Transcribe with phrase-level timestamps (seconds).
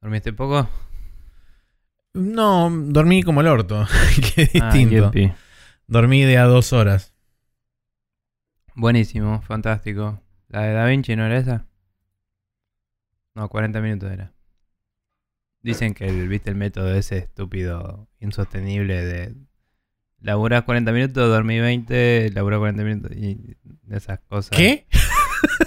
[0.00, 0.68] ¿Dormiste poco?
[2.14, 3.86] No, dormí como el orto.
[4.34, 5.12] Qué Ah, distinto.
[5.86, 7.14] dormí de a dos horas.
[8.74, 10.22] Buenísimo, fantástico.
[10.48, 11.66] ¿La de Da Vinci no era esa?
[13.34, 14.32] No, 40 minutos era.
[15.62, 19.34] Dicen que el, viste el método ese estúpido, insostenible de
[20.20, 23.56] laburar 40 minutos, dormir 20, laburar 40 minutos y
[23.90, 24.56] esas cosas.
[24.56, 24.86] ¿Qué?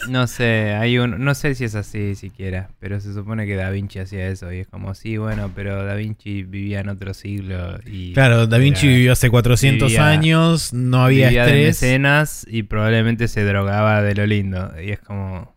[0.09, 3.69] No sé, hay un, no sé si es así siquiera, pero se supone que Da
[3.69, 7.77] Vinci hacía eso y es como, sí, bueno, pero Da Vinci vivía en otro siglo
[7.85, 8.13] y...
[8.13, 11.83] Claro, Da Vinci era- vivió hace 400 vivía- años, no había vivía de estrés.
[11.91, 14.71] mecenas y probablemente se drogaba de lo lindo.
[14.81, 15.55] Y es como,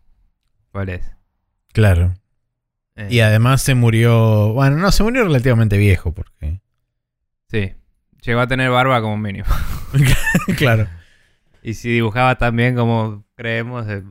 [0.70, 1.10] ¿cuál es?
[1.72, 2.14] Claro.
[2.96, 4.52] Eh, Y además se murió.
[4.52, 6.60] Bueno, no, se murió relativamente viejo, porque.
[7.48, 7.72] Sí,
[8.20, 9.46] llegó a tener barba como mínimo.
[10.58, 10.88] claro.
[11.62, 14.02] Y si dibujaba tan bien como creemos, eh,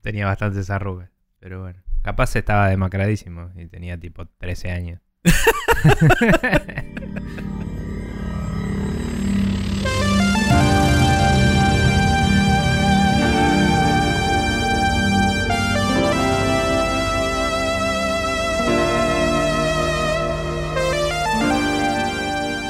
[0.00, 1.10] tenía bastantes arrugas.
[1.38, 5.00] Pero bueno, capaz estaba demacradísimo y tenía tipo 13 años.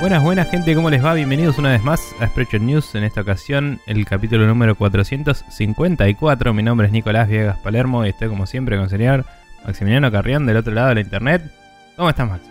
[0.05, 1.14] Buenas, buenas gente, ¿cómo les va?
[1.14, 2.94] Bienvenidos una vez más a Sprecher News.
[2.94, 6.52] En esta ocasión, el capítulo número 454.
[6.52, 9.25] Mi nombre es Nicolás Viegas Palermo y estoy como siempre con el señor
[9.64, 11.50] Maximiliano Carrión del otro lado de la internet.
[11.97, 12.42] ¿Cómo estás, Max?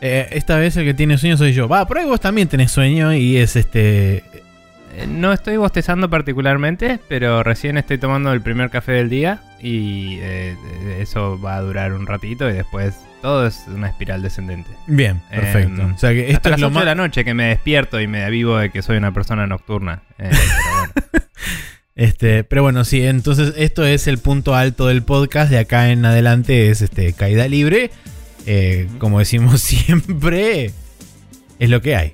[0.00, 1.68] Eh, esta vez el que tiene sueño soy yo.
[1.68, 4.24] Va, por ahí vos también tenés sueño y es este.
[4.96, 10.20] Eh, No estoy bostezando particularmente, pero recién estoy tomando el primer café del día y
[10.22, 10.56] eh,
[11.00, 12.94] eso va a durar un ratito y después
[13.24, 14.68] todo es una espiral descendente.
[14.86, 15.80] Bien, perfecto.
[15.80, 16.82] Em, o sea que Hasta esto es las lo 8 más.
[16.82, 20.02] de la noche que me despierto y me avivo de que soy una persona nocturna.
[20.18, 20.92] Eh, pero bueno.
[21.96, 25.50] Este, pero bueno, sí, entonces esto es el punto alto del podcast.
[25.50, 27.92] De acá en adelante es este caída libre.
[28.44, 30.72] Eh, como decimos siempre,
[31.58, 32.12] es lo que hay.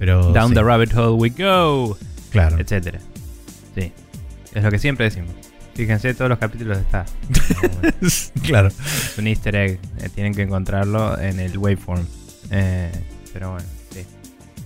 [0.00, 0.32] Pero.
[0.32, 1.96] Down sí, the rabbit hole we go.
[2.30, 2.58] Claro.
[2.58, 2.98] etcétera.
[3.76, 3.92] Sí,
[4.52, 5.32] es lo que siempre decimos.
[5.80, 7.06] Fíjense, todos los capítulos está.
[8.46, 8.68] claro.
[8.68, 12.04] es un easter egg, eh, tienen que encontrarlo en el waveform.
[12.50, 12.90] Eh,
[13.32, 14.00] pero bueno, sí.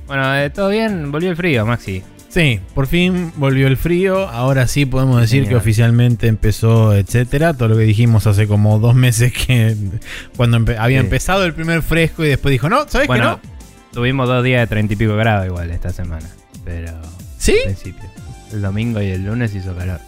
[0.08, 2.02] Bueno, eh, todo bien, volvió el frío, Maxi.
[2.30, 4.28] Sí, por fin volvió el frío.
[4.28, 7.54] Ahora sí podemos decir que oficialmente empezó, etcétera.
[7.54, 9.76] Todo lo que dijimos hace como dos meses que
[10.36, 11.04] cuando empe- había Sí.
[11.04, 13.54] empezado el primer fresco y después dijo, no, ¿sabes Bueno, qué no?
[13.92, 16.28] tuvimos dos días de treinta y pico grados igual esta semana.
[16.64, 16.92] Pero
[17.38, 17.52] ¿Sí?
[17.58, 18.10] al principio.
[18.52, 20.00] El domingo y el lunes hizo calor.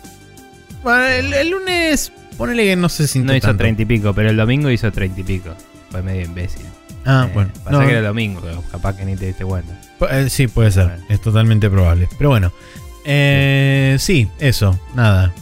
[0.94, 3.58] El, el lunes, ponele que no se sintió No hizo tanto.
[3.58, 5.50] treinta y pico, pero el domingo hizo treinta y pico.
[5.90, 6.62] Fue medio imbécil.
[7.04, 7.50] Ah, Eh, bueno.
[7.64, 9.72] Pasa No, que era el domingo, pero capaz que ni te diste cuenta.
[10.10, 10.86] eh, sí, puede ser.
[10.88, 11.04] Bueno.
[11.08, 12.08] Es totalmente probable.
[12.18, 12.52] Pero bueno.
[13.04, 14.78] Eh, sí, eso.
[14.94, 15.32] Nada.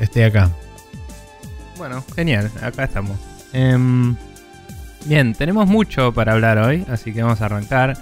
[0.00, 0.50] Estoy acá.
[1.78, 3.18] Bueno, genial, acá estamos.
[3.52, 4.14] Em,
[5.06, 7.96] bien, tenemos mucho para hablar hoy, así que vamos a arrancar.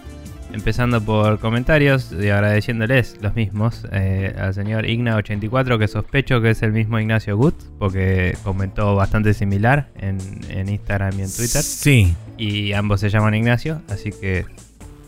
[0.55, 6.63] Empezando por comentarios y agradeciéndoles los mismos eh, al señor Igna84, que sospecho que es
[6.63, 11.61] el mismo Ignacio Gut, porque comentó bastante similar en, en Instagram y en Twitter.
[11.61, 12.15] Sí.
[12.39, 14.47] Y ambos se llaman Ignacio, así que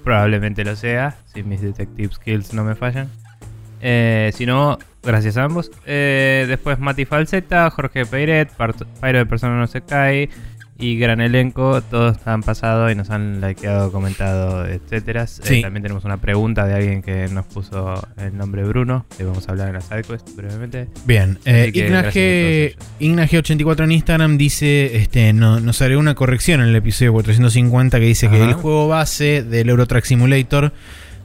[0.02, 3.08] probablemente lo sea, si mis detective skills no me fallan.
[3.80, 5.70] Eh, si no, gracias a ambos.
[5.86, 8.50] Eh, después Mati Falseta, Jorge Peiret,
[9.00, 10.28] Pairo de Persona No Se Cae
[10.78, 11.80] y gran elenco.
[11.82, 15.26] Todos han pasado y nos han likeado, comentado, etcétera.
[15.44, 19.48] Eh, también tenemos una pregunta de alguien que nos puso el nombre Bruno, que vamos
[19.48, 20.88] a hablar en la sidequest brevemente.
[21.06, 25.32] Bien, eh, Así que Igna gracias G- a todos Igna G84 en Instagram dice, este,
[25.32, 29.42] no, nos agregó una corrección en el episodio 450 que dice que el juego base
[29.42, 30.72] del Euro Truck Simulator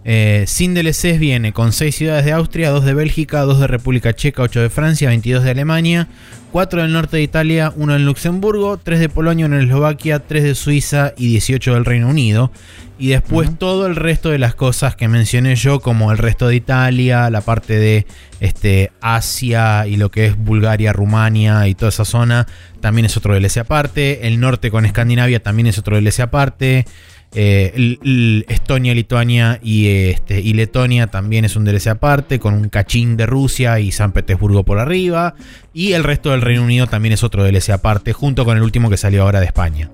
[0.04, 4.14] eh, sin DLCs viene con 6 ciudades de Austria, 2 de Bélgica, 2 de República
[4.14, 6.08] Checa, 8 de Francia, 22 de Alemania,
[6.52, 10.44] 4 del norte de Italia, 1 en Luxemburgo, 3 de Polonia, 1 en Eslovaquia, 3
[10.44, 12.52] de Suiza y 18 del Reino Unido.
[12.98, 16.56] Y después todo el resto de las cosas que mencioné yo, como el resto de
[16.56, 18.06] Italia, la parte de
[18.40, 22.46] este, Asia y lo que es Bulgaria, Rumania y toda esa zona,
[22.80, 24.28] también es otro DLC aparte.
[24.28, 26.86] El norte con Escandinavia también es otro DLC aparte.
[27.34, 33.16] Eh, Estonia, Lituania y, este, y Letonia también es un DLC aparte, con un cachín
[33.16, 35.36] de Rusia y San Petersburgo por arriba.
[35.74, 38.90] Y el resto del Reino Unido también es otro DLC aparte, junto con el último
[38.90, 39.90] que salió ahora de España.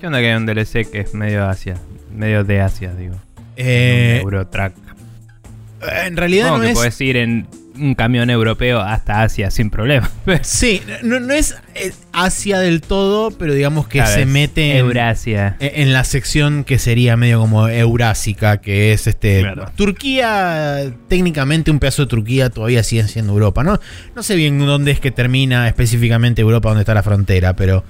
[0.00, 1.76] ¿Qué onda que hay un DLC que es medio Asia?
[2.14, 3.14] Medio de Asia, digo.
[3.56, 4.74] Eh, Eurotrack.
[6.06, 6.74] en realidad No, no que es...
[6.74, 7.46] puedes ir en
[7.78, 10.10] un camión europeo hasta Asia sin problema.
[10.42, 11.56] Sí, no, no es
[12.12, 15.56] Asia del todo, pero digamos que se mete en, Eurasia.
[15.58, 19.66] en- en la sección que sería medio como eurásica, que es este Claro.
[19.76, 23.80] Turquía, técnicamente un pedazo de Turquía todavía sigue siendo Europa, ¿no?
[24.14, 27.82] No sé bien dónde es que termina específicamente Europa, dónde está la frontera, pero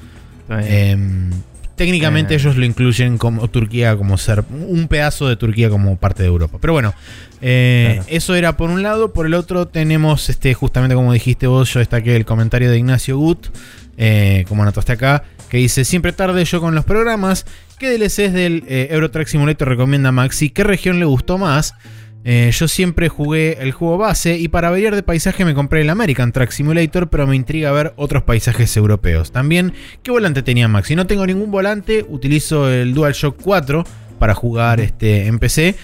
[1.77, 2.37] Técnicamente Eh.
[2.37, 6.59] ellos lo incluyen como Turquía como ser un pedazo de Turquía como parte de Europa.
[6.61, 6.95] Pero bueno,
[7.41, 8.09] eh, Claro.
[8.11, 9.13] eso era por un lado.
[9.13, 13.17] Por el otro tenemos, este, justamente como dijiste vos, yo destaqué el comentario de Ignacio
[13.19, 13.49] Gut,
[13.97, 17.45] eh, como anotaste acá, que dice, siempre tarde yo con los programas.
[17.79, 20.51] ¿Qué DLCs del Euro Truck Simulator recomienda Maxi?
[20.51, 21.75] ¿Qué región le gustó más?
[22.27, 25.91] Eh, yo siempre jugué el juego base y para variar de paisaje me compré el
[25.91, 29.31] American Truck Simulator, pero me intriga ver otros paisajes europeos.
[29.31, 30.97] También, ¿qué volante tenía Maxi?
[30.97, 33.85] No tengo ningún volante, utilizo el DualShock 4
[34.19, 35.77] para jugar este, en PC.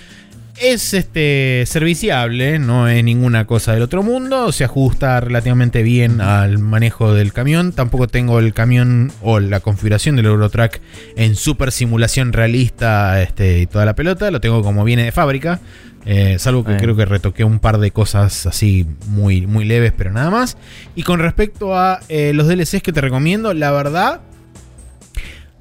[0.60, 6.58] Es este, serviciable, no es ninguna cosa del otro mundo, se ajusta relativamente bien al
[6.58, 7.72] manejo del camión.
[7.72, 10.82] Tampoco tengo el camión o la configuración del Eurotrack
[11.16, 15.60] en super simulación realista este, y toda la pelota, lo tengo como viene de fábrica.
[16.04, 20.12] Eh, salvo que creo que retoqué un par de cosas así muy, muy leves, pero
[20.12, 20.58] nada más.
[20.94, 24.20] Y con respecto a eh, los DLCs que te recomiendo, la verdad,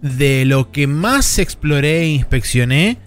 [0.02, 2.98] de lo que más exploré e inspeccioné,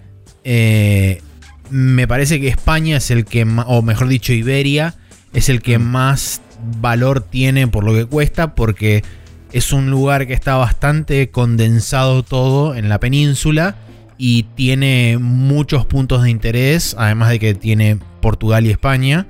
[0.43, 1.21] eh,
[1.69, 4.95] me parece que España es el que más, o mejor dicho, Iberia,
[5.33, 5.83] es el que Mm.
[5.83, 6.41] más
[6.79, 9.03] valor tiene por lo que cuesta, porque
[9.51, 13.75] es un lugar que está bastante condensado todo en la península
[14.17, 19.27] y tiene muchos puntos de interés, además de que tiene Portugal y España.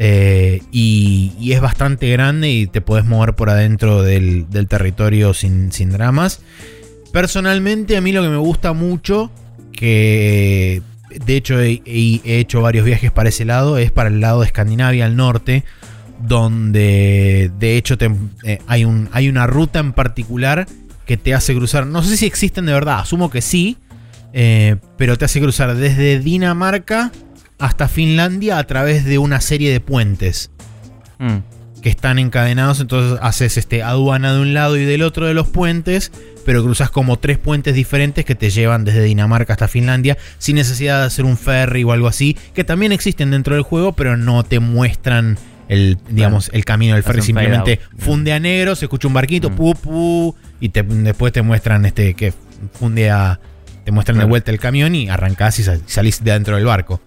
[0.00, 5.34] eh, y, y es bastante grande y te puedes mover por adentro del, del territorio
[5.34, 6.40] sin, sin dramas.
[7.12, 9.32] Personalmente a mí lo que me gusta mucho,
[9.72, 14.20] que de hecho he, he- he hecho varios viajes para ese lado, es para el
[14.20, 15.64] lado de Escandinavia al norte,
[16.20, 17.96] donde de hecho
[18.44, 18.84] eh, hay
[19.28, 20.66] una ruta en particular
[21.06, 23.78] que te hace cruzar, no sé si existen de verdad, asumo que sí,
[24.32, 27.10] eh, pero te hace cruzar desde Dinamarca
[27.58, 30.50] hasta Finlandia a través de una serie de puentes.
[31.18, 31.38] Mm.
[31.82, 35.48] Que están encadenados, entonces haces este aduana de un lado y del otro de los
[35.48, 36.10] puentes,
[36.44, 41.00] pero cruzas como tres puentes diferentes que te llevan desde Dinamarca hasta Finlandia sin necesidad
[41.00, 44.42] de hacer un ferry o algo así, que también existen dentro del juego, pero no
[44.44, 45.38] te muestran
[45.68, 49.54] el digamos el camino del ferry simplemente funde a negro, se escucha un barquito, Mm.
[49.56, 52.32] pu pu y te- después te muestran este que
[52.72, 53.38] funde a
[53.84, 57.00] te muestran de vuelta el camión y arrancás y sal- salís de adentro del barco.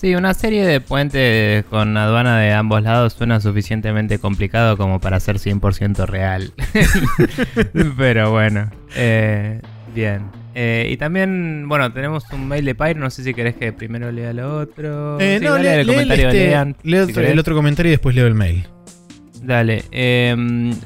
[0.00, 5.20] Sí, una serie de puentes con aduana de ambos lados suena suficientemente complicado como para
[5.20, 6.52] ser 100% real.
[7.98, 9.60] Pero bueno, eh,
[9.94, 10.22] bien.
[10.54, 14.10] Eh, y también, bueno, tenemos un mail de Pyro, no sé si querés que primero
[14.10, 15.20] lea lo otro.
[15.20, 17.92] Eh, Sí, no, lee- el comentario de este- Lean, si otro- el otro comentario y
[17.92, 18.66] después leo el mail.
[19.42, 20.34] Dale, eh,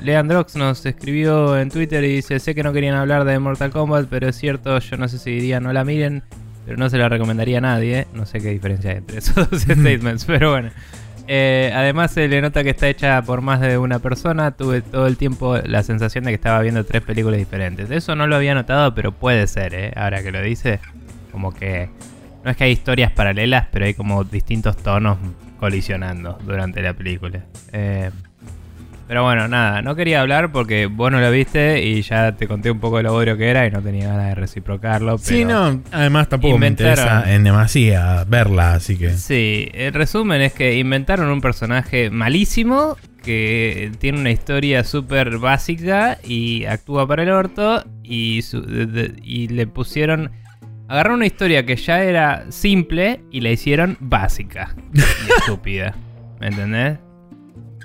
[0.03, 4.07] Leandrox nos escribió en Twitter y dice, sé que no querían hablar de Mortal Kombat,
[4.11, 6.23] pero es cierto, yo no sé si diría no la miren,
[6.65, 9.63] pero no se la recomendaría a nadie, no sé qué diferencia hay entre esos dos
[9.63, 10.71] statements, pero bueno.
[11.27, 15.07] Eh, además se le nota que está hecha por más de una persona, tuve todo
[15.07, 17.91] el tiempo la sensación de que estaba viendo tres películas diferentes.
[17.91, 19.93] Eso no lo había notado, pero puede ser, ¿eh?
[19.97, 20.81] ahora que lo dice,
[21.33, 21.89] como que
[22.45, 25.17] no es que hay historias paralelas, pero hay como distintos tonos
[25.59, 27.41] colisionando durante la película.
[27.73, 28.11] Eh,
[29.07, 32.71] pero bueno, nada, no quería hablar porque vos no lo viste y ya te conté
[32.71, 35.19] un poco de lo bodrio que era y no tenía ganas de reciprocarlo.
[35.19, 39.11] Pero Sí, no, además tampoco me interesa en demasía verla, así que.
[39.11, 46.19] Sí, el resumen es que inventaron un personaje malísimo que tiene una historia súper básica
[46.23, 50.31] y actúa para el orto y, su- de- de- y le pusieron...
[50.89, 55.01] Agarraron una historia que ya era simple y la hicieron básica y
[55.39, 55.95] estúpida.
[56.41, 56.99] ¿Me entendés?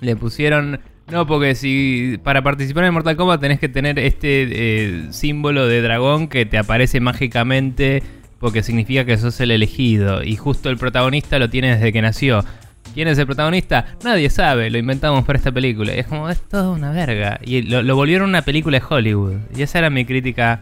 [0.01, 0.81] Le pusieron...
[1.11, 5.81] No, porque si para participar en Mortal Kombat tenés que tener este eh, símbolo de
[5.81, 8.03] dragón que te aparece mágicamente
[8.39, 12.45] porque significa que sos el elegido y justo el protagonista lo tiene desde que nació.
[12.93, 13.85] ¿Quién es el protagonista?
[14.03, 15.95] Nadie sabe, lo inventamos para esta película.
[15.95, 17.39] Y es como, es todo una verga.
[17.43, 19.37] Y lo, lo volvieron una película de Hollywood.
[19.55, 20.61] Y esa era mi crítica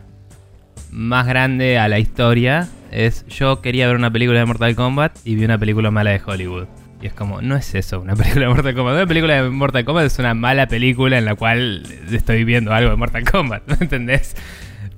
[0.91, 2.67] más grande a la historia.
[2.91, 6.21] Es, yo quería ver una película de Mortal Kombat y vi una película mala de
[6.25, 6.67] Hollywood.
[7.01, 8.95] Y es como, no es eso una película de Mortal Kombat.
[8.95, 12.89] Una película de Mortal Kombat es una mala película en la cual estoy viendo algo
[12.89, 14.35] de Mortal Kombat, ¿me entendés?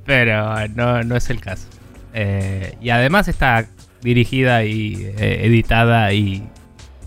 [0.06, 1.68] Pero no, no es el caso.
[2.14, 3.68] Eh, y además está
[4.02, 6.48] dirigida y eh, editada y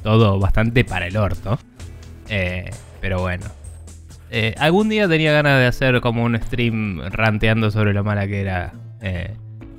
[0.03, 1.59] todo bastante para el orto.
[2.29, 2.71] Eh,
[3.01, 3.47] pero bueno.
[4.31, 8.41] Eh, algún día tenía ganas de hacer como un stream ranteando sobre lo mala que
[8.41, 8.73] era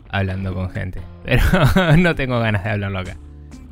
[0.09, 1.01] hablando con gente.
[1.23, 1.43] Pero
[1.97, 3.17] no tengo ganas de hablarlo acá.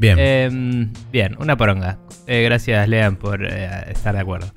[0.01, 0.17] Bien.
[0.19, 1.99] Eh, bien, una poronga.
[2.25, 4.51] Eh, gracias, Lean, por eh, estar de acuerdo.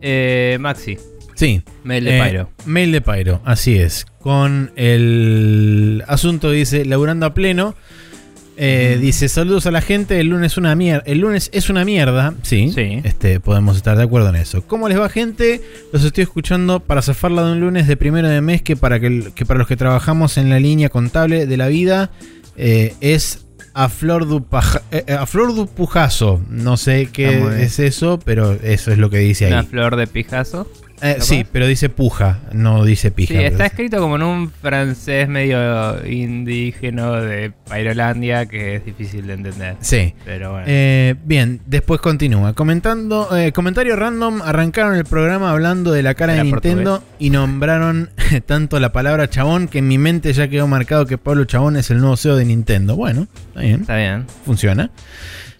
[0.00, 0.96] Eh, Maxi,
[1.34, 1.62] sí.
[1.84, 2.50] mail de Pyro.
[2.64, 4.06] Mail de Pyro, así es.
[4.20, 7.74] Con el asunto dice, laburando a pleno.
[8.56, 12.32] Eh, dice, saludos a la gente, el lunes, una mierda, el lunes es una mierda,
[12.40, 13.02] sí, Sí.
[13.04, 14.66] Este, podemos estar de acuerdo en eso.
[14.66, 15.60] ¿Cómo les va gente?
[15.92, 19.30] Los estoy escuchando para zafarla de un lunes de primero de mes que para, que,
[19.34, 22.10] que para los que trabajamos en la línea contable de la vida
[22.56, 23.45] eh, es
[23.78, 26.40] a flor, du paja- eh, eh, a flor du pujazo.
[26.48, 29.66] No sé qué es eso, pero eso es lo que dice Una ahí.
[29.66, 30.66] flor de pijazo.
[31.02, 33.34] Eh, sí, pero dice puja, no dice pija.
[33.34, 39.34] Sí, está escrito como en un francés medio indígena de Pairolandia que es difícil de
[39.34, 39.76] entender.
[39.80, 40.14] Sí.
[40.24, 40.66] Pero bueno.
[40.68, 42.54] Eh, bien, después continúa.
[42.54, 48.10] Comentando, eh, comentario random, arrancaron el programa hablando de la cara de Nintendo y nombraron
[48.46, 51.90] tanto la palabra chabón que en mi mente ya quedó marcado que Pablo Chabón es
[51.90, 52.96] el nuevo CEO de Nintendo.
[52.96, 54.26] Bueno, está bien, está bien.
[54.44, 54.90] funciona.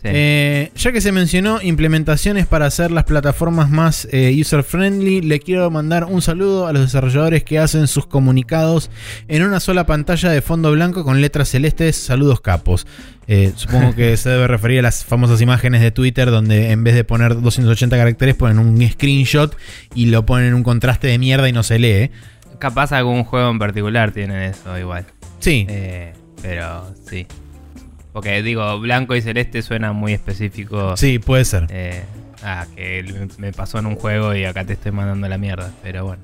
[0.06, 0.12] Sí.
[0.14, 5.70] Eh, ya que se mencionó implementaciones para hacer las plataformas más eh, user-friendly, le quiero
[5.70, 8.90] mandar un saludo a los desarrolladores que hacen sus comunicados
[9.26, 11.96] en una sola pantalla de fondo blanco con letras celestes.
[11.96, 12.86] Saludos capos.
[13.26, 16.94] Eh, supongo que se debe referir a las famosas imágenes de Twitter donde en vez
[16.94, 19.56] de poner 280 caracteres ponen un screenshot
[19.94, 22.10] y lo ponen en un contraste de mierda y no se lee.
[22.60, 25.06] Capaz algún juego en particular tiene eso igual.
[25.40, 25.66] Sí,
[26.40, 27.26] pero sí.
[28.16, 30.96] Porque digo, blanco y celeste suena muy específico.
[30.96, 31.66] sí, puede ser.
[31.68, 32.02] Eh,
[32.42, 33.04] ah, que
[33.36, 35.70] me pasó en un juego y acá te estoy mandando la mierda.
[35.82, 36.22] Pero bueno.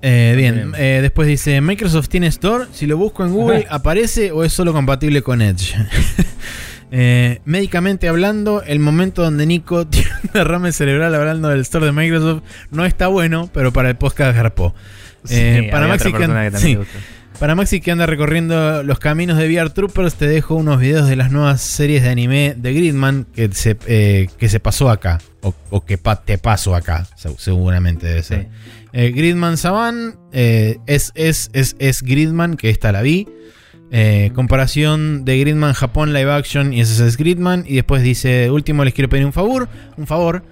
[0.00, 4.42] Eh, bien, eh, después dice, Microsoft tiene Store, si lo busco en Google, ¿aparece o
[4.42, 5.74] es solo compatible con Edge?
[6.96, 11.90] Eh, médicamente hablando, el momento donde Nico tiene un derrame cerebral hablando del Store de
[11.90, 14.74] Microsoft no está bueno, pero para el podcast garpó.
[15.24, 16.78] Sí, para, Maxi que, sí.
[17.38, 21.16] Para Maxi que anda recorriendo los caminos de VR Troopers, te dejo unos videos de
[21.16, 25.54] las nuevas series de anime de Gridman que se, eh, que se pasó acá, o,
[25.70, 28.42] o que pa- te pasó acá, se- seguramente debe ser.
[28.42, 28.48] Sí.
[28.92, 33.28] Eh, Gridman Saban eh, es, es, es, es Gridman, que esta la vi.
[33.90, 37.64] Eh, comparación de Gridman Japón live action y ese es Gridman.
[37.66, 39.68] Y después dice: Último, les quiero pedir un favor.
[39.96, 40.44] Un favor.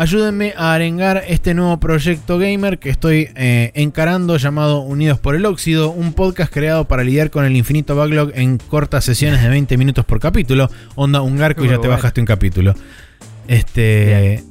[0.00, 5.44] Ayúdenme a arengar este nuevo proyecto gamer que estoy eh, encarando llamado Unidos por el
[5.44, 9.76] Óxido, un podcast creado para lidiar con el infinito backlog en cortas sesiones de 20
[9.76, 10.70] minutos por capítulo.
[10.94, 12.74] Onda, un garco y ya te bajaste un capítulo.
[13.48, 14.44] Este.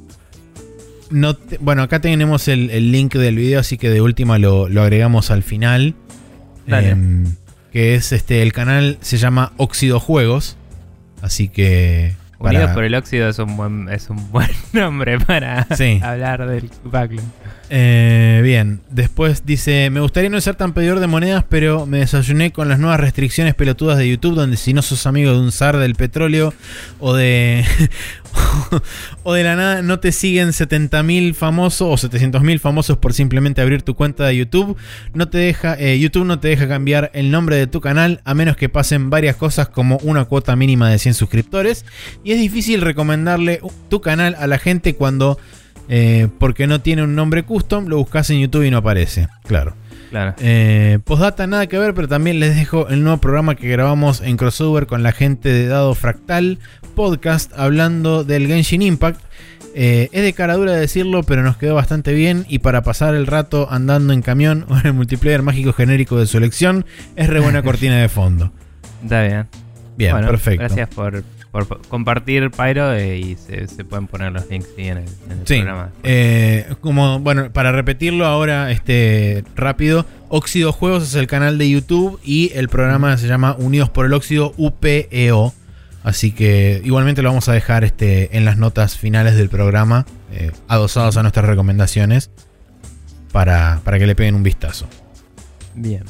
[1.10, 4.68] No te- bueno, acá tenemos el, el link del video, así que de última lo,
[4.68, 5.94] lo agregamos al final.
[6.66, 6.90] Dale.
[6.90, 7.24] Em,
[7.72, 10.58] que es este, el canal se llama Óxido Juegos.
[11.22, 12.14] Así que.
[12.38, 16.00] Para- Unidos por el óxido es un buen, es un buen nombre para Sí.
[16.02, 17.24] hablar del backlog.
[17.70, 22.50] Eh, bien, después dice, me gustaría no ser tan pedidor de monedas, pero me desayuné
[22.50, 25.76] con las nuevas restricciones pelotudas de YouTube, donde si no sos amigo de un zar
[25.76, 26.54] del petróleo
[26.98, 27.64] o de...
[29.22, 33.82] o de la nada no te siguen 70.000 famosos o 700.000 famosos por simplemente abrir
[33.82, 34.76] tu cuenta de YouTube,
[35.12, 38.34] no te deja, eh, YouTube no te deja cambiar el nombre de tu canal a
[38.34, 41.84] menos que pasen varias cosas como una cuota mínima de 100 suscriptores.
[42.24, 45.38] Y es difícil recomendarle tu canal a la gente cuando
[45.88, 49.28] eh, porque no tiene un nombre custom, lo buscas en YouTube y no aparece.
[49.46, 49.74] Claro.
[50.10, 50.34] Claro.
[50.40, 54.36] Eh, postdata nada que ver, pero también les dejo el nuevo programa que grabamos en
[54.38, 56.58] crossover con la gente de Dado Fractal
[56.94, 59.20] Podcast hablando del Genshin Impact.
[59.74, 62.46] Eh, es de cara dura decirlo, pero nos quedó bastante bien.
[62.48, 66.26] Y para pasar el rato andando en camión o en el multiplayer mágico genérico de
[66.26, 68.50] su elección, es re buena cortina de fondo.
[69.02, 69.46] Está bien.
[69.96, 70.60] Bien, Bueno, perfecto.
[70.60, 74.98] Gracias por, por compartir Pyro eh, y se, se pueden poner los links sí, en
[74.98, 75.90] el, en el Sí, programa.
[76.02, 82.20] eh, como bueno, para repetirlo ahora este rápido, Óxido Juegos es el canal de YouTube
[82.22, 85.54] y el programa se llama Unidos por el Óxido UPEO.
[86.04, 90.52] Así que igualmente lo vamos a dejar este, en las notas finales del programa, eh,
[90.68, 92.30] adosados a nuestras recomendaciones,
[93.32, 94.86] para, para que le peguen un vistazo.
[95.74, 96.04] Bien.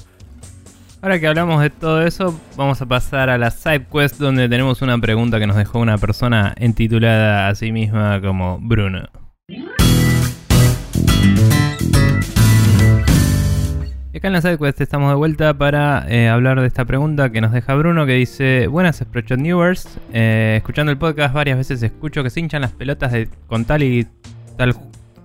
[1.00, 4.82] Ahora que hablamos de todo eso, vamos a pasar a la side quest donde tenemos
[4.82, 9.08] una pregunta que nos dejó una persona entitulada a sí misma como Bruno.
[14.12, 17.30] Y acá en la side quest estamos de vuelta para eh, hablar de esta pregunta
[17.30, 21.80] que nos deja Bruno que dice Buenas Sprochot Newers, Eh, escuchando el podcast varias veces
[21.80, 23.12] escucho que se hinchan las pelotas
[23.46, 24.04] con tal y
[24.56, 24.74] tal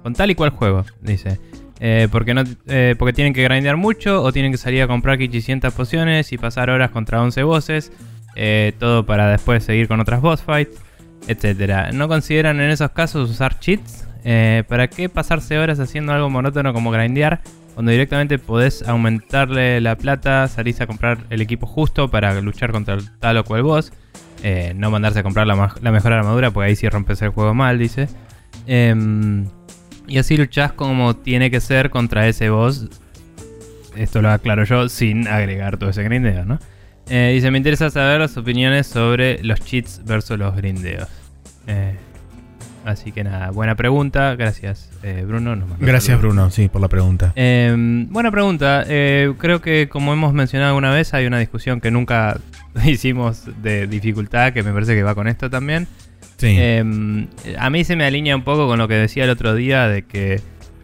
[0.03, 1.39] con tal y cual juego, dice.
[1.85, 5.17] Eh, porque, no, eh, porque tienen que grindear mucho o tienen que salir a comprar
[5.17, 7.91] 500 pociones y pasar horas contra 11 bosses.
[8.35, 10.81] eh, todo para después seguir con otras boss fights,
[11.27, 11.91] etc.
[11.93, 14.07] ¿No consideran en esos casos usar cheats?
[14.23, 17.41] Eh, ¿Para qué pasarse horas haciendo algo monótono como grindear?
[17.73, 22.97] Cuando directamente podés aumentarle la plata, salís a comprar el equipo justo para luchar contra
[23.19, 23.91] tal o cual boss.
[24.75, 28.07] No mandarse a comprar la mejor armadura porque ahí sí rompes el juego mal, dice.
[28.67, 29.45] Em,
[30.07, 32.87] y así luchás como tiene que ser contra ese boss.
[33.95, 36.59] Esto lo aclaro yo sin agregar todo ese grindeo, ¿no?
[37.09, 41.09] Eh, dice, me interesa saber las opiniones sobre los cheats versus los grindeos.
[41.67, 41.95] Eh,
[42.85, 44.35] así que nada, buena pregunta.
[44.35, 45.55] Gracias, eh, Bruno.
[45.55, 46.17] mandó Gracias.
[46.19, 47.33] Bruno, sí, por la pregunta.
[47.35, 47.75] Eh,
[48.09, 48.83] buena pregunta.
[48.87, 52.39] Eh, creo que como hemos mencionado alguna vez, hay una discusión que nunca
[52.85, 55.87] hicimos de dificultad, que me parece que va con esto también.
[56.41, 56.83] Eh,
[57.57, 60.03] a mí se me alinea un poco con lo que decía el otro día de
[60.05, 60.41] que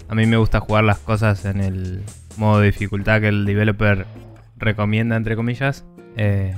[0.08, 2.02] a mí me gusta jugar las cosas en el
[2.38, 4.06] modo de dificultad que el developer
[4.58, 5.86] recomienda, entre comillas,
[6.18, 6.56] eh,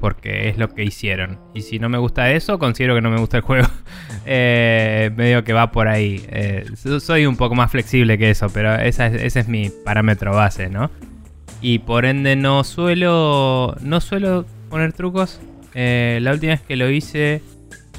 [0.00, 1.38] porque es lo que hicieron.
[1.54, 3.66] Y si no me gusta eso, considero que no me gusta el juego.
[4.30, 6.22] Eh, medio que va por ahí.
[6.28, 10.68] Eh, so- soy un poco más flexible que eso, pero ese es mi parámetro base,
[10.68, 10.90] ¿no?
[11.62, 15.40] Y por ende no suelo, no suelo poner trucos.
[15.74, 17.40] La última vez que lo hice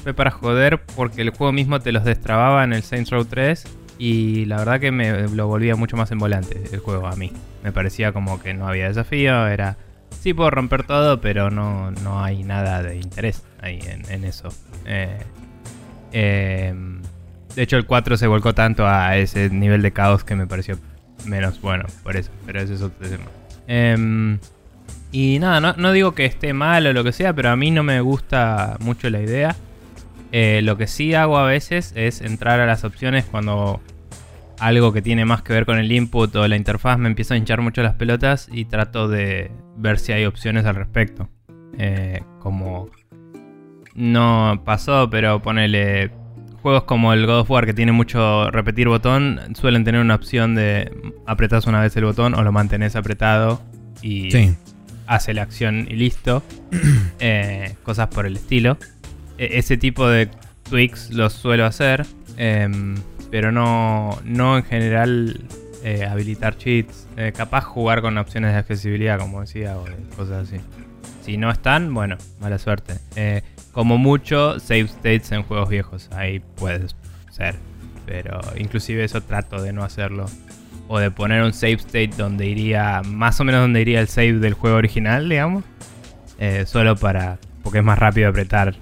[0.00, 3.64] fue para joder porque el juego mismo te los destrababa en el Saints Row 3
[3.98, 7.32] y la verdad que me lo volvía mucho más en volante el juego a mí.
[7.62, 9.76] Me parecía como que no había desafío, era...
[10.20, 13.78] Sí puedo romper todo, pero no, no hay nada de interés ahí
[14.08, 14.48] en, eso.
[14.86, 15.18] Eh,
[16.12, 16.74] eh,
[17.54, 20.78] de hecho el 4 se volcó tanto a ese nivel de caos que me pareció
[21.26, 23.24] menos bueno por eso, pero ese es otro tema.
[23.66, 24.38] Em,
[25.12, 27.70] y nada, no, no digo que esté mal o lo que sea, pero a mí
[27.70, 29.56] no me gusta mucho la idea.
[30.32, 33.80] Eh, lo que sí hago a veces es entrar a las opciones cuando
[34.58, 37.36] algo que tiene más que ver con el input o la interfaz me empieza a
[37.36, 41.28] hinchar mucho las pelotas y trato de ver si hay opciones al respecto.
[41.78, 42.90] Eh, como
[43.94, 46.10] no pasó, pero ponele
[46.62, 50.54] juegos como el God of War que tiene mucho repetir botón, suelen tener una opción
[50.54, 50.92] de
[51.26, 53.62] apretas una vez el botón o lo mantenés apretado
[54.02, 54.54] y Sí.
[55.06, 56.42] hace la acción y listo.
[57.22, 58.78] Eh, cosas por el estilo.
[59.40, 60.28] E- ese tipo de
[60.68, 62.06] tweaks los suelo hacer,
[62.36, 62.94] em,
[63.30, 65.40] pero no, no en general
[65.82, 67.08] eh, habilitar cheats.
[67.16, 70.60] Eh, capaz jugar con opciones de accesibilidad, como decía, o cosas así.
[71.24, 72.94] Si no están, bueno, mala suerte.
[73.16, 73.40] Eh,
[73.72, 76.10] como mucho, save states en juegos viejos.
[76.12, 76.88] Ahí puede
[77.30, 77.54] ser.
[78.04, 80.26] Pero inclusive eso trato de no hacerlo.
[80.88, 84.34] O de poner un save state donde iría, más o menos donde iría el save
[84.34, 85.64] del juego original, digamos.
[86.64, 88.74] Solo para, porque es más rápido apretar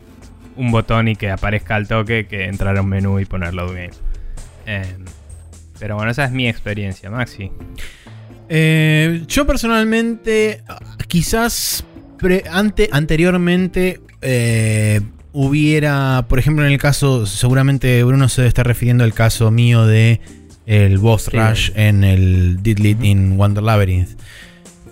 [0.59, 3.69] un botón y que aparezca al toque que entrar a un menú y poner load
[3.69, 3.91] game.
[4.67, 4.97] Eh,
[5.79, 7.51] pero bueno, esa es mi experiencia, Maxi.
[8.49, 10.63] Eh, yo personalmente,
[11.07, 11.85] quizás
[12.19, 15.01] pre- ante, anteriormente eh,
[15.33, 20.21] hubiera, por ejemplo, en el caso, seguramente Bruno se está refiriendo al caso mío de
[20.67, 21.37] el boss Sí.
[21.39, 23.05] rush en el Did Ujú.
[23.05, 24.19] in Wonder Labyrinth.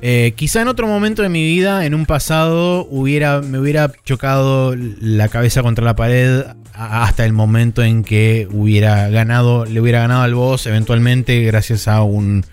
[0.02, 5.28] Eh, quizá en otro momento de mi vida, en un pasado, me hubiera chocado la
[5.28, 10.35] cabeza contra la pared hasta el momento en que hubiera ganado, le hubiera ganado al
[10.35, 12.44] boss eventualmente gracias a un,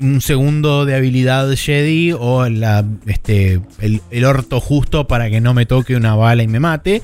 [0.00, 2.46] un segundo de habilidad Jedi o
[3.06, 7.02] este, el, orto justo para que no me toque una bala y me mate.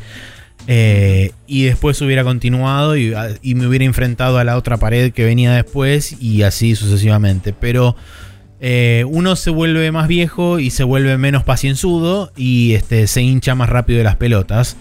[0.68, 5.52] Eh, y después hubiera continuado y me hubiera enfrentado a la otra pared que venía
[5.52, 7.52] después y así sucesivamente.
[7.52, 7.96] Pero
[8.64, 13.56] eh, uno se vuelve más viejo y se vuelve menos pacienzudo y este, se hincha
[13.56, 14.76] más rápido de las pelotas.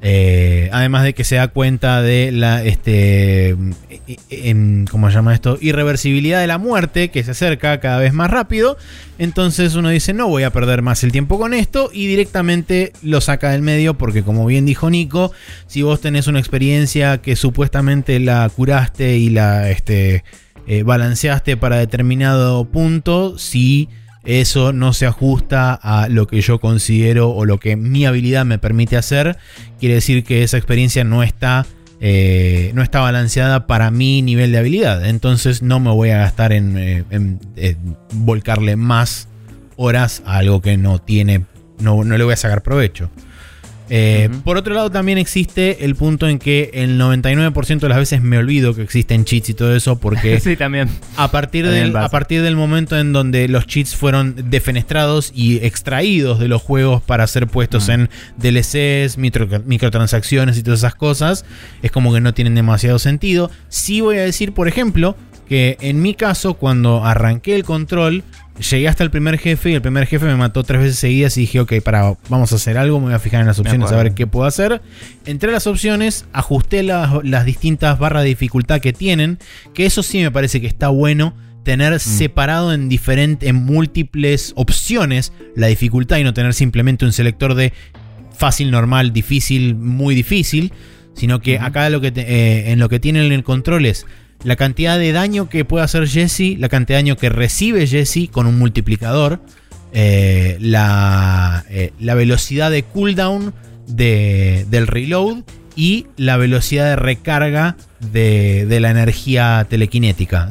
[0.00, 5.34] Eh, además de que se da cuenta de la este e- en, ¿cómo se llama
[5.34, 5.58] esto?
[5.60, 8.78] irreversibilidad de la muerte que se acerca cada vez más rápido.
[9.18, 13.20] Entonces uno dice, no voy a perder más el tiempo con esto y directamente lo
[13.20, 15.32] saca del medio porque como bien dijo Nico,
[15.66, 20.24] si vos tenés una experiencia que supuestamente la curaste y la este,
[20.68, 23.88] eh, balanceaste para determinado punto, si
[24.24, 28.58] eso no se ajusta a lo que yo considero o lo que mi habilidad me
[28.58, 29.38] permite hacer,
[29.80, 31.64] quiere decir que esa experiencia no está,
[32.02, 35.06] eh, no está balanceada para mi nivel de habilidad.
[35.06, 37.76] Entonces no me voy a gastar en, eh,
[38.12, 39.28] volcarle más
[39.76, 41.46] horas a algo que no tiene,
[41.80, 43.08] no, no le voy a sacar provecho.
[43.90, 44.28] Eh.
[44.44, 48.38] Por otro lado, también existe el punto en que el 99% de las veces me
[48.38, 50.88] olvido que existen cheats y todo eso porque sí, también.
[51.16, 55.56] a partir, También del, a partir del momento en donde los cheats fueron defenestrados y
[55.64, 61.44] extraídos de los juegos para ser puestos en DLCs, micro- microtransacciones y todas esas cosas,
[61.82, 63.50] es como que no tienen demasiado sentido.
[63.68, 65.16] Sí voy a decir, por ejemplo,
[65.48, 68.22] que en mi caso, cuando arranqué el control,
[68.70, 71.42] llegué hasta el primer jefe y el primer jefe me mató tres veces seguidas y
[71.42, 73.96] dije, ok, para, vamos a hacer algo, me voy a fijar en las opciones a
[74.02, 74.82] ver qué puedo hacer.
[75.26, 79.38] Entré a las opciones, ajusté las, las distintas barras de dificultad que tienen,
[79.74, 85.32] que eso sí me parece que está bueno tener separado en diferentes, en múltiples opciones
[85.54, 87.72] la dificultad y no tener simplemente un selector de
[88.36, 90.72] fácil, normal, difícil, muy difícil,
[91.14, 94.06] sino que acá lo que te- eh, en lo que tienen en el control es
[94.44, 98.28] la cantidad de daño que puede hacer Jesse, la cantidad de daño que recibe Jesse
[98.30, 99.40] con un multiplicador.
[99.92, 103.54] eh, la, eh, la velocidad de cooldown
[103.86, 105.44] de, del reload
[105.76, 110.50] y la velocidad de recarga de, de la energía telequinética.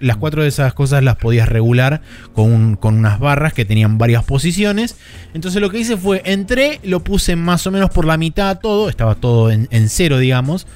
[0.00, 2.02] Las cuatro de esas cosas las podías regular
[2.34, 4.96] con, con unas barras que tenían varias posiciones.
[5.32, 8.90] Entonces lo que hice fue, entré, lo puse más o menos por la mitad todo,
[8.90, 10.66] estaba todo en cero, digamos.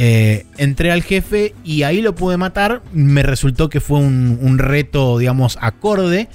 [0.00, 2.82] Eh, entré al jefe y ahí lo pude matar.
[2.92, 6.28] Me resultó que fue un, un reto, digamos, acorde.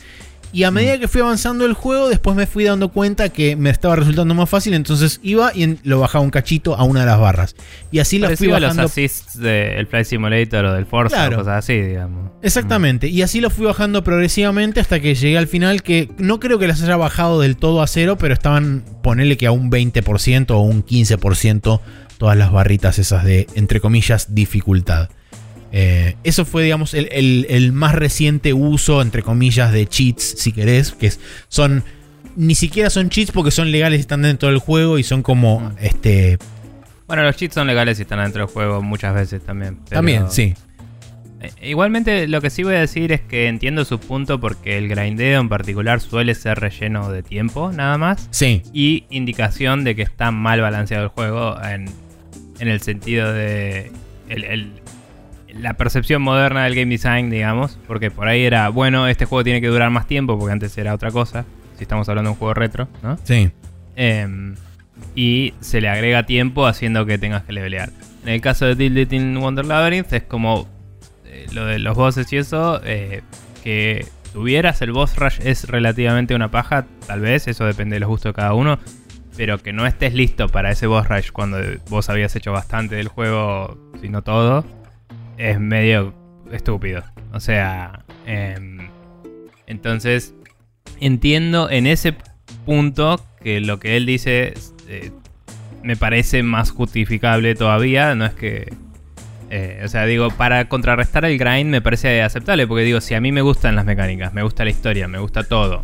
[0.56, 3.71] Y a medida que fui avanzando el juego, después me fui dando cuenta que me
[3.71, 4.76] estaba resultando más fácil.
[4.76, 7.56] Entonces iba y en- lo bajaba un cachito a una de las barras.
[7.91, 8.84] Y así lo fui a los bajando.
[8.84, 11.38] assists del Flight Simulator o del Forza Claro.
[11.38, 12.30] o cosas así, digamos.
[12.43, 16.60] Exactamente, y así lo fui bajando progresivamente hasta que llegué al final que no creo
[16.60, 20.52] que las haya bajado del todo a cero, pero estaban, ponele que a un 20%
[20.52, 21.82] o un 15%
[22.23, 25.09] todas las barritas esas de, entre comillas, dificultad.
[25.73, 30.53] Eh, eso fue, digamos, el, el- el más reciente uso, entre comillas, de cheats, si
[30.53, 31.12] querés, que
[31.49, 31.83] son...
[32.38, 35.73] Ni siquiera son cheats porque son legales y están dentro del juego y son como,
[35.81, 36.38] este...
[37.07, 39.79] Bueno, los cheats son legales y están dentro del juego muchas veces también.
[39.89, 40.53] pero- También, sí.
[41.41, 44.88] Eh, Igualmente, lo que sí voy a decir es que entiendo su punto porque el
[44.88, 48.29] grindeo en particular suele ser relleno de tiempo, nada más.
[48.31, 51.89] Sí, Y indicación de que está mal balanceado el juego en,
[52.63, 53.91] en el sentido de
[54.30, 54.71] el- el-
[55.54, 57.78] la percepción moderna del game design, digamos.
[57.88, 60.93] Porque por ahí era, bueno, este juego tiene que durar más tiempo porque antes era
[60.93, 61.45] otra cosa.
[61.78, 63.17] Si estamos hablando de un juego retro, ¿no?
[63.23, 63.52] sí.
[63.95, 64.56] Em,
[65.15, 67.89] y se le agrega tiempo haciendo que tengas que levelear.
[68.23, 70.67] En el caso de Tilted in Wonder Labyrinth es como
[71.26, 73.21] eh, lo de los bosses y eso, eh,
[73.63, 78.10] que tuvieras el boss rush es relativamente una paja, tal vez, eso depende de los
[78.10, 78.80] gustos de cada uno,
[79.36, 81.58] pero que no estés listo para ese boss rush cuando
[81.89, 84.65] vos habías hecho bastante del juego, si no todo,
[85.38, 86.13] es medio
[86.52, 87.04] estúpido.
[87.32, 88.89] O sea, em,
[89.67, 90.34] entonces
[91.00, 92.15] entiendo en ese
[92.65, 94.54] punto que lo que él dice
[94.88, 95.12] eh,
[95.84, 98.15] me parece más justificable todavía.
[98.15, 98.72] No es que.
[99.50, 102.67] eh, o sea, digo, para contrarrestar el grind me parece aceptable.
[102.67, 105.43] Porque digo, si a mí me gustan las mecánicas, me gusta la historia, me gusta
[105.43, 105.84] todo.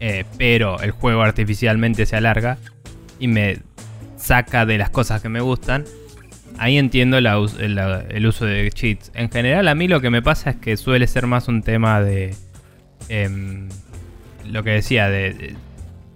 [0.00, 2.58] eh, pero el juego artificialmente se alarga
[3.18, 3.58] y me
[4.16, 5.84] saca de las cosas que me gustan.
[6.58, 9.10] Ahí entiendo la el, el uso de cheats.
[9.14, 12.00] En general, a mí lo que me pasa es que suele ser más un tema
[12.00, 12.34] de.
[13.08, 13.68] em,
[14.50, 15.56] lo que decía, de, de-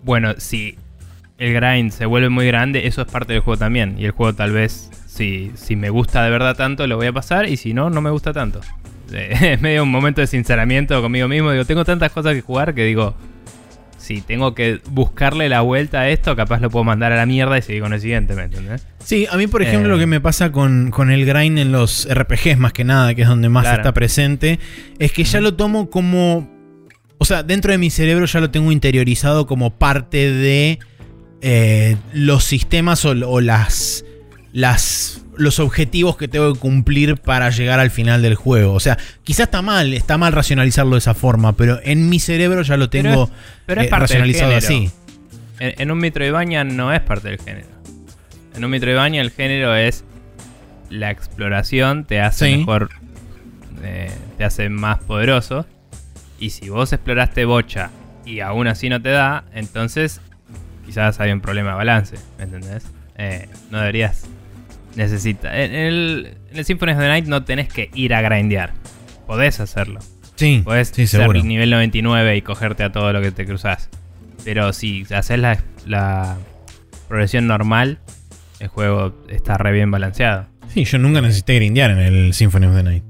[0.03, 0.77] Bueno, si
[1.39, 3.97] el grind se vuelve muy grande, eso es parte del juego también.
[3.99, 7.13] Y el juego, tal vez, si, si me gusta de verdad tanto, lo voy a
[7.13, 7.47] pasar.
[7.49, 8.61] Y si no, no me gusta tanto.
[9.13, 11.51] Es medio un momento de sinceramiento conmigo mismo.
[11.51, 13.15] Digo, tengo tantas cosas que jugar que digo.
[14.11, 17.57] Si tengo que buscarle la vuelta a esto, capaz lo puedo mandar a la mierda
[17.57, 18.85] y seguir con el siguiente, ¿me entendés?
[19.05, 19.93] Sí, a mí, por ejemplo, Eh.
[19.93, 23.23] lo que me pasa con, con el grind en los RPGs, más que nada, que
[23.23, 23.77] es donde más Claro.
[23.83, 24.59] está presente,
[24.99, 26.51] es que ya lo tomo como.
[27.19, 30.81] O sea, dentro de mi cerebro ya lo tengo interiorizado como parte de
[31.41, 34.05] eh, los sistemas o, o las.
[34.53, 38.75] las los objetivos que tengo que cumplir para llegar al final del juego.
[38.75, 42.63] O sea, quizás está mal, está mal racionalizarlo de esa forma, pero en mi cerebro
[42.63, 43.31] ya lo tengo es-
[43.67, 44.91] pero es eh, parte racionalizado así.
[45.59, 47.67] En, en un Metroidvania no es parte del género.
[48.55, 50.05] En un Metroidvania el género es
[50.91, 52.57] la exploración, te hace Sí.
[52.59, 52.91] mejor,
[53.83, 55.67] eh, te hace más poderoso.
[56.39, 57.91] Y si vos exploraste bocha
[58.25, 60.21] y aún así no te da, entonces
[60.87, 62.85] quizás hay un problema de balance, ¿me entendés?
[63.17, 64.25] Eh, no deberías
[64.97, 65.55] necesitar.
[65.55, 68.73] En el, en el Symphony of the Night no tenés que ir a grindear.
[69.27, 70.01] Podés hacerlo.
[70.37, 71.43] Sí, Podés sí, ser seguro.
[71.45, 73.91] nivel 99 y cogerte a todo lo que te cruzas.
[74.45, 76.37] Pero si haces la, la
[77.09, 77.99] progresión normal,
[78.59, 80.47] el juego está re bien balanceado.
[80.69, 83.03] Sí, yo nunca necesité grindear en el Symphony of the Night.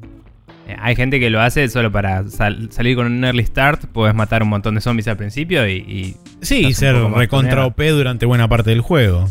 [0.67, 4.15] Eh, Hay gente que lo hace solo para sal- salir con un early start, puedes
[4.15, 5.73] matar un montón de zombies al principio y...
[5.77, 7.67] y Sí, un ser recontra.
[7.67, 9.29] OP durante buena parte del juego.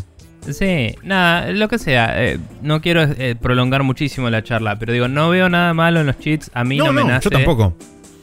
[0.48, 2.24] Sí, nada, lo que sea.
[2.24, 6.06] eh, no quiero eh, prolongar muchísimo la charla, pero digo, no veo nada malo en
[6.06, 6.50] los cheats.
[6.54, 7.24] A mí no, me nace.
[7.24, 7.76] yo tampoco.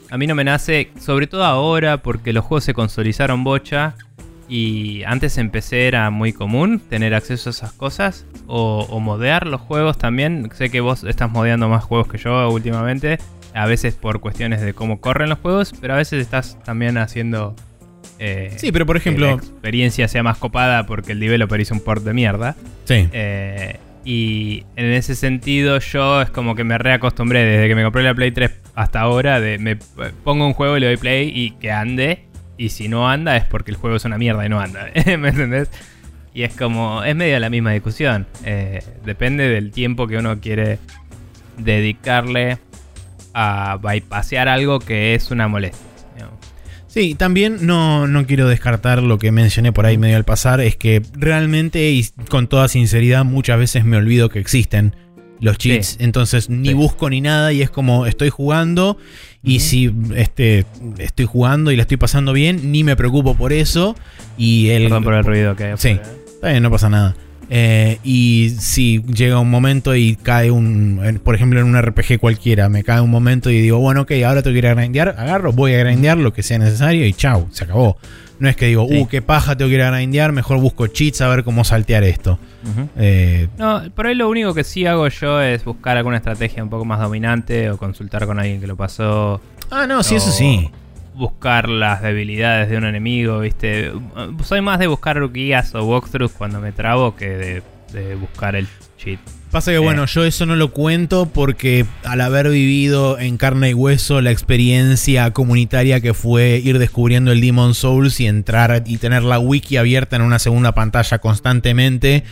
[0.10, 3.96] A mí no me nace, sobre todo ahora, porque los juegos se consolizaron bocha.
[4.50, 8.26] Y antes empecé era muy común tener acceso a esas cosas.
[8.48, 10.50] O, o modear los juegos también.
[10.54, 13.18] Sé que vos estás modeando más juegos que yo últimamente.
[13.54, 15.74] A veces por cuestiones de cómo corren los juegos.
[15.82, 17.56] Pero a veces estás también haciendo.
[18.20, 21.74] Eh, Sí, pero por que la ejemplo, experiencia sea más copada porque el developer hizo
[21.74, 22.56] un port de mierda.
[22.86, 23.08] sí.
[23.12, 23.78] Eh,
[24.10, 28.16] y en ese sentido yo es como que me reacostumbré desde que me compré la
[28.16, 29.76] Play 3 hasta ahora de me
[30.24, 32.24] pongo un juego y le doy play y que ande
[32.58, 35.28] y si no anda es porque el juego es una mierda y no anda, ¿me
[35.28, 35.70] entendés?
[36.34, 40.80] Y es como, es medio la misma discusión, Eh, depende del tiempo que uno quiere
[41.58, 42.60] dedicarle
[43.34, 45.87] a bypassear algo que es una molestia.
[46.98, 50.76] Sí, también no, no quiero descartar lo que mencioné por ahí medio al pasar, es
[50.76, 54.96] que realmente y con toda sinceridad muchas veces me olvido que existen
[55.40, 55.98] los cheats, Sí.
[56.00, 56.74] entonces ni Sí.
[56.74, 58.98] busco ni nada y es como estoy jugando
[59.44, 60.66] y si este,
[60.98, 63.96] estoy jugando y la estoy pasando bien, ni me preocupo por eso
[64.36, 65.74] y el, Perdón por el ruido que hay.
[65.78, 66.00] Sí.
[66.34, 67.16] Está bien, no pasa nada.
[67.50, 71.00] Eh, y si llega un momento y cae un.
[71.04, 74.12] en- Por ejemplo, en un RPG cualquiera, me cae un momento y digo, bueno, ok,
[74.26, 77.14] ahora tengo que ir a grindear, agarro, voy a grindear lo que sea necesario y
[77.14, 77.98] chau, se acabó.
[78.40, 79.00] No es que digo, Sí.
[79.00, 82.04] uh, qué paja, tengo que ir a grindear, mejor busco cheats a ver cómo saltear
[82.04, 82.38] esto.
[82.98, 86.70] Eh, No, por ahí lo único que sí hago yo es buscar alguna estrategia un
[86.70, 89.42] poco más dominante o consultar con alguien que lo pasó.
[89.72, 90.70] ah, no, sí, eso sí.
[91.18, 93.92] Buscar las debilidades de un enemigo, ¿viste?
[94.44, 98.68] Soy más de buscar guías o walkthroughs cuando me trabo que de, de buscar el
[98.98, 99.20] cheat.
[99.52, 99.80] Pasa que Eh.
[99.80, 104.32] bueno, yo eso no lo cuento porque al haber vivido en carne y hueso la
[104.32, 109.78] experiencia comunitaria que fue ir descubriendo el Demon Souls y entrar y tener la wiki
[109.78, 112.24] abierta en una segunda pantalla constantemente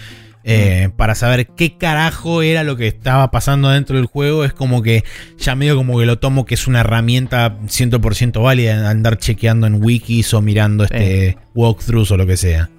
[0.47, 4.83] eh, para saber qué carajo era lo que estaba pasando dentro del juego, es como
[4.83, 5.03] que
[5.39, 9.83] ya medio como que lo tomo que es una herramienta 100% válida andar chequeando en
[9.83, 12.69] wikis o mirando este walkthroughs o lo que sea.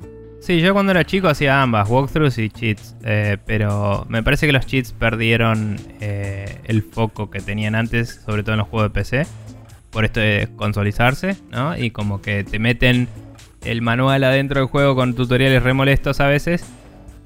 [0.41, 4.53] Sí, yo cuando era chico hacía ambas, walkthroughs y cheats, eh, pero me parece que
[4.53, 8.95] los cheats perdieron eh, el foco que tenían antes, sobre todo en los juegos de
[8.95, 9.27] PC,
[9.91, 11.77] por esto de consolizarse, ¿no?
[11.77, 13.09] Y como que te meten
[13.65, 16.65] el manual adentro del juego con tutoriales remolestos a veces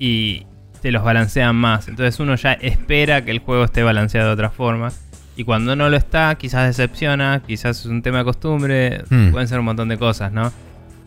[0.00, 0.46] y
[0.82, 1.86] te los balancean más.
[1.86, 4.90] Entonces uno ya espera que el juego esté balanceado de otra forma.
[5.36, 9.30] Y cuando no lo está, quizás decepciona, quizás es un tema de costumbre, Hmm.
[9.30, 10.52] pueden ser un montón de cosas, ¿no?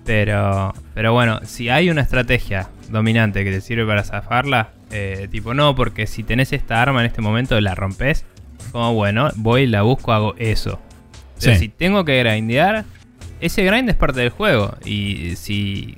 [0.05, 5.53] Pero, pero bueno, si hay una estrategia dominante que te sirve para zafarla, eh, tipo
[5.53, 8.25] no, porque si tenés esta arma en este momento la rompes,
[8.71, 10.79] como bueno, voy, la busco, hago eso.
[11.39, 11.59] Pero Sí.
[11.59, 12.85] si tengo que grindear,
[13.39, 14.75] ese grind es parte del juego.
[14.85, 15.95] Y si.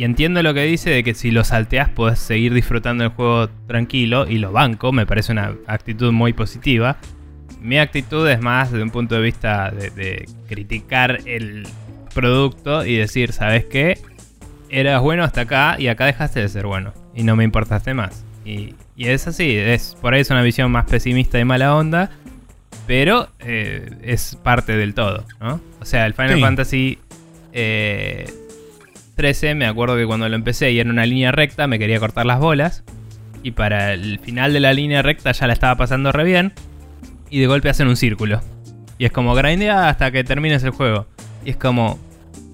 [0.00, 3.48] Y, entiendo lo que dice de que si lo salteas podés seguir disfrutando el juego
[3.66, 6.96] tranquilo y lo banco, me parece una actitud muy positiva.
[7.60, 11.66] Mi actitud es más de un punto de vista de, de criticar el
[12.14, 13.98] producto y decir, ¿sabes qué?
[14.70, 18.24] Eras bueno hasta acá y acá dejaste de ser bueno y no me importaste más.
[18.44, 22.10] Y, y es así, es, por ahí es una visión más pesimista y mala onda,
[22.86, 25.60] pero eh, es parte del todo, ¿no?
[25.80, 26.40] O sea, el Final Sí.
[26.40, 26.98] Fantasy
[27.52, 28.32] eh,
[29.20, 32.24] 13, me acuerdo que cuando lo empecé y era una línea recta, me quería cortar
[32.24, 32.84] las bolas.
[33.42, 36.54] Y para el final de la línea recta ya la estaba pasando re bien.
[37.28, 38.40] Y de golpe hacen un círculo.
[38.96, 41.06] Y es como grindea hasta que termines el juego.
[41.44, 41.98] Y es como.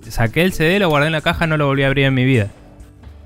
[0.09, 2.25] Saqué el CD, lo guardé en la caja, no lo volví a abrir en mi
[2.25, 2.49] vida.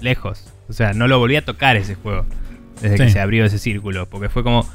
[0.02, 0.52] Lejos.
[0.68, 2.26] O sea, no lo volví a tocar ese juego.
[2.82, 4.06] Desde que se abrió ese círculo.
[4.10, 4.68] Porque fue como.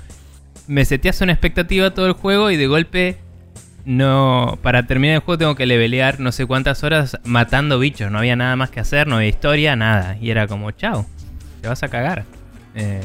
[0.65, 3.17] Me seteas una expectativa todo el juego y de golpe.
[3.86, 4.58] No.
[4.62, 8.12] Para terminar el juego tengo que levelear no sé cuántas horas matando bichos.
[8.12, 10.17] No había nada más que hacer, no había historia, nada.
[10.19, 11.06] Y era como, chao.
[11.62, 12.26] Te vas a cagar.
[12.76, 13.02] Eh,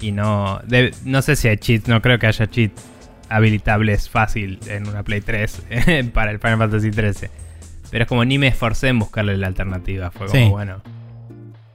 [0.00, 0.60] y no.
[0.66, 2.82] de- no sé si hay cheats, no creo que haya cheats
[3.28, 5.62] habilitables fácil en una Play 3
[6.12, 7.30] para el Final Fantasy 13.
[7.90, 10.10] Pero es como ni me esforcé en buscarle la alternativa.
[10.10, 10.48] Fue como, Sí.
[10.50, 10.82] bueno.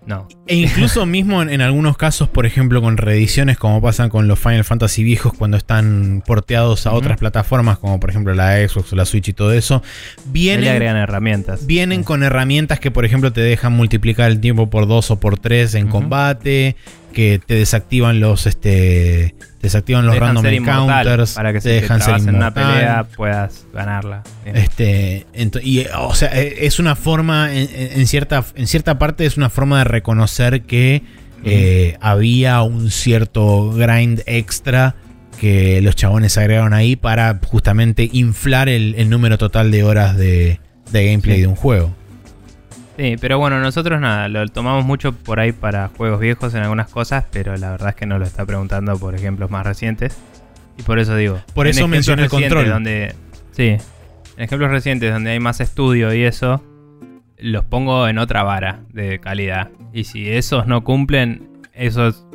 [0.10, 0.28] No.
[0.48, 4.40] E incluso mismo en, en algunos casos, por ejemplo, con reediciones, como pasa con los
[4.40, 8.96] Final Fantasy viejos cuando están porteados a otras plataformas, como por ejemplo la Xbox o
[8.96, 9.84] la Switch y todo eso,
[10.26, 11.68] le vienen, agregan herramientas.
[11.68, 12.06] vienen Sí.
[12.06, 15.76] con herramientas que, por ejemplo, te dejan multiplicar el tiempo por dos o por tres
[15.76, 16.76] en combate,
[17.14, 21.68] que te desactivan los, este, te desactivan los dejan random encounters, para que te si
[21.68, 24.24] te dejan ser en una pelea puedas ganarla.
[24.44, 24.56] Bien.
[24.58, 25.26] Este,
[25.64, 29.50] y, o sea, eh, es una forma, en, en cierta, en cierta parte es una
[29.50, 31.04] forma de reconocer que
[31.44, 34.96] eh, había un cierto grind extra
[35.40, 40.60] que los chabones agregaron ahí para justamente inflar el, el número total de horas de,
[40.92, 41.42] de gameplay Sí.
[41.42, 41.96] de un juego.
[43.00, 46.90] Sí, pero bueno, nosotros nada, lo tomamos mucho por ahí para juegos viejos en algunas
[46.90, 50.18] cosas, pero la verdad es que nos lo está preguntando por ejemplos más recientes.
[50.78, 51.40] Y por eso digo.
[51.54, 52.68] Por eso mencioné el control.
[52.68, 53.16] Donde,
[53.52, 53.78] sí,
[54.36, 56.62] en ejemplos recientes donde hay más estudio y eso,
[57.38, 59.70] los pongo en otra vara de calidad.
[59.94, 62.26] Y si esos no cumplen, esos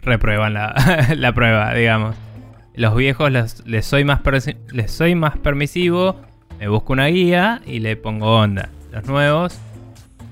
[0.00, 2.16] reprueban la, la prueba, digamos.
[2.74, 4.20] Los viejos les, les soy más
[4.72, 6.18] les soy más permisivo,
[6.58, 8.70] me busco una guía y le pongo onda.
[8.90, 9.60] Los nuevos,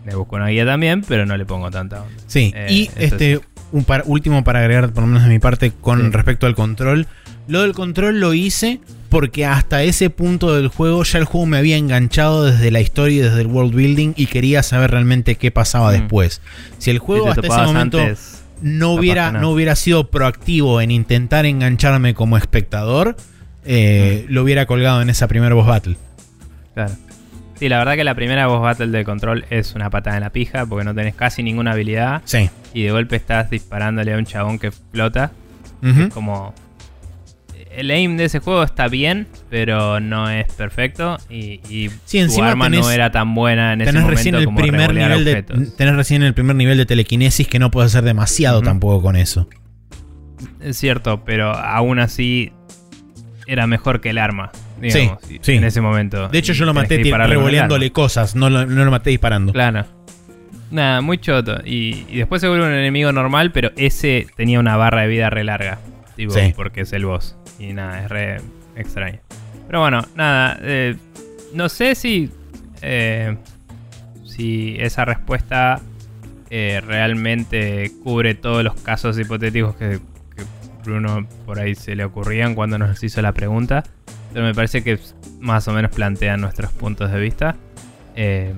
[0.04, 2.14] me busco una guía también, pero no le pongo tanta onda.
[2.26, 3.40] Sí, Eh, y eso este
[3.72, 6.10] un par- último para agregar, por lo menos de mi parte, con Sí.
[6.10, 7.06] respecto al control.
[7.48, 11.58] Lo del control lo hice porque hasta ese punto del juego ya el juego me
[11.58, 15.50] había enganchado desde la historia y desde el world building y quería saber realmente qué
[15.50, 15.92] pasaba Mm.
[15.92, 16.40] después.
[16.78, 20.90] Si el juego Si hasta ese momento antes, no hubiera, no hubiera sido proactivo en
[20.92, 23.16] intentar engancharme como espectador,
[23.64, 24.32] eh, Mm.
[24.32, 25.96] lo hubiera colgado en esa primera boss battle.
[26.74, 26.92] claro.
[27.62, 30.30] Sí, la verdad que la primera boss battle de control es una patada en la
[30.30, 32.50] pija porque no tenés casi ninguna habilidad Sí.
[32.74, 35.30] y de golpe estás disparándole a un chabón que flota.
[35.80, 36.08] Ujú.
[36.08, 36.52] Como
[37.70, 42.42] el aim de ese juego está bien, pero no es perfecto y, y Sí, tu
[42.42, 45.42] arma no era tan buena en ese Tenés momento recién el como primer nivel de
[45.44, 49.48] tenés recién el primer nivel de telequinesis que no puedes hacer demasiado tampoco con eso.
[50.60, 52.52] Es cierto, pero aún así
[53.46, 54.50] era mejor que el arma.
[54.82, 55.52] Digamos, Sí, sí.
[55.54, 56.28] En ese momento.
[56.28, 59.52] De hecho, yo lo maté revoleándole cosas, no lo, no lo maté disparando.
[59.52, 59.84] Claro.
[60.70, 61.60] Nada, muy choto.
[61.64, 65.28] Y, y después se vuelve un enemigo normal, pero ese tenía una barra de vida
[65.30, 65.78] re larga.
[66.16, 66.52] Tipo, Sí.
[66.56, 67.36] porque es el boss.
[67.58, 68.40] Y nada, es re
[68.76, 69.20] extraño.
[69.66, 70.58] Pero bueno, nada.
[70.62, 70.96] eh,
[71.54, 72.30] no sé si.
[72.80, 73.36] eh,
[74.24, 75.80] si esa respuesta
[76.48, 80.00] eh, realmente cubre todos los casos hipotéticos que,
[80.34, 80.42] que
[80.84, 83.84] Bruno por ahí se le ocurrían cuando nos hizo la pregunta.
[84.32, 84.98] Pero me parece que
[85.40, 87.56] más o menos plantean nuestros puntos de vista.
[88.16, 88.54] Eh,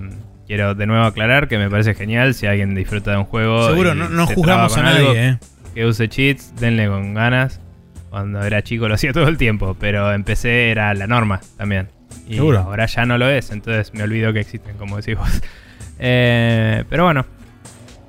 [0.47, 3.69] quiero de nuevo aclarar que me parece genial si alguien disfruta de un juego.
[3.69, 5.39] Seguro, no, no juzgamos a nadie, algo, eh.
[5.75, 7.61] Que use cheats, denle con ganas.
[8.11, 11.89] Cuando era chico lo hacía todo el tiempo, pero empecé era la norma también.
[12.29, 12.61] Y Seguro.
[12.61, 15.29] ahora ya no lo es, entonces me olvido que existen, como decís vos.
[16.01, 17.25] Eh, pero bueno.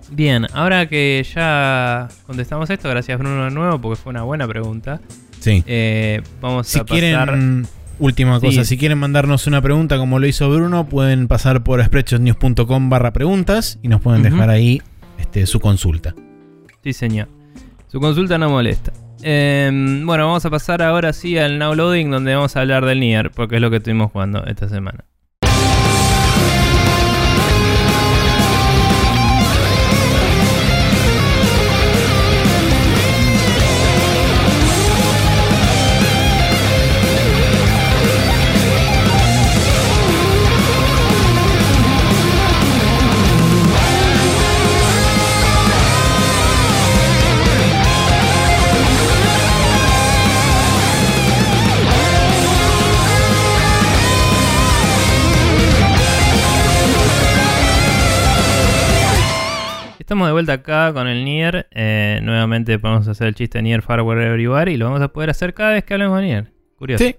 [0.10, 5.00] Bien, ahora que ya contestamos esto, gracias Bruno de nuevo, porque fue una buena pregunta.
[5.46, 5.64] Sí.
[5.68, 7.00] Eh, vamos Si a pasar...
[7.30, 7.68] quieren,
[8.00, 8.48] última Sí.
[8.48, 13.14] cosa, si quieren mandarnos una pregunta como lo hizo Bruno, pueden pasar por spreadshotnews.com barra
[13.14, 14.82] preguntas y nos pueden dejar ahí
[15.20, 16.16] este, su consulta.
[16.84, 17.28] Sí, señor.
[17.88, 18.92] Su consulta no molesta.
[19.24, 19.70] Eh,
[20.04, 23.32] bueno, vamos a pasar ahora sí al Now Loading, donde vamos a hablar del Nier,
[23.32, 25.06] porque es lo que estuvimos jugando esta semana.
[60.06, 61.68] Estamos de vuelta acá con el Nier.
[61.72, 65.56] Eh, nuevamente podemos hacer el chiste Nier Fireware Everywhere y lo vamos a poder hacer
[65.56, 66.52] cada vez que hablemos de Nier.
[66.78, 67.04] Curioso.
[67.04, 67.16] Sí.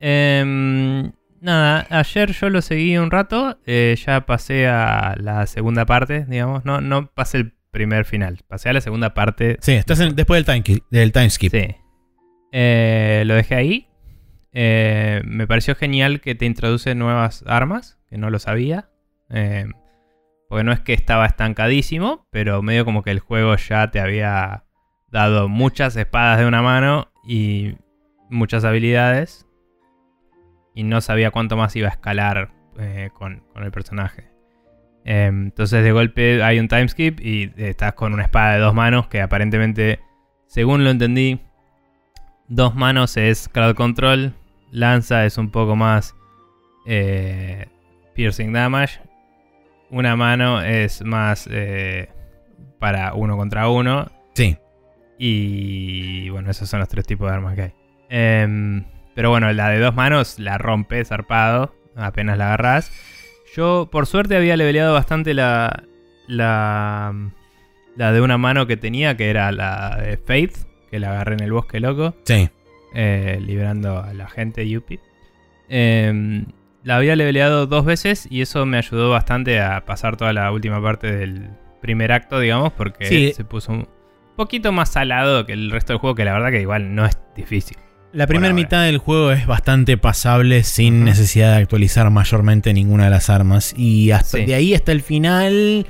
[0.00, 3.58] Em, nada, ayer yo lo seguí un rato.
[3.64, 6.66] eh, ya pasé a la segunda parte, digamos.
[6.66, 8.40] No, no pasé el primer final.
[8.46, 9.56] Pasé a la segunda parte.
[9.62, 11.52] Sí, estás en- después del time, del time skip.
[11.52, 11.74] Sí.
[12.52, 13.88] Eh, lo dejé ahí.
[14.52, 18.90] Eh, me pareció genial que te introduce nuevas armas, que no lo sabía.
[19.30, 19.64] Eh,
[20.48, 24.64] porque no es que estaba estancadísimo, pero medio como que el juego ya te había
[25.08, 27.76] dado muchas espadas de una mano y
[28.30, 29.46] muchas habilidades.
[30.74, 34.28] Y no sabía cuánto más iba a escalar eh, con, el personaje.
[35.04, 38.74] Eh, entonces de golpe hay un time skip y estás con una espada de dos
[38.74, 40.00] manos que aparentemente,
[40.46, 41.40] según lo entendí,
[42.48, 44.34] dos manos es crowd control,
[44.70, 46.14] lanza es un poco más
[46.86, 47.66] eh,
[48.14, 49.00] piercing damage,
[49.90, 52.08] una mano es más eh,
[52.78, 54.56] para uno contra uno Sí.
[55.18, 57.72] y bueno, esos son los tres tipos de armas que hay.
[58.08, 62.92] Em, pero bueno, la de dos manos la rompe zarpado, apenas la agarras.
[63.56, 65.84] Yo, por suerte, había leveleado bastante la,
[66.26, 67.14] la,
[67.96, 70.56] la de una mano que tenía, que era la de Faith,
[70.90, 72.50] que la agarré en el bosque loco, Sí.
[72.94, 75.00] eh, liberando a la gente Yuppie.
[75.68, 76.44] Em,
[76.86, 80.80] la había leveleado dos veces y eso me ayudó bastante a pasar toda la última
[80.80, 81.50] parte del
[81.82, 83.32] primer acto, digamos, porque Sí.
[83.34, 83.88] se puso un
[84.36, 87.18] poquito más salado que el resto del juego, que la verdad que igual no es
[87.34, 87.76] difícil.
[88.12, 93.10] La primera mitad del juego es bastante pasable sin necesidad de actualizar mayormente ninguna de
[93.10, 93.74] las armas.
[93.76, 94.44] Y hasta Sí.
[94.44, 95.86] de ahí hasta el final,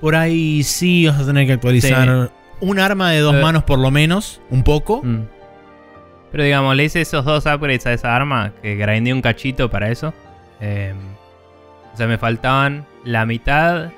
[0.00, 3.92] por ahí sí vas a tener que actualizar un arma de dos manos por lo
[3.92, 5.02] menos, un poco.
[5.04, 5.20] Mm.
[6.32, 9.88] Pero digamos, le hice esos dos upgrades a esa arma, que grindé un cachito para
[9.90, 10.12] eso.
[10.62, 10.96] Em,
[11.92, 13.90] o sea, me faltaban la mitad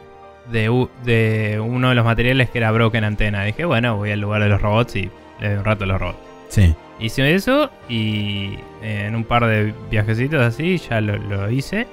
[0.50, 3.44] de, uno de los materiales que era Broken Antena.
[3.44, 6.00] Dije, bueno, voy al lugar de los robots y le doy un rato a los
[6.00, 6.18] robots.
[6.48, 6.74] Sí.
[7.00, 11.86] Hice eso y eh, en un par de viajecitos así ya lo, lo hice.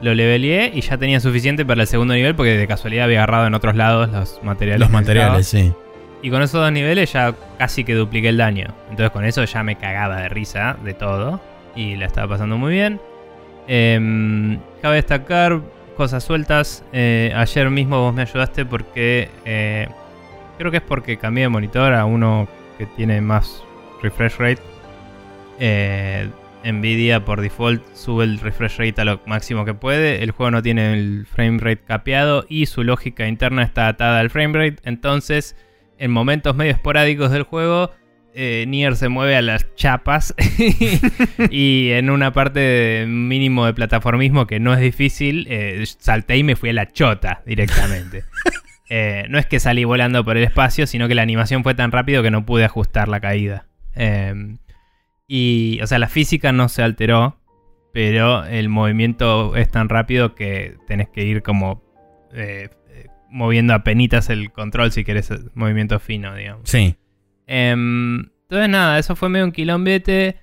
[0.00, 3.46] Lo leveleé y ya tenía suficiente para el segundo nivel porque de casualidad había agarrado
[3.46, 4.80] en otros lados los materiales.
[4.80, 5.72] Los materiales, sí.
[6.20, 8.74] y con esos dos niveles ya casi que dupliqué el daño.
[8.90, 11.40] Entonces con eso ya me cagaba de risa de todo.
[11.76, 13.00] Y la estaba pasando muy bien.
[13.66, 15.60] Em, cabe destacar
[15.96, 16.84] cosas sueltas.
[16.92, 19.30] Eh, ayer mismo vos me ayudaste porque...
[19.44, 19.88] eh,
[20.58, 22.48] creo que es porque cambié de monitor a uno
[22.78, 23.62] que tiene más
[24.02, 24.62] refresh rate.
[25.58, 26.28] Eh,
[26.64, 30.22] Nvidia por default sube el refresh rate a lo máximo que puede.
[30.22, 34.30] El juego no tiene el frame rate capeado y su lógica interna está atada al
[34.30, 34.82] frame rate.
[34.84, 35.56] Entonces,
[35.98, 37.90] en momentos medio esporádicos del juego,
[38.36, 40.34] eh, Nier se mueve a las chapas
[41.50, 46.56] y en una parte mínimo de plataformismo que no es difícil, eh, salté y me
[46.56, 48.24] fui a la chota directamente.
[48.90, 51.90] Eh, no es que salí volando por el espacio, sino que la animación fue tan
[51.90, 53.66] rápido que no pude ajustar la caída.
[53.94, 54.58] Em,
[55.26, 57.40] y, o sea, la física no se alteró,
[57.94, 61.82] pero el movimiento es tan rápido que tenés que ir como
[63.30, 66.68] moviendo a penitas el control si querés movimiento fino, digamos.
[66.68, 66.96] Sí.
[67.46, 70.36] Em, entonces nada, eso fue medio un quilombete.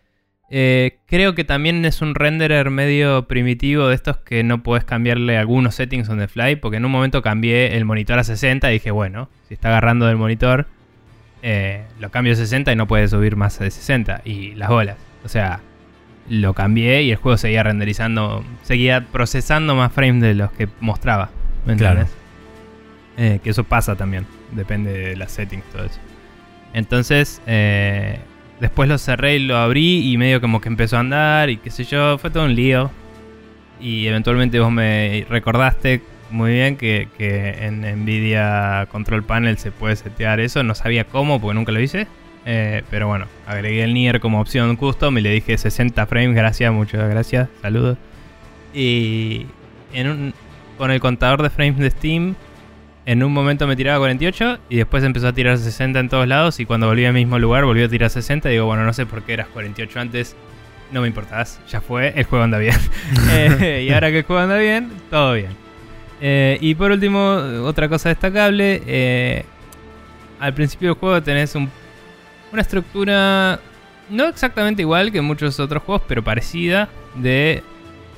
[0.53, 5.37] Eh, creo que también es un renderer medio primitivo de estos que no puedes cambiarle
[5.37, 8.73] algunos settings on the fly, porque en un momento cambié el monitor a 60 y
[8.73, 10.67] dije, bueno, si está agarrando del monitor,
[11.41, 14.23] eh, lo cambio a 60 y no puede subir más de 60.
[14.25, 14.97] Y las bolas.
[15.23, 15.61] O sea,
[16.29, 21.29] lo cambié y el juego seguía renderizando, seguía procesando más frames de los que mostraba.
[21.65, 22.09] ¿Me entiendes?
[23.17, 25.99] Eh, que eso pasa también, depende de las settings, todo eso.
[26.73, 28.19] Entonces, eh,
[28.59, 31.69] después lo cerré y lo abrí y medio como que empezó a andar y qué
[31.69, 32.91] sé yo, fue todo un lío.
[33.79, 40.39] Y eventualmente vos me recordaste muy bien que, en Nvidia Control Panel se puede setear
[40.39, 40.63] eso.
[40.63, 42.07] No sabía cómo porque nunca lo hice.
[42.45, 46.73] Eh, pero bueno, agregué el Nier como opción custom y le dije 60 frames, gracias,
[46.73, 47.97] muchas gracias, saludos.
[48.73, 49.45] Y
[49.93, 50.33] en
[50.77, 52.35] con el contador de frames de Steam
[53.11, 56.61] en un momento me tiraba 48 y después empezó a tirar 60 en todos lados
[56.61, 59.05] y cuando volví al mismo lugar volvió a tirar 60 y digo, bueno, no sé
[59.05, 60.37] por qué eras 48 antes,
[60.93, 62.77] no me importás, ya fue, el juego anda bien.
[63.33, 65.51] Eh, y ahora que el juego anda bien, todo bien.
[66.21, 67.35] Eh, y por último,
[67.65, 69.43] otra cosa destacable, eh,
[70.39, 73.59] al principio del juego tenés una estructura
[74.09, 77.61] no exactamente igual que muchos otros juegos, pero parecida de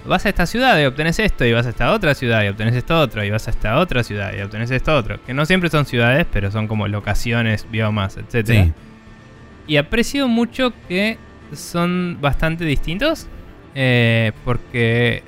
[0.05, 2.75] vas a esta ciudad y obtenés esto, y vas a esta otra ciudad y obtenés
[2.75, 5.23] esto otro, y vas a esta otra ciudad y obtenés esto otro.
[5.23, 8.73] Que no siempre son ciudades, pero son como locaciones, biomas, etc.
[9.67, 11.17] Y aprecio mucho que
[11.53, 13.27] son bastante distintos,
[13.75, 15.23] eh, porque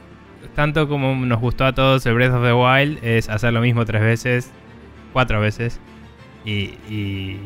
[0.56, 3.86] tanto como nos gustó a todos el Breath of the Wild, es hacer lo mismo
[3.86, 4.52] tres veces,
[5.14, 5.80] cuatro veces,
[6.44, 7.40] y, y,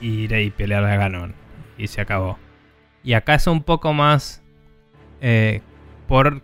[0.00, 1.34] ir y pelear a Ganon.
[1.76, 2.38] Y se acabó.
[3.04, 4.42] Y acá es un poco más...
[5.20, 5.62] Eh,
[6.08, 6.42] por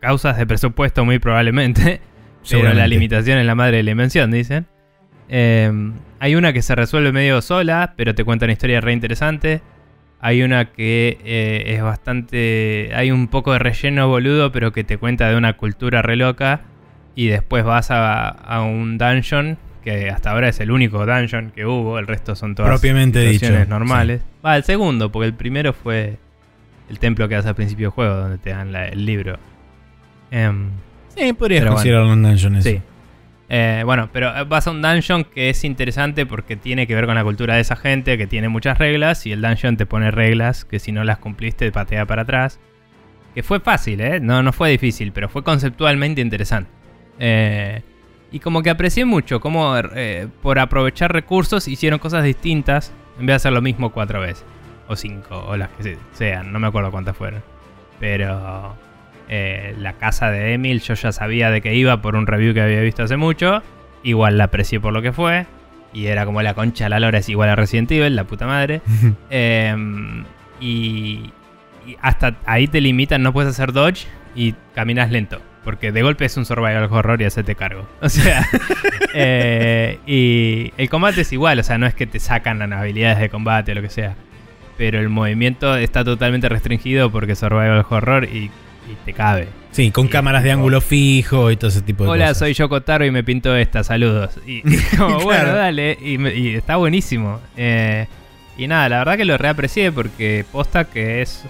[0.00, 2.02] causas de presupuesto muy probablemente.
[2.50, 4.66] Pero la limitación es la madre de la invención, dicen.
[5.28, 9.62] Em, hay una que se resuelve medio sola, pero te cuenta una historia re interesante.
[10.20, 12.92] Hay una que eh, es bastante...
[12.94, 16.60] Hay un poco de relleno boludo, pero que te cuenta de una cultura re loca.
[17.16, 21.98] Y después vas a, un dungeon, que hasta ahora es el único dungeon que hubo.
[21.98, 24.22] El resto son todas Propiamente situaciones normales.
[24.44, 26.18] Va, el segundo, porque el primero fue
[26.88, 29.38] el templo que hace al principio del juego, donde te dan el libro.
[30.30, 30.70] Em,
[31.14, 32.62] sí, podrías considerarlo un dungeon.
[32.62, 32.80] Sí.
[33.48, 37.14] Eh, bueno, pero vas a un dungeon que es interesante porque tiene que ver con
[37.14, 40.64] la cultura de esa gente, que tiene muchas reglas, y el dungeon te pone reglas
[40.64, 42.58] que si no las cumpliste te patea para atrás.
[43.34, 44.18] Que fue fácil, ¿eh?
[44.18, 46.70] No, no fue difícil, pero fue conceptualmente interesante.
[47.18, 47.82] Eh,
[48.32, 53.34] y como que aprecié mucho cómo eh, por aprovechar recursos hicieron cosas distintas en vez
[53.34, 54.44] de hacer lo mismo cuatro veces
[54.88, 57.42] o cinco, o las que sean, no me acuerdo cuántas fueron.
[57.98, 58.76] Pero
[59.28, 62.60] eh, la casa de Emil yo ya sabía de que iba por un review que
[62.60, 63.62] había visto hace mucho.
[64.02, 65.46] Igual la aprecié por lo que fue.
[65.92, 68.82] Y era como la concha la lora es igual a Resident Evil, la puta madre.
[69.30, 70.24] Em,
[70.60, 71.32] y,
[72.00, 75.40] hasta ahí te limitan, no puedes hacer dodge y caminas lento.
[75.64, 77.88] Porque de golpe es un survival horror y hacete cargo.
[78.00, 78.46] O sea,
[79.14, 83.18] eh, y el combate es igual, o sea, no es que te sacan las habilidades
[83.18, 84.14] de combate o lo que sea
[84.76, 88.50] pero el movimiento está totalmente restringido porque survival horror y,
[88.90, 89.48] y te cabe.
[89.76, 92.22] Sí, con cámaras de ángulo fijo y todo ese tipo de cosas.
[92.22, 94.38] Hola, soy yo Kotaro y me pinto esta, saludos.
[94.46, 94.62] Y,
[94.96, 97.40] como, bueno, dale, y, está buenísimo.
[97.56, 98.06] Eh,
[98.56, 101.44] y nada, la verdad que lo reaprecié porque posta que es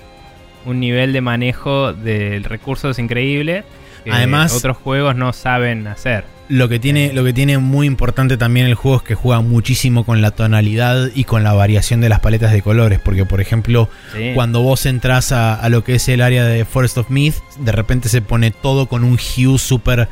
[0.64, 3.62] un nivel de manejo del recurso es increíble
[4.02, 6.24] que Además, otros juegos no saben hacer.
[6.48, 10.04] Lo que, tiene, lo que tiene muy importante también el juego es que juega muchísimo
[10.04, 13.00] con la tonalidad y con la variación de las paletas de colores.
[13.00, 13.88] Porque, por ejemplo,
[14.34, 18.08] cuando vos entras a, lo que es el área de Forest of Myth, de repente
[18.08, 20.08] se pone todo con un hue súper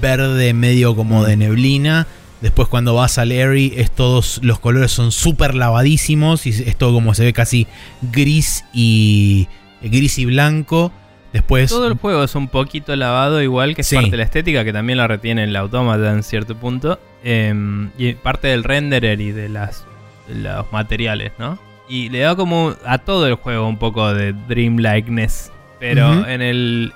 [0.00, 2.06] verde, medio como de neblina.
[2.40, 6.94] Después, cuando vas al Larry, es todos los colores son súper lavadísimos y es todo
[6.94, 7.66] como se ve casi
[8.00, 9.48] gris y
[9.82, 10.92] gris y blanco.
[11.34, 11.68] Después.
[11.68, 14.72] Todo el juego es un poquito lavado, igual que es parte de la estética, que
[14.72, 17.00] también la retiene el automata en cierto punto.
[17.24, 19.84] Em, y parte del renderer y de las,
[20.28, 21.58] los materiales, ¿no?
[21.88, 25.50] Y le da como a todo el juego un poco de dreamlikeness.
[25.80, 26.92] Pero en el.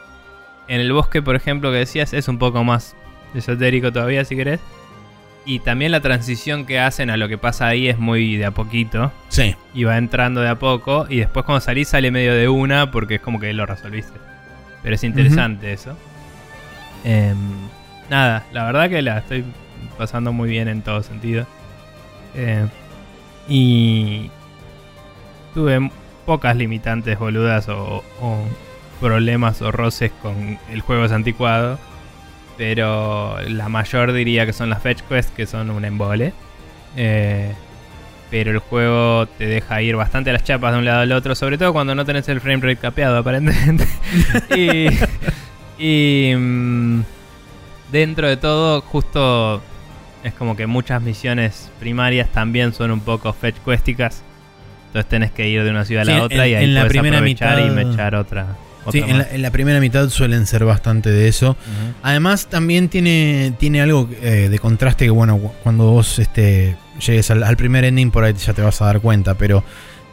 [0.68, 2.94] En el bosque, por ejemplo, que decías, es un poco más
[3.34, 4.60] esotérico todavía, si querés.
[5.48, 8.50] Y también la transición que hacen a lo que pasa ahí es muy de a
[8.50, 9.10] poquito.
[9.30, 9.56] Sí.
[9.72, 11.06] Y va entrando de a poco.
[11.08, 14.12] Y después cuando salís sale medio de una porque es como que lo resolviste.
[14.82, 15.96] Pero es interesante eso.
[17.02, 17.38] Em,
[18.10, 19.42] nada, la verdad que la estoy
[19.96, 21.46] pasando muy bien en todo sentido.
[22.34, 22.66] Eh,
[23.48, 24.30] y
[25.54, 25.90] tuve
[26.26, 28.44] pocas limitantes boludas o, o
[29.00, 31.78] problemas o roces con el juego es anticuado.
[32.58, 36.32] Pero la mayor diría que son las fetch quests que son un embole.
[36.96, 37.52] Eh,
[38.30, 41.34] pero el juego te deja ir bastante a las chapas de un lado al otro,
[41.34, 43.86] sobre todo cuando no tenés el frame rate capeado aparentemente.
[44.54, 44.88] y
[45.78, 47.02] y, mm,
[47.92, 49.62] dentro de todo, justo
[50.24, 54.22] es como que muchas misiones primarias también son un poco fetch questicas.
[54.88, 56.74] Entonces tenés que ir de una ciudad a la Sí, otra en- y ahí en
[56.74, 58.46] la primera aprovechar y mitad- mechar otra.
[58.92, 59.26] Sí, en la, más.
[59.32, 61.56] en la primera mitad suelen ser bastante de eso.
[62.02, 67.30] Además, también tiene, tiene algo eh, de contraste que, bueno, cu- cuando vos este, llegues
[67.30, 69.62] al, al primer ending, por ahí ya te vas a dar cuenta, pero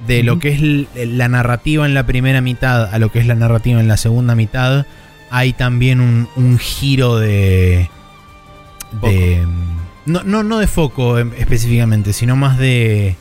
[0.08, 3.36] de lo que es la narrativa en la primera mitad a lo que es la
[3.36, 4.86] narrativa en la segunda mitad,
[5.32, 7.90] hay también un, un giro de.
[9.02, 9.46] de
[10.06, 13.16] no, no, no de foco em, específicamente, sino más de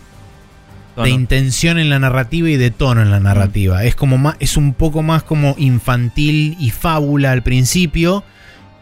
[0.94, 1.06] Tono.
[1.06, 3.84] de intención en la narrativa y de tono en la narrativa.
[3.84, 8.22] Es como más, es un poco más como infantil y fábula al principio.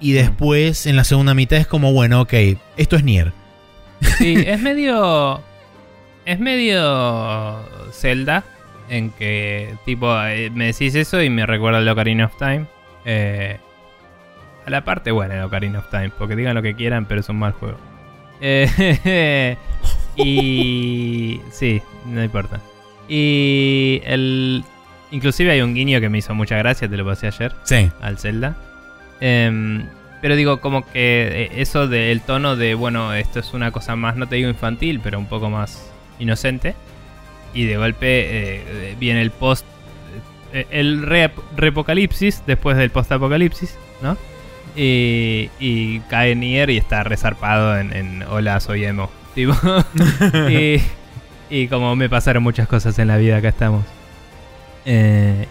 [0.00, 2.34] Y después en la segunda mitad es como, bueno, ok,
[2.76, 3.32] esto es Nier.
[4.18, 5.40] Sí, es medio.
[6.24, 7.60] Es medio.
[7.92, 8.44] Zelda.
[8.88, 12.66] En que, tipo, eh, me decís eso y me recuerda el Ocarina of Time.
[13.04, 13.58] Eh,
[14.66, 16.10] a la parte buena de Ocarina of Time.
[16.18, 17.78] Porque digan lo que quieran, pero es un mal juego.
[18.40, 19.56] Eh,
[20.16, 21.40] y.
[21.50, 22.60] Sí, no importa.
[23.08, 24.00] Y.
[24.04, 24.64] el
[25.10, 27.90] Inclusive hay un guiño que me hizo mucha gracia, te lo pasé ayer Sí.
[28.00, 28.56] al Zelda.
[29.20, 29.84] Em,
[30.22, 34.16] pero digo, como que eh, eso del tono de, bueno, esto es una cosa más,
[34.16, 36.74] no te digo infantil, pero un poco más inocente.
[37.52, 39.66] Y de golpe eh, viene el post.
[40.54, 44.16] eh, el re- repocalipsis después del post-apocalipsis, ¿no?
[44.74, 49.10] Y, y cae Nier y está resarpado en, en Hola, soy emo.
[49.34, 49.54] Tipo,
[50.50, 50.80] y,
[51.50, 53.84] y como me pasaron muchas cosas en la vida, acá estamos.
[54.84, 55.46] Eh,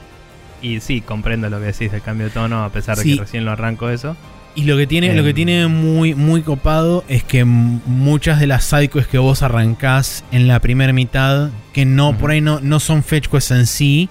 [0.61, 3.45] y sí, comprendo lo que decís del cambio de tono, a pesar de que recién
[3.45, 4.15] lo arranco eso.
[4.53, 5.36] Y lo que tiene, lo que Em.
[5.36, 10.59] tiene muy, muy copado es que muchas de las sidequests que vos arrancás en la
[10.59, 14.09] primera mitad, que no, por ahí no, no son fetch quests en sí,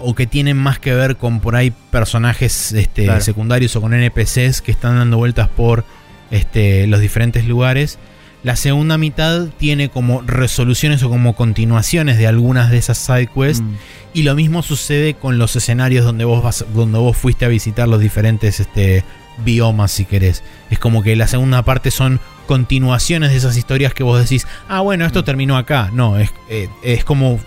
[0.00, 3.20] o que tienen más que ver con por ahí personajes este, Claro.
[3.20, 5.84] secundarios o con NPCs que están dando vueltas por
[6.30, 7.98] este, los diferentes lugares.
[8.46, 13.60] La segunda mitad tiene como resoluciones o como continuaciones de algunas de esas sidequests.
[13.60, 13.74] Mm.
[14.14, 17.88] Y lo mismo sucede con los escenarios donde vos vas, donde vos fuiste a visitar
[17.88, 19.02] los diferentes este,
[19.44, 20.44] biomas, si querés.
[20.70, 24.80] Es como que la segunda parte son continuaciones de esas historias que vos decís, ah,
[24.80, 25.24] bueno, esto Mm.
[25.24, 25.90] terminó acá.
[25.92, 27.40] No, es, eh, es como.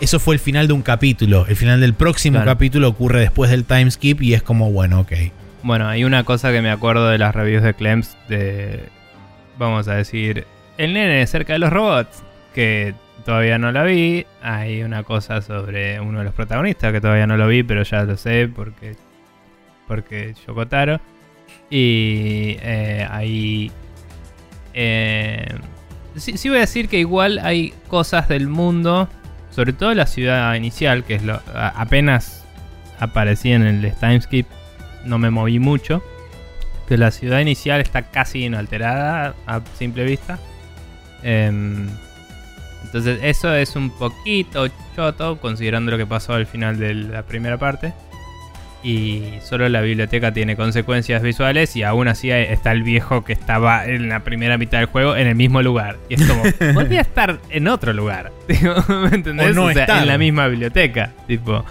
[0.00, 1.46] Eso fue el final de un capítulo.
[1.48, 2.52] El final del próximo Claro.
[2.52, 5.12] capítulo ocurre después del time skip y es como, bueno, ok.
[5.64, 8.84] Bueno, hay una cosa que me acuerdo de las reviews de Clems de,
[9.58, 10.46] vamos a decir,
[10.78, 12.22] el nene cerca de los robots,
[12.54, 12.94] que
[13.24, 14.26] todavía no la vi.
[14.42, 18.04] Hay una cosa sobre uno de los protagonistas que todavía no lo vi, pero ya
[18.04, 18.96] lo sé porque,
[19.86, 21.00] porque Yokotaro.
[21.70, 23.70] Y eh, hay...
[24.74, 25.54] eh,
[26.16, 29.08] sí, voy a decir que igual hay cosas del mundo,
[29.50, 32.44] sobre todo la ciudad inicial, que es lo apenas
[32.98, 34.46] aparecí en el timeskip
[35.04, 36.02] no me moví mucho.
[36.92, 40.38] Que la ciudad inicial está casi inalterada a simple vista.
[41.22, 41.88] Em,
[42.84, 47.56] entonces eso es un poquito choto considerando lo que pasó al final de la primera
[47.56, 47.94] parte.
[48.82, 53.86] Y solo la biblioteca tiene consecuencias visuales y aún así está el viejo que estaba
[53.86, 55.96] en la primera mitad del juego en el mismo lugar.
[56.10, 56.42] Y es como,
[56.74, 58.32] podría estar en otro lugar.
[58.48, 59.52] ¿Me entendés?
[59.52, 60.02] O no sea, estar.
[60.02, 61.14] en la misma biblioteca.
[61.26, 61.64] Tipo,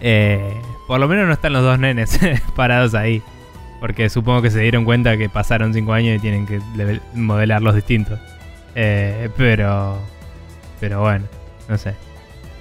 [0.00, 0.40] eh,
[0.88, 2.18] por lo menos no están los dos nenes
[2.56, 3.22] parados ahí.
[3.86, 6.60] Porque supongo que se dieron cuenta que pasaron 5 años y tienen que
[7.14, 8.18] modelarlos distintos.
[8.74, 9.96] Eh, pero.
[10.80, 11.26] Pero bueno,
[11.68, 11.94] no sé.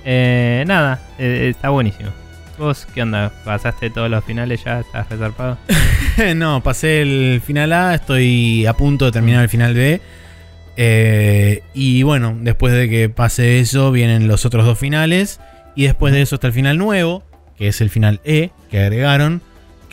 [0.06, 2.12] Eh, nada, eh, está buenísimo.
[2.60, 3.34] ¿Vos qué onda?
[3.44, 4.82] ¿Pasaste todos los finales ya?
[4.82, 5.58] ¿Estás resarpado?
[6.36, 11.64] no, pasé el final A, estoy a punto de terminar el final B.
[11.74, 15.40] Y bueno, después de que pase eso, vienen los otros dos finales.
[15.74, 17.24] Y después de eso está el final nuevo,
[17.58, 19.42] que es el final E, que agregaron.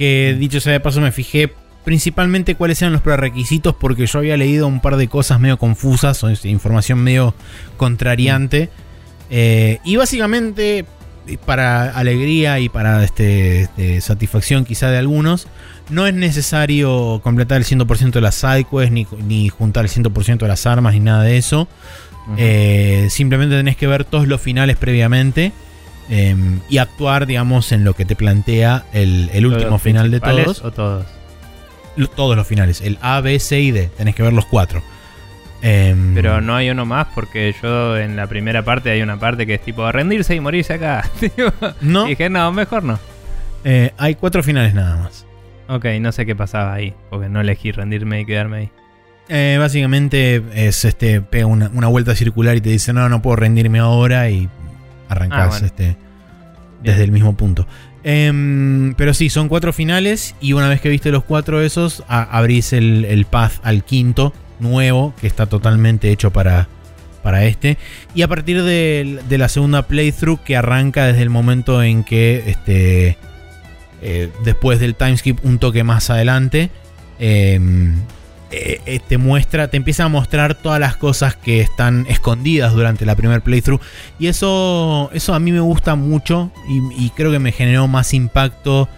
[0.03, 4.37] Que dicho sea de paso, me fijé principalmente cuáles eran los prerequisitos, porque yo había
[4.37, 7.37] leído un par de cosas medio confusas, o este, información medio
[7.77, 8.69] contrariante.
[9.31, 10.87] Eh, y básicamente,
[11.47, 15.47] para alegría y para este, este, satisfacción quizá de algunos,
[15.89, 20.49] no es necesario completar el 100% de las sidequests, ni, ni juntar el 100% de
[20.49, 21.69] las armas, ni nada de eso.
[22.39, 25.53] Eh, simplemente tenés que ver todos los finales previamente
[26.11, 26.37] eh,
[26.69, 30.63] y actuar, digamos, en lo que te plantea el, el último ¿Los final de todos.
[30.65, 31.07] O todos.
[32.17, 33.91] Todos los finales, el A, B, C y D.
[33.97, 34.83] Tenés que ver los cuatro.
[35.65, 39.47] Eh, Pero no hay uno más porque yo en la primera parte hay una parte
[39.47, 41.09] que es tipo rendirse y morirse acá.
[41.81, 42.99] No, y dije, no, mejor no.
[43.65, 45.25] eh, hay cuatro finales nada más.
[45.69, 48.71] Ok, no sé qué pasaba ahí, porque no elegí rendirme y quedarme ahí.
[49.29, 53.37] Eh, básicamente es este pega una, una vuelta circular y te dice no, no puedo
[53.37, 54.49] rendirme ahora y
[55.13, 55.67] arrancás Ah, bueno.
[55.67, 55.97] este,
[56.83, 57.67] desde el mismo punto.
[58.05, 62.23] Em, pero sí, son cuatro finales y una vez que viste los cuatro esos, a-
[62.37, 66.67] abrís el, el path al quinto, nuevo, que está totalmente hecho para,
[67.23, 67.79] para este.
[68.15, 72.43] Y a partir de, de la segunda playthrough, que arranca desde el momento en que,
[72.47, 73.17] este,
[74.03, 76.71] eh, después del timeskip, un toque más adelante,
[77.21, 78.03] em, eh,
[78.53, 83.17] eh, te muestra, te empieza a mostrar todas las cosas que están escondidas durante la
[83.17, 83.81] primer playthrough.
[84.19, 88.15] Y eso, eso a mí me gusta mucho y, y creo que me generó más
[88.15, 88.89] impacto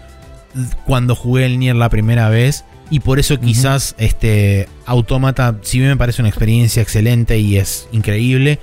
[0.84, 2.64] cuando jugué el Nier la primera vez.
[2.90, 7.88] Y por eso quizás este Automata, si bien me parece una experiencia excelente y es
[7.92, 8.58] increíble,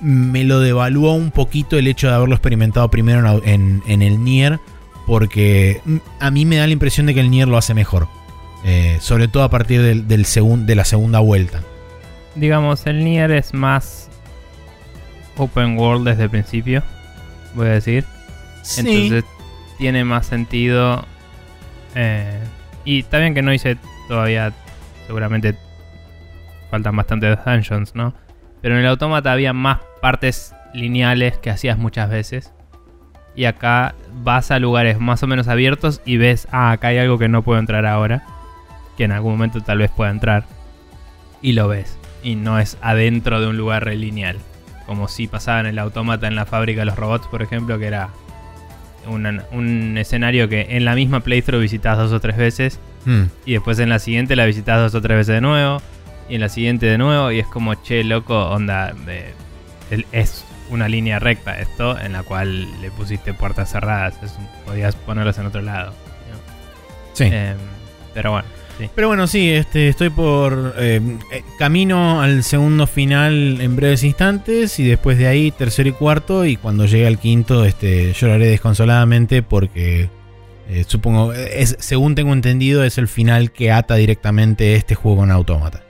[0.00, 4.22] me lo devaluó un poquito el hecho de haberlo experimentado primero en, en- en el
[4.24, 4.58] Nier.
[5.06, 5.80] Porque
[6.18, 8.08] a mí me da la impresión de que el Nier lo hace mejor.
[8.64, 11.60] Eh, sobre todo a partir del, del segun- de la segunda vuelta.
[12.34, 14.08] Digamos, el Nier es más
[15.36, 16.82] open world desde el principio,
[17.54, 18.04] voy a decir.
[18.78, 19.24] Entonces
[19.78, 21.04] tiene más sentido.
[21.94, 22.38] eh,
[22.84, 23.76] y está bien que no hice
[24.08, 24.52] todavía,
[25.06, 25.54] seguramente
[26.70, 28.14] faltan bastantes dungeons, ¿no?
[28.60, 32.52] Pero en el automata había más partes lineales que hacías muchas veces.
[33.36, 37.18] Y acá vas a lugares más o menos abiertos y ves, ah, acá hay algo
[37.18, 38.24] que no puedo entrar ahora.
[38.96, 40.44] Que en algún momento tal vez pueda entrar.
[41.42, 41.98] Y lo ves.
[42.22, 44.36] Y no es adentro de un lugar lineal.
[44.86, 47.86] Como si pasaba en el automata en la fábrica de los robots, por ejemplo, que
[47.86, 48.10] era
[49.06, 52.80] una- un escenario que en la misma playthrough visitas dos o tres veces.
[53.04, 53.24] Mm.
[53.44, 55.82] Y después en la siguiente la visitas dos o tres veces de nuevo.
[56.28, 57.30] Y en la siguiente de nuevo.
[57.30, 58.94] Y es como, che, loco, onda.
[59.08, 59.34] eh,
[60.12, 64.14] es una línea recta esto en la cual le pusiste puertas cerradas.
[64.22, 65.90] Es un- podías ponerlas en otro lado.
[65.90, 66.38] ¿no?
[67.12, 67.24] Sí.
[67.24, 67.56] Em,
[68.14, 68.48] pero bueno,
[68.78, 68.90] sí.
[68.94, 71.00] Pero bueno, sí, este, estoy por eh,
[71.32, 76.44] eh, camino al segundo final en breves instantes y después de ahí tercero y cuarto
[76.44, 80.08] y cuando llegue al quinto este, lloraré desconsoladamente porque
[80.68, 85.30] eh, supongo, es, según tengo entendido, es el final que ata directamente este juego con
[85.30, 85.82] Autómata.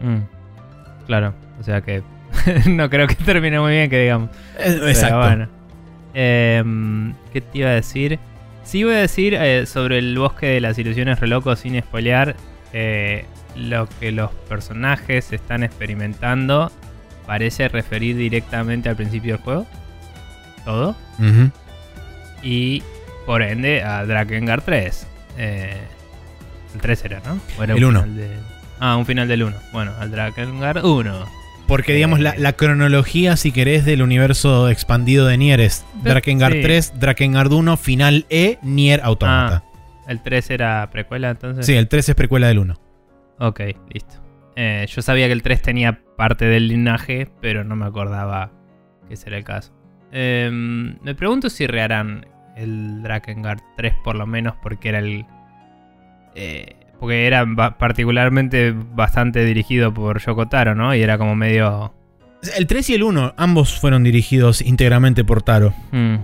[0.00, 2.02] Mm, claro, o sea que
[2.66, 4.30] no creo que termine muy bien, que digamos.
[4.56, 5.18] Pero Exacto.
[5.18, 5.48] bueno.
[6.14, 8.18] ¿Qué te iba a decir?
[8.64, 12.36] Sí voy a decir eh, sobre el bosque de las ilusiones relocos sin spoilear.
[12.72, 16.72] eh, lo que los personajes están experimentando
[17.26, 19.66] parece referir directamente al principio del juego.
[20.64, 20.96] Todo.
[21.18, 21.50] Ujú.
[22.42, 22.82] Y
[23.26, 25.06] por ende a Drakengard 3.
[25.36, 25.76] Eh,
[26.74, 27.38] el 3 era, ¿no?
[27.58, 28.00] ¿O era El un uno.
[28.04, 28.36] final de-
[28.80, 29.56] Ah, un final del 1.
[29.72, 31.26] Bueno, al Drakengard 1.
[31.66, 36.62] Porque digamos, la, la cronología, si querés, del universo expandido de Nier es Drakengard Sí.
[36.62, 39.64] 3, Drakengard 1, final E, Nier Automata.
[40.06, 41.64] El 3 era precuela entonces.
[41.64, 42.74] sí, el 3 es precuela del 1.
[43.38, 43.60] Ok,
[43.92, 44.16] listo.
[44.56, 48.50] Eh, yo sabía que el 3 tenía parte del linaje, pero no me acordaba
[49.08, 49.72] que ese era el caso.
[50.10, 55.24] Em, me pregunto si reharán el Drakengard 3 por lo menos porque era el...
[56.34, 60.94] eh, porque era ba- particularmente bastante dirigido por Yoko Taro, ¿no?
[60.94, 61.92] Y era como medio...
[62.56, 65.74] El 3 y el 1, ambos fueron dirigidos íntegramente por Taro.
[65.90, 66.14] hmm.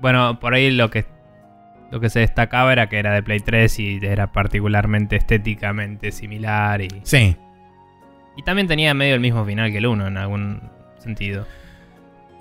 [0.00, 1.04] Bueno, por ahí lo que,
[1.90, 6.80] lo que se destacaba era que era de Play 3 y era particularmente estéticamente similar
[6.80, 6.88] y...
[7.02, 7.36] Sí.
[8.36, 10.60] Y también tenía medio el mismo final que el 1 en algún
[10.98, 11.44] sentido.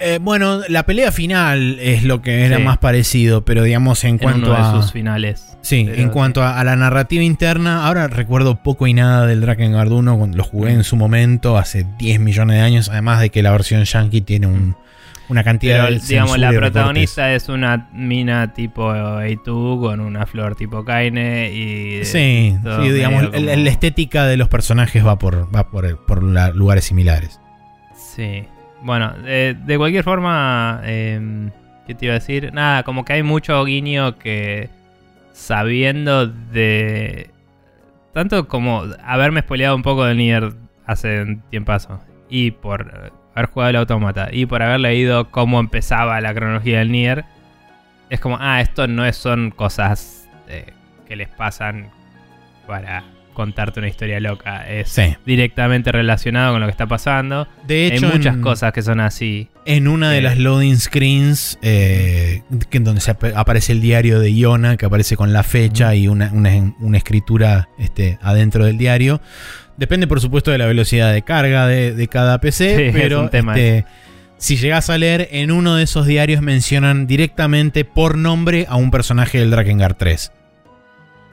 [0.02, 2.64] Eh, bueno, la pelea final es lo que era Sí.
[2.64, 4.72] más parecido, pero digamos en En cuanto uno de a...
[4.82, 5.58] sus finales.
[5.62, 9.41] Sí, Pero en cuanto a, a la narrativa interna, ahora recuerdo poco y nada del
[9.41, 13.30] Drakengard 1 cuando lo jugué en su momento, hace 10 millones de años, además de
[13.30, 14.78] que la versión yankee tiene un-
[15.28, 16.72] una cantidad Pero, de digamos, la recortes.
[16.72, 22.06] protagonista es una mina tipo A2 con una flor tipo Kaine y...
[22.06, 26.86] Sí, sí, digamos, la estética de los personajes va por, va por, por la- lugares
[26.86, 27.39] similares.
[28.16, 28.45] Sí.
[28.82, 31.50] Bueno, de, de cualquier forma, eh,
[31.86, 32.54] ¿qué te iba a decir?
[32.54, 34.70] Nada, como que hay mucho guiño que
[35.34, 37.32] sabiendo de...
[38.14, 40.54] Tanto como haberme spoileado un poco de Nier
[40.86, 42.00] hace un tiempazo.
[42.30, 46.80] Y por eh, haber jugado el automata y por haber leído cómo empezaba la cronología
[46.80, 47.26] del Nier,
[48.10, 50.74] es como, ah, esto no son cosas eh,
[51.08, 51.90] que les pasan
[52.66, 53.04] para
[53.40, 54.68] contarte una historia loca.
[54.70, 55.16] Es Sí.
[55.26, 57.48] directamente relacionado con lo que está pasando.
[57.66, 59.48] De hecho, Hay muchas en- cosas que son así.
[59.66, 64.34] En una de las loading screens, eh, que donde se ap- aparece el diario de
[64.34, 69.22] Iona, que aparece con la fecha y una, una- una escritura este, adentro del diario.
[69.78, 73.22] Depende, por supuesto, de la velocidad de carga de, de cada PC, Sí, es pero
[73.22, 73.86] un tema este,
[74.38, 78.92] si llegas a leer, en uno de esos diarios mencionan directamente por nombre a un
[78.92, 80.32] personaje del Drakengard 3.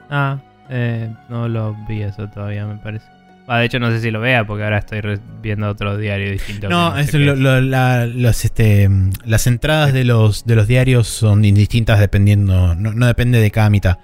[0.09, 0.37] Ah,
[0.69, 3.05] eh, no lo vi eso todavía, me parece.
[3.49, 4.99] Ah, de hecho, no sé si lo vea porque ahora estoy
[5.41, 6.67] viendo otro diario distinto.
[6.67, 8.89] No, es lo- lo- la- los, este,
[9.23, 13.69] las entradas de los, de los diarios son indistintas dependiendo, no, no depende de cada
[13.69, 13.99] mitad.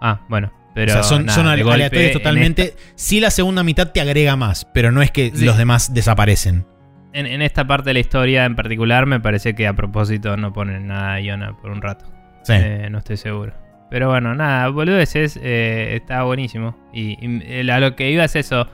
[0.00, 0.52] Ah, bueno.
[0.74, 2.74] Pero o sea, son, nada, son aleatorios totalmente.
[2.94, 5.44] Sí, la segunda mitad te agrega más, pero no es que Sí.
[5.44, 6.64] los demás desaparecen.
[7.12, 10.52] En, en esta parte de la historia en particular, me parece que a propósito no
[10.52, 12.04] ponen nada a Iona por un rato.
[12.44, 12.52] Sí.
[12.54, 13.52] Eh, no estoy seguro.
[13.90, 16.76] Pero bueno, nada, boludeces, eh, está buenísimo.
[16.92, 18.68] Y, y, a lo que iba es eso.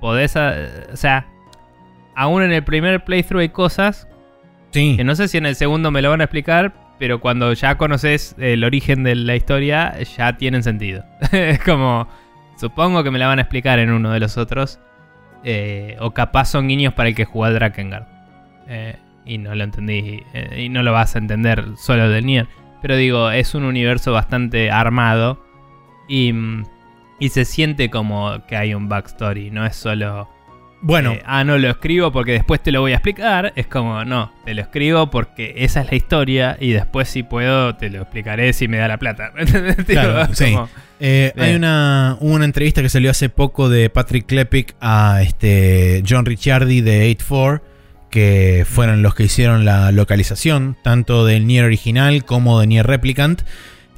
[0.00, 0.54] Podés, a-
[0.92, 1.26] o sea,
[2.16, 4.08] aún en el primer playthrough hay cosas
[4.70, 4.94] sí.
[4.96, 7.76] que no sé si en el segundo me lo van a explicar, pero cuando ya
[7.76, 11.04] conoces el origen de la historia, ya tienen sentido.
[11.32, 12.08] es como,
[12.58, 14.80] supongo que me la van a explicar en uno de los otros.
[15.44, 18.04] eh, o capaz son guiños para el que jugó al Drakengard.
[18.68, 20.22] Eh, y no lo entendí.
[20.32, 22.46] eh, y no lo vas a entender solo del Nier.
[22.82, 25.44] Pero digo, es un universo bastante armado.
[26.08, 26.64] Y, mm,
[27.18, 29.50] y se siente como que hay un backstory.
[29.50, 30.28] No es solo...
[30.82, 33.52] Bueno, Eh, ah, no lo escribo porque después te lo voy a explicar.
[33.54, 37.76] Es como, no, te lo escribo porque esa es la historia y después si puedo
[37.76, 39.30] te lo explicaré si me da la plata.
[39.86, 40.56] Claro, sí.
[40.98, 46.24] eh, hay una, una entrevista que salió hace poco de Patrick Klepek a este John
[46.24, 47.60] Ricciardi de 8-4,
[48.10, 53.42] que fueron los que hicieron la localización, tanto del Nier original como de Nier Replicant.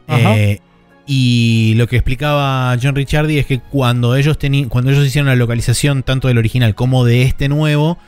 [0.08, 0.60] Eh,
[1.06, 4.38] y lo que explicaba John Ricciardi es que cuando ellos,
[4.68, 7.98] cuando ellos hicieron la localización tanto del original como de este nuevo,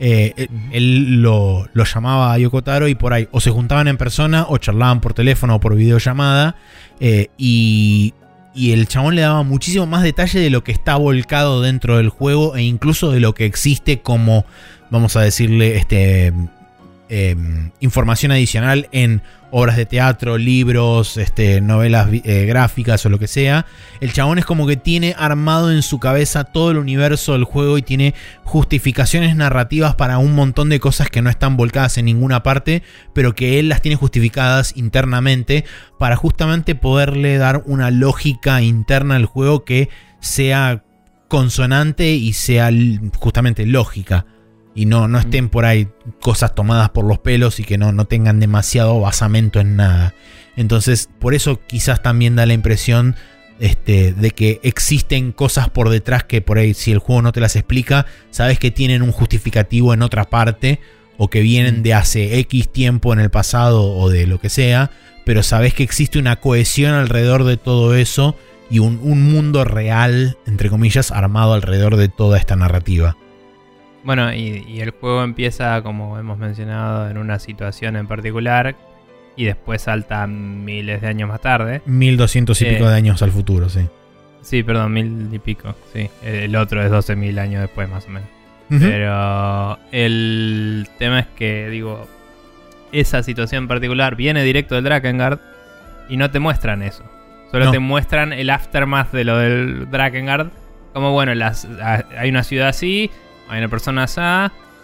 [0.00, 3.96] eh, él- él lo, lo llamaba a Yokotaro y por ahí o se juntaban en
[3.96, 6.56] persona o charlaban por teléfono o por videollamada.
[7.00, 8.12] eh, y,
[8.54, 12.10] y el chabón le daba muchísimo más detalle de lo que está volcado dentro del
[12.10, 14.44] juego e incluso de lo que existe como,
[14.92, 16.34] vamos a decirle, este,
[17.08, 17.34] eh,
[17.80, 23.64] información adicional en obras de teatro, libros, este, novelas eh, gráficas o lo que sea.
[24.02, 27.78] El chabón es como que tiene armado en su cabeza todo el universo del juego
[27.78, 28.14] y tiene
[28.44, 32.82] justificaciones narrativas para un montón de cosas que no están volcadas en ninguna parte,
[33.14, 35.64] pero que él las tiene justificadas internamente
[35.98, 39.88] para justamente poderle dar una lógica interna al juego que
[40.20, 40.84] sea
[41.28, 42.70] consonante y sea
[43.18, 44.26] justamente lógica.
[44.74, 45.88] Y no, no estén por ahí
[46.20, 50.14] cosas tomadas por los pelos y que no, no tengan demasiado basamento en nada.
[50.56, 53.16] Entonces, por eso quizás también da la impresión
[53.58, 57.40] este, de que existen cosas por detrás que por ahí, si el juego no te
[57.40, 60.80] las explica, sabes que tienen un justificativo en otra parte
[61.16, 64.90] o que vienen de hace X tiempo en el pasado o de lo que sea,
[65.24, 68.36] pero sabes que existe una cohesión alrededor de todo eso
[68.70, 73.16] y un, un mundo real, entre comillas, armado alrededor de toda esta narrativa.
[74.04, 78.74] Bueno, y, y el juego empieza, como hemos mencionado, en una situación en particular
[79.36, 81.82] y después salta miles de años más tarde.
[81.86, 82.72] 1200 y Eh.
[82.74, 83.86] pico de años al futuro, sí.
[84.40, 85.74] Sí, perdón, mil y pico.
[85.92, 88.28] Sí, el otro es 12.000 años después más o menos.
[88.68, 92.08] Pero el tema es que, digo,
[92.90, 95.38] esa situación en particular viene directo del Drakengard
[96.08, 97.04] y no te muestran eso.
[97.50, 97.70] Solo No.
[97.70, 100.48] te muestran el aftermath de lo del Drakengard.
[100.94, 101.68] Como bueno, las,
[102.18, 103.10] hay una ciudad así,
[103.48, 104.20] hay una persona así,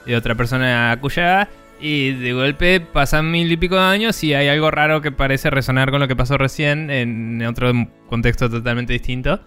[0.06, 1.48] y otra persona acullá,
[1.80, 5.48] y de golpe pasan mil y pico de años y hay algo raro que parece
[5.50, 7.72] resonar con lo que pasó recién en otro
[8.08, 9.40] contexto totalmente distinto.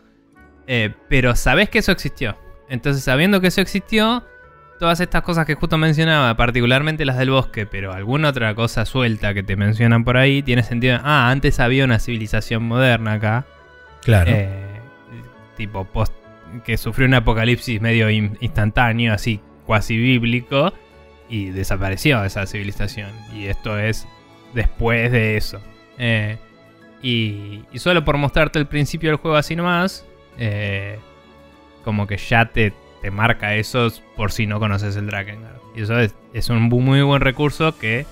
[0.68, 2.38] Eh, pero sabes que eso existió.
[2.70, 4.24] Entonces, sabiendo que eso existió,
[4.80, 9.34] todas estas cosas que justo mencionaba, particularmente las del bosque, pero alguna otra cosa suelta
[9.34, 10.99] que te mencionan por ahí, tiene sentido.
[11.03, 13.45] Ah, antes había una civilización moderna acá.
[14.03, 14.32] Claro.
[14.34, 14.80] eh,
[15.57, 16.14] tipo, post,
[16.66, 20.74] que sufrió un apocalipsis medio in- instantáneo, así cuasi bíblico,
[21.30, 23.10] y desapareció esa civilización.
[23.34, 24.08] Y esto es
[24.54, 25.62] después de eso.
[25.97, 26.38] Eh,
[27.02, 30.06] y, y solo por mostrarte el principio del juego así nomás,
[30.38, 30.99] eh,
[31.84, 35.58] como que ya te, te marca eso por si no conoces el Drakengard.
[35.76, 38.06] Y eso es, es un muy buen recurso que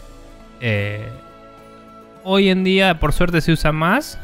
[0.62, 1.08] eh,
[2.24, 4.18] hoy en día por suerte se usa más.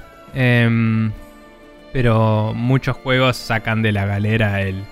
[1.96, 4.84] Pero muchos juegos sacan de la galera el...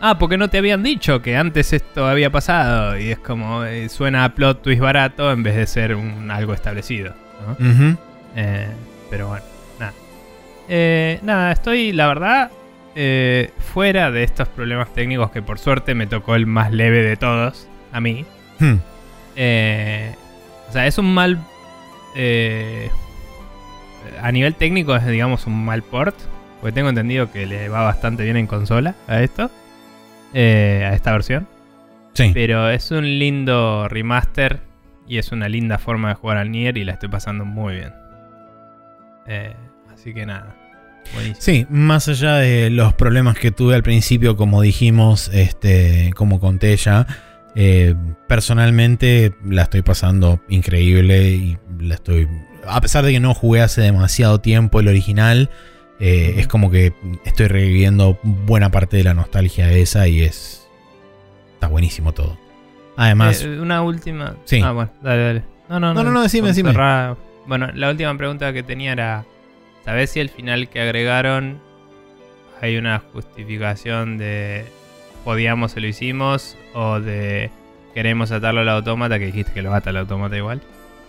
[0.00, 2.96] ah, porque no te habían dicho que antes esto había pasado.
[2.96, 6.54] Y es como, eh, suena a plot twist barato en vez de ser un, algo
[6.54, 7.14] establecido.
[8.36, 8.68] Eh,
[9.10, 9.44] pero bueno,
[9.80, 9.92] nada.
[10.68, 12.52] Eh, nada, estoy, la verdad,
[12.94, 17.16] eh, fuera de estos problemas técnicos que por suerte me tocó el más leve de
[17.16, 18.24] todos, a mí.
[18.60, 18.76] Hmm.
[20.68, 21.40] O sea, es un mal...
[22.14, 22.88] eh,
[24.20, 26.14] a nivel técnico es, digamos, un mal port.
[26.62, 29.50] Porque tengo entendido que le va bastante bien en consola a esto.
[30.32, 31.46] eh, a esta versión.
[32.14, 32.30] Sí.
[32.32, 34.60] Pero es un lindo remaster
[35.06, 37.92] y es una linda forma de jugar al Nier y la estoy pasando muy bien.
[39.26, 39.54] Eh,
[39.92, 40.54] así que nada.
[41.12, 41.40] Buenísimo.
[41.40, 46.76] Sí, más allá de los problemas que tuve al principio, como dijimos, este, como conté
[46.76, 47.06] ya,
[47.56, 47.94] eh,
[48.28, 52.28] personalmente la estoy pasando increíble y la estoy.
[52.66, 55.50] A pesar de que no jugué hace demasiado tiempo el original,
[56.02, 56.92] eh, es como que
[57.24, 60.68] estoy reviviendo buena parte de la nostalgia de esa y es.
[61.54, 62.36] Está buenísimo todo.
[62.96, 64.34] Además, Eh, una última.
[64.44, 64.60] Sí.
[64.62, 65.42] Ah, bueno, dale, dale.
[65.68, 66.72] No, no, No, no, no, decime, decime.
[66.72, 69.24] cerrar- Bueno, la última pregunta que tenía era:
[69.84, 71.58] ¿Sabés si al final que agregaron
[72.60, 74.64] hay una justificación de
[75.24, 77.50] podíamos se lo hicimos o de
[77.94, 80.60] queremos atarlo al autómata, que dijiste que lo ata al autómata igual?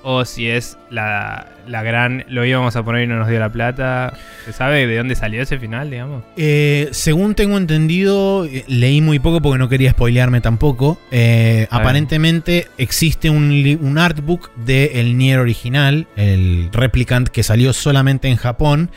[0.05, 3.49] O si es la, la gran, lo íbamos a poner y no nos dio la
[3.49, 4.13] plata.
[4.45, 6.23] ¿Se sabe de dónde salió ese final, digamos?
[6.35, 10.99] Eh, según tengo entendido, eh, leí muy poco porque no quería spoilearme tampoco.
[11.11, 11.67] eh, bien.
[11.71, 18.91] aparentemente existe un, un artbook del Nier original, el Replicant, que salió solamente en Japón.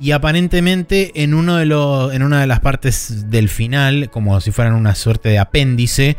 [0.00, 4.50] Y aparentemente en, uno de los, en una de las partes del final, como si
[4.50, 6.16] fueran una suerte de apéndice,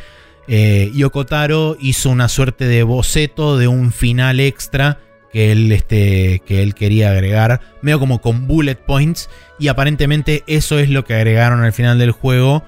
[0.48, 5.00] eh, Yoko Taro hizo una suerte de boceto de un final extra
[5.32, 9.30] que él, este, que él quería agregar, medio como con bullet points.
[9.60, 12.64] Y aparentemente eso es lo que agregaron al final del juego,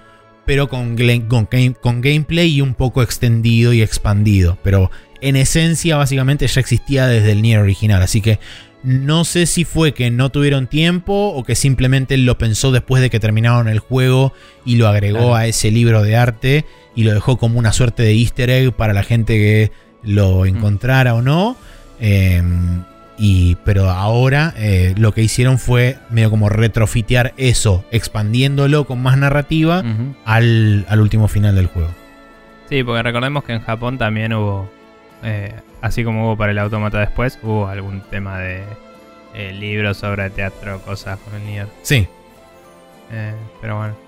[0.46, 0.96] pero con,
[1.28, 4.58] con, game- con gameplay y un poco extendido y expandido.
[4.64, 4.90] Pero
[5.22, 8.40] en esencia básicamente ya existía desde el Nier original, así que
[8.84, 13.10] no sé si fue que no tuvieron tiempo o que simplemente lo pensó después de
[13.10, 14.32] que terminaron el juego
[14.64, 15.36] y lo agregó Claro.
[15.36, 16.66] a ese libro de arte
[16.96, 19.72] y lo dejó como una suerte de easter egg para la gente que
[20.04, 21.56] lo encontrara o no.
[22.00, 22.41] Eh,
[23.18, 29.18] y, pero ahora eh, lo que hicieron fue medio como retrofitear eso, expandiéndolo con más
[29.18, 29.84] narrativa
[30.26, 31.89] al, al último final del juego.
[32.70, 34.70] Sí, porque recordemos que en Japón también hubo,
[35.24, 38.64] eh, así como hubo para el automata después, hubo algún tema de
[39.34, 41.68] eh, libros sobre teatro, cosas con el Nier.
[41.84, 42.08] Sí,
[43.12, 44.05] Eh, pero bueno.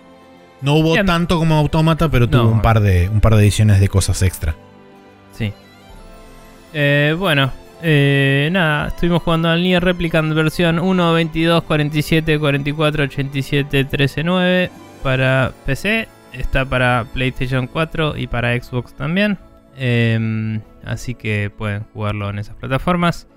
[0.62, 1.06] No hubo Bien.
[1.06, 2.50] tanto como Autómata, pero tuvo No.
[2.50, 4.56] un, par de, un par de ediciones de cosas extra.
[5.34, 5.54] Sí.
[6.74, 7.52] Eh, bueno,
[7.82, 14.72] eh, nada, estuvimos jugando al Nier Replicant versión 1, 22, 47, 44, 87, 13, 9
[15.04, 16.08] para PC.
[16.34, 19.38] Está para PlayStation 4 y para Xbox también.
[19.78, 23.28] Eh, así que pueden jugarlo en esas plataformas.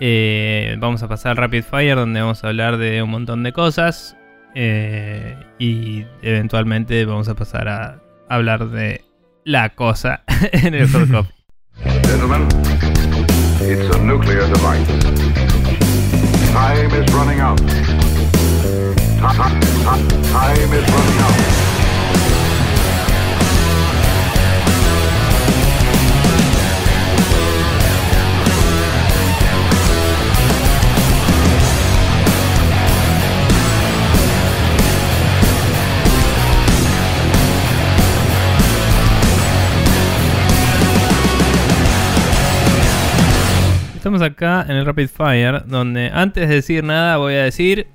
[0.00, 3.52] Eh, vamos a pasar al Rapid Fire donde vamos a hablar de un montón de
[3.52, 4.16] cosas.
[4.54, 9.04] Eh, y eventualmente vamos a pasar a hablar de
[9.44, 10.22] la cosa
[10.52, 11.34] en el Hot Coffee.
[12.06, 12.46] Gentlemen,
[13.60, 14.86] it's a nuclear device.
[16.52, 17.58] Time is running out.
[17.60, 17.66] Ti-
[19.20, 21.69] ti- ti- Time is running out.
[44.00, 47.86] Estamos acá en el Rapid Fire, donde antes de decir nada voy a decir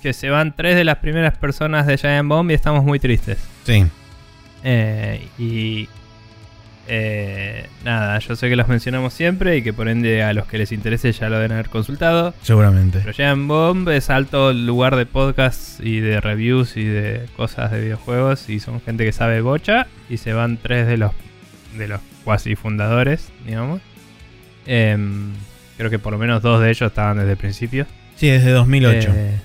[0.00, 3.38] que se van tres de las primeras personas de Giant Bomb y estamos muy tristes.
[3.64, 3.84] Sí.
[4.62, 5.88] Eh, y
[6.86, 10.58] eh, nada, yo sé que los mencionamos siempre y que por ende a los que
[10.58, 12.32] les interese ya lo deben haber consultado.
[12.42, 13.00] Seguramente.
[13.00, 17.80] Pero Giant Bomb es alto lugar de podcasts y de reviews y de cosas de
[17.80, 21.10] videojuegos y son gente que sabe bocha y se van tres de los
[21.76, 23.80] de los cuasi fundadores, digamos.
[24.66, 25.32] Em,
[25.76, 27.86] creo que por lo menos dos de ellos estaban desde el principio.
[28.16, 29.12] Sí, desde 2008.
[29.14, 29.40] Eh,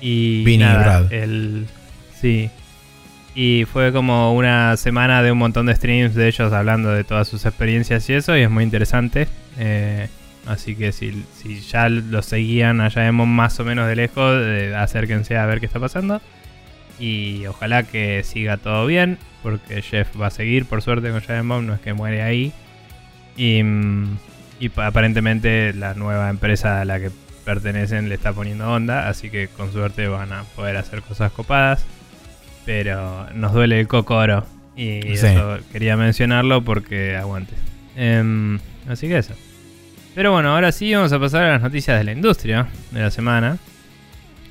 [0.00, 1.12] y Vinny y Brad.
[1.12, 1.66] el
[2.20, 2.50] sí.
[3.34, 7.28] Y fue como una semana de un montón de streams de ellos hablando de todas
[7.28, 9.26] sus experiencias y eso, y es muy interesante.
[9.58, 10.08] Eh,
[10.46, 14.74] así que si, si ya lo seguían allá vemos más o menos de lejos, eh,
[14.76, 16.20] acérquense a ver qué está pasando.
[16.98, 21.48] Y ojalá que siga todo bien, porque Jeff va a seguir, por suerte, con Giant
[21.48, 22.52] Bomb, no es que muere ahí.
[23.36, 24.18] Y, mm,
[24.62, 27.10] y pa- aparentemente la nueva empresa a la que
[27.44, 31.84] pertenecen le está poniendo onda, así que con suerte van a poder hacer cosas copadas.
[32.64, 34.46] pero nos duele el cocoro.
[34.76, 35.26] Y Sí.
[35.26, 37.54] eso quería mencionarlo porque aguante.
[37.96, 39.34] Em, así que eso.
[40.14, 43.10] Pero bueno, ahora sí vamos a pasar a las noticias de la industria de la
[43.10, 43.58] semana.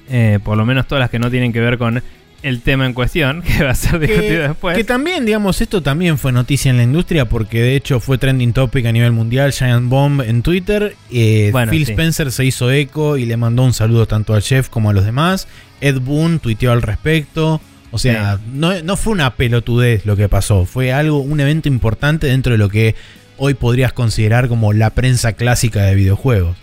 [0.10, 2.04] Eh, por lo menos todas las que no tienen que ver con
[2.44, 4.78] el tema en cuestión, que va a ser discutido después.
[4.78, 8.54] que también, digamos, esto también fue noticia en la industria porque de hecho fue trending
[8.54, 10.96] topic a nivel mundial, Giant Bomb en Twitter.
[11.12, 11.92] Eh, Bueno, Phil sí.
[11.92, 15.06] Spencer se hizo eco y le mandó un saludo tanto al chef como a los
[15.06, 15.48] demás.
[15.82, 17.62] Ed Boon tuiteó al respecto.
[17.94, 22.28] O sea, no, no fue una pelotudez lo que pasó, fue algo, un evento importante
[22.28, 22.96] dentro de lo que
[23.36, 26.56] hoy podrías considerar como la prensa clásica de videojuegos.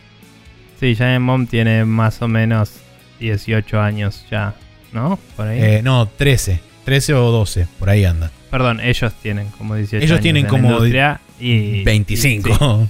[0.81, 2.71] Sí, Giant Mom tiene más o menos
[3.21, 4.55] 18 años ya,
[4.93, 5.19] ¿no?
[5.37, 5.61] Por ahí.
[5.61, 8.31] Eh, no, 13, 13 o 12, por ahí anda.
[8.51, 12.89] Perdón, ellos tienen como 18 Ellos años tienen en la como industria y 25.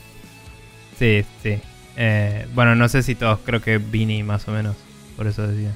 [0.98, 1.54] Sí, sí.
[1.54, 1.60] sí.
[1.96, 4.76] Eh, bueno, no sé si todos, creo que Vini más o menos,
[5.16, 5.74] por eso decía.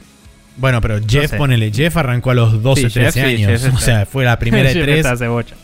[0.57, 1.37] Bueno, pero Jeff, sé.
[1.37, 3.63] ponele, Jeff arrancó a los 12, Sí, Jeff, 13 sí, años.
[3.63, 5.55] Jeff o sea, fue la primera de Jeff tres.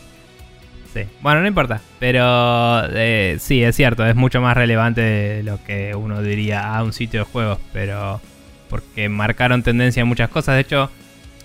[0.93, 1.01] Sí.
[1.21, 1.79] Bueno, no importa.
[1.99, 6.83] Pero eh, sí, es cierto, es mucho más relevante de lo que uno diría a
[6.83, 8.19] un sitio de juegos, pero
[8.69, 10.55] porque marcaron tendencia en muchas cosas.
[10.55, 10.89] De hecho,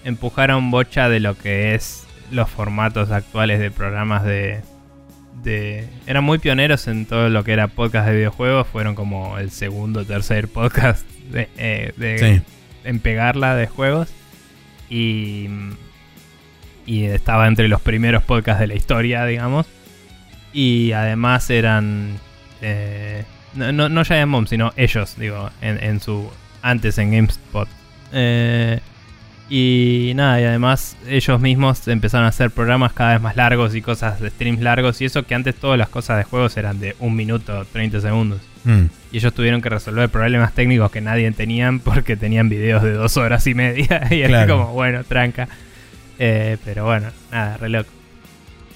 [0.05, 4.61] empujaron bocha de lo que es los formatos actuales de programas de,
[5.43, 5.89] de...
[6.07, 8.67] Eran muy pioneros en todo lo que era podcast de videojuegos.
[8.67, 12.43] Fueron como el segundo o tercer podcast de, eh, de- Sí.
[12.85, 14.09] en pegarla de juegos.
[14.91, 15.49] Y,
[16.87, 19.67] y estaba entre los primeros podcasts de la historia, digamos.
[20.53, 22.19] Y además eran...
[22.61, 26.31] eh, no, no, no Giant Bomb, sino ellos, digo, en, en su...
[26.65, 27.69] Antes en GameSpot.
[28.13, 28.81] Eh,
[29.51, 33.83] y nada, y además ellos mismos empezaron a hacer programas cada vez más largos y
[33.83, 35.01] cosas de streams largos.
[35.03, 38.41] Y eso que antes todas las cosas de juegos eran de un minuto, 30 segundos.
[38.65, 38.85] Mm.
[39.13, 43.17] Y ellos tuvieron que resolver problemas técnicos que nadie tenían porque tenían videos de dos
[43.19, 44.07] horas y media.
[44.11, 44.57] Y era Claro.
[44.59, 45.49] como, bueno, tranca.
[46.19, 47.91] Eh, pero bueno, nada, re loco.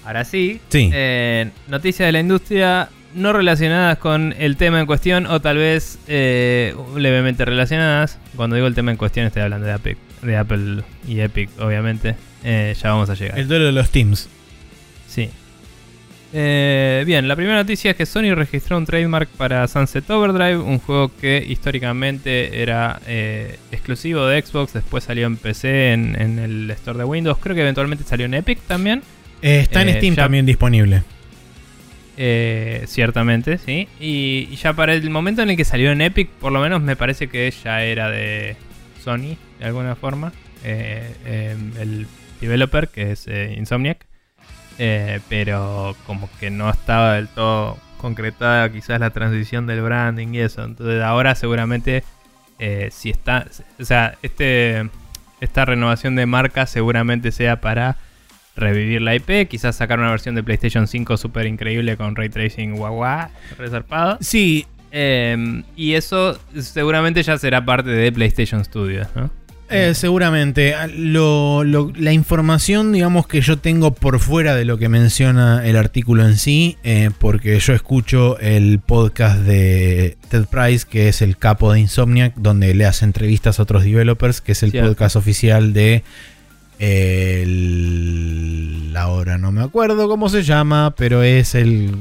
[0.05, 0.91] Ahora sí, Sí.
[0.93, 2.89] eh, noticias de la industria
[3.19, 8.19] no relacionadas con el tema en cuestión o tal vez eh, levemente relacionadas.
[8.37, 12.15] Cuando digo el tema en cuestión estoy hablando de Apple, de Apple y Epic, obviamente.
[12.45, 13.39] Eh, ya vamos a llegar.
[13.39, 14.29] El duelo de los teams.
[15.07, 15.29] Sí.
[16.33, 20.79] Eh, bien, la primera noticia es que Sony registró un trademark para Sunset Overdrive, un
[20.79, 26.71] juego que históricamente era eh, exclusivo de Xbox, después salió en PC, en, en el
[26.73, 29.03] store de Windows, creo que eventualmente salió en Epic también,
[29.41, 31.03] Eh, está en Steam ya- también disponible.
[32.21, 33.89] Eh, ciertamente, sí.
[34.01, 36.97] Y, ya para el momento en el que salió en Epic, por lo menos me
[36.97, 38.57] parece que ya era de
[39.03, 40.33] Sony, de alguna forma.
[40.65, 42.09] Eh, eh, el
[42.41, 44.05] developer, que es eh, Insomniac.
[44.81, 50.41] Eh, pero como que no estaba del todo concretada quizás la transición del branding y
[50.41, 50.65] eso.
[50.65, 52.03] Entonces ahora seguramente
[52.91, 53.47] si está...
[53.79, 54.91] O sea, este,
[55.41, 57.97] esta renovación de marca seguramente sea para
[58.59, 62.77] revivir la IP, quizás sacar una versión de PlayStation 5 súper increíble con ray tracing
[62.77, 64.19] guagua, resarpado.
[64.21, 69.29] Sí, Eh, y eso seguramente ya será parte de PlayStation Studios, ¿no?
[69.69, 70.75] eh, seguramente.
[70.75, 75.63] Ah, Lo- lo- la información, digamos, que yo tengo por fuera de lo que menciona
[75.67, 81.21] el artículo en sí, eh, porque yo escucho el podcast de Ted Price, que es
[81.21, 85.17] el capo de Insomniac, donde le hace entrevistas a otros developers, que es el podcast
[85.17, 86.03] oficial de
[87.59, 91.95] el- ahora no me acuerdo cómo se llama, pero es el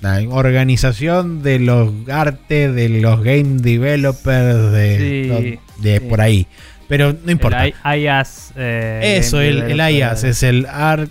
[0.00, 6.04] la organización de los arte de los game developers de, Sí, de sí.
[6.08, 6.46] por ahí.
[6.88, 7.64] Pero no importa.
[7.66, 8.52] El I- IAS.
[8.56, 9.80] eh, Eso, el, el.
[9.80, 10.66] IAS es el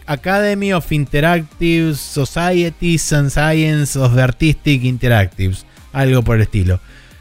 [0.05, 5.65] Academy of Interactive Societies and Science of the Artistic Interactives.
[5.91, 6.79] Algo por el estilo.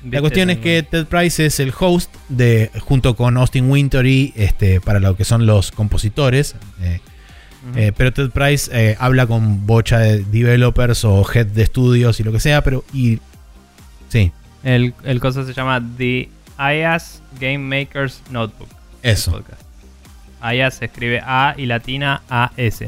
[0.08, 0.82] La cuestión es que.
[0.82, 5.46] Ted Price es el host de junto con Austin Wintory este, para lo que son
[5.46, 6.56] los compositores.
[6.80, 7.00] eh,
[7.76, 12.24] eh, pero Ted Price eh, habla con bocha de developers o head de estudios y
[12.24, 13.18] lo que sea, pero y
[14.08, 14.32] sí,
[14.62, 18.68] el, el cosa se llama The IAS Game Makers Notebook.
[19.02, 19.42] eso.
[20.42, 22.82] IAS se escribe A y latina AS.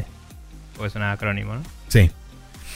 [0.74, 1.62] Porque es un acrónimo, ¿no?
[1.88, 2.10] Sí.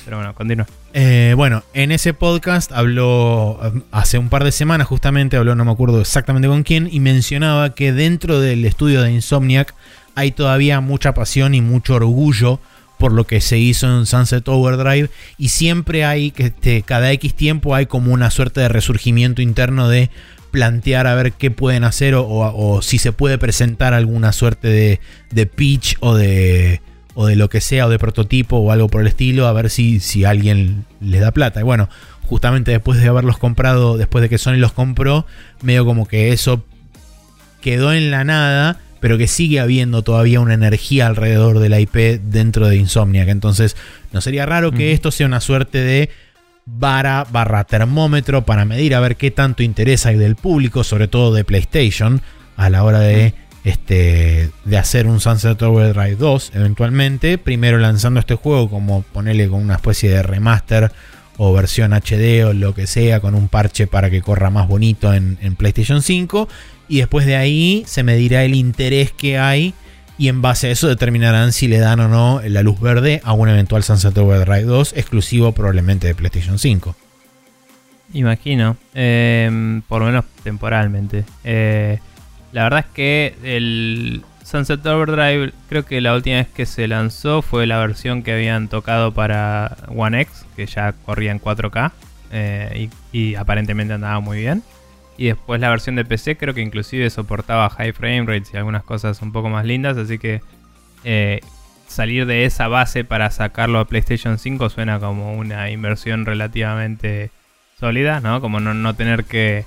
[0.05, 0.67] Pero bueno, continúa.
[0.99, 5.71] Eh, bueno, en ese podcast habló hace un par de semanas justamente, habló no me
[5.71, 9.75] acuerdo exactamente con quién, y mencionaba que dentro del estudio de Insomniac
[10.15, 12.61] hay todavía mucha pasión y mucho orgullo
[12.97, 17.35] por lo que se hizo en Sunset Overdrive y siempre hay que este, cada X
[17.35, 20.09] tiempo hay como una suerte de resurgimiento interno de
[20.51, 24.69] plantear a ver qué pueden hacer o, o- o si se puede presentar alguna suerte
[24.69, 26.81] de, de pitch o de,
[27.19, 29.71] o de lo que sea o de prototipo o algo por el estilo a ver
[29.71, 31.61] si, si alguien les da plata.
[31.61, 31.89] Y bueno,
[32.27, 35.27] justamente después de haberlos comprado, después de que Sony los compró,
[35.63, 36.63] medio como que eso
[37.63, 42.21] quedó en la nada, pero que sigue habiendo todavía una energía alrededor de la IP
[42.21, 43.29] dentro de Insomniac.
[43.29, 43.77] Entonces,
[44.13, 46.11] no sería raro que esto sea una suerte de
[46.67, 51.33] vara barra termómetro para medir a ver qué tanto interés hay del público, sobre todo
[51.33, 52.21] de PlayStation,
[52.57, 53.33] a la hora de,
[53.67, 57.37] este, de hacer un Sunset Overdrive 2 eventualmente.
[57.37, 60.93] Primero lanzando este juego como ponerle con una especie de remaster
[61.37, 65.13] o versión HD o lo que sea, con un parche para que corra más bonito
[65.13, 66.49] en, PlayStation 5.
[66.89, 69.75] Y después de ahí se medirá el interés que hay.
[70.17, 73.33] Y en base a eso determinarán si le dan o no la luz verde a
[73.33, 76.95] un eventual Sunset Overdrive 2 exclusivo probablemente de PlayStation 5.
[78.13, 81.25] Imagino, eh, por lo menos temporalmente.
[81.43, 81.99] Eh,
[82.57, 87.43] la verdad es que el Sunset Overdrive, creo que la última vez que se lanzó
[87.43, 91.93] fue la versión que habían tocado para One X, que ya corría en 4K
[92.33, 94.63] eh, y, aparentemente andaba muy bien.
[95.19, 98.85] Y después la versión de PC creo que inclusive soportaba high frame rates y algunas
[98.85, 100.41] cosas un poco más lindas, así que
[101.05, 101.41] eh,
[101.87, 107.31] salir de esa base para sacarlo a PlayStation 5 suena como una inversión relativamente
[107.79, 108.41] sólida, ¿no?
[108.41, 109.67] Como no, no tener que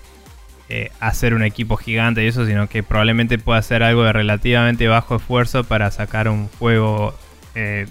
[0.69, 4.87] eh, hacer un equipo gigante y eso, sino que probablemente pueda hacer algo de relativamente
[4.87, 7.17] bajo esfuerzo para sacar un juego
[7.55, 7.87] eh,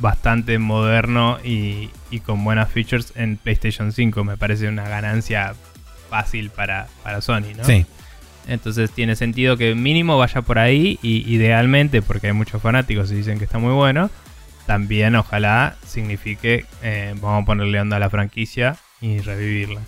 [0.00, 4.24] bastante moderno y, y con buenas features en PlayStation 5.
[4.24, 5.54] Me parece una ganancia
[6.08, 7.64] fácil para, para Sony, ¿no?
[7.64, 7.86] Sí.
[8.46, 13.16] Entonces tiene sentido que mínimo vaya por ahí y idealmente, porque hay muchos fanáticos y
[13.16, 14.10] dicen que está muy bueno,
[14.66, 19.80] también ojalá signifique eh, vamos a ponerle onda a la franquicia y revivirla.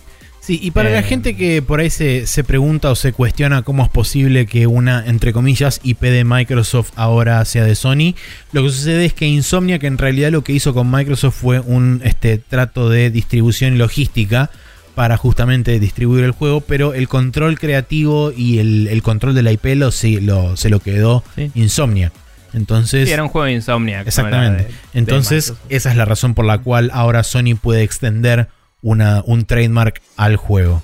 [0.45, 3.61] Sí, y para la Eh, gente que por ahí se, se pregunta o se cuestiona
[3.61, 8.13] cómo es posible que una, entre comillas, IP de Microsoft ahora sea de Sony,
[8.51, 11.61] lo que sucede es que Insomnia, que en realidad lo que hizo con Microsoft fue
[11.61, 14.49] un este, trato de distribución y logística
[14.95, 19.53] para justamente distribuir el juego, pero el control creativo y el, el control de la
[19.53, 21.51] IP lo, sí, lo- se lo quedó Sí.
[21.55, 22.11] Insomnia.
[22.53, 24.63] Entonces, Sí, era un juego de era Exactamente.
[24.65, 24.69] de-
[24.99, 28.49] Entonces, esa es la razón por la cual ahora Sony puede extender
[28.83, 30.83] una, un trademark al juego.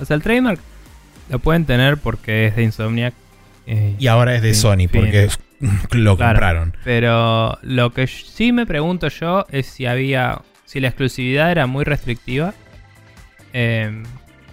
[0.00, 0.60] O sea, el trademark
[1.30, 3.14] lo pueden tener porque es de Insomniac.
[3.66, 4.88] eh, Y ahora es de Sony fin.
[4.92, 5.28] porque
[5.92, 6.34] lo Claro.
[6.34, 6.76] compraron.
[6.84, 10.42] Pero lo que sí me pregunto yo es si había.
[10.66, 12.54] Si la exclusividad era muy restrictiva.
[13.52, 14.02] eh,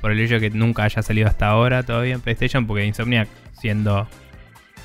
[0.01, 2.65] por el hecho de que nunca haya salido hasta ahora todavía en PlayStation.
[2.67, 3.27] Porque Insomniac,
[3.59, 4.07] siendo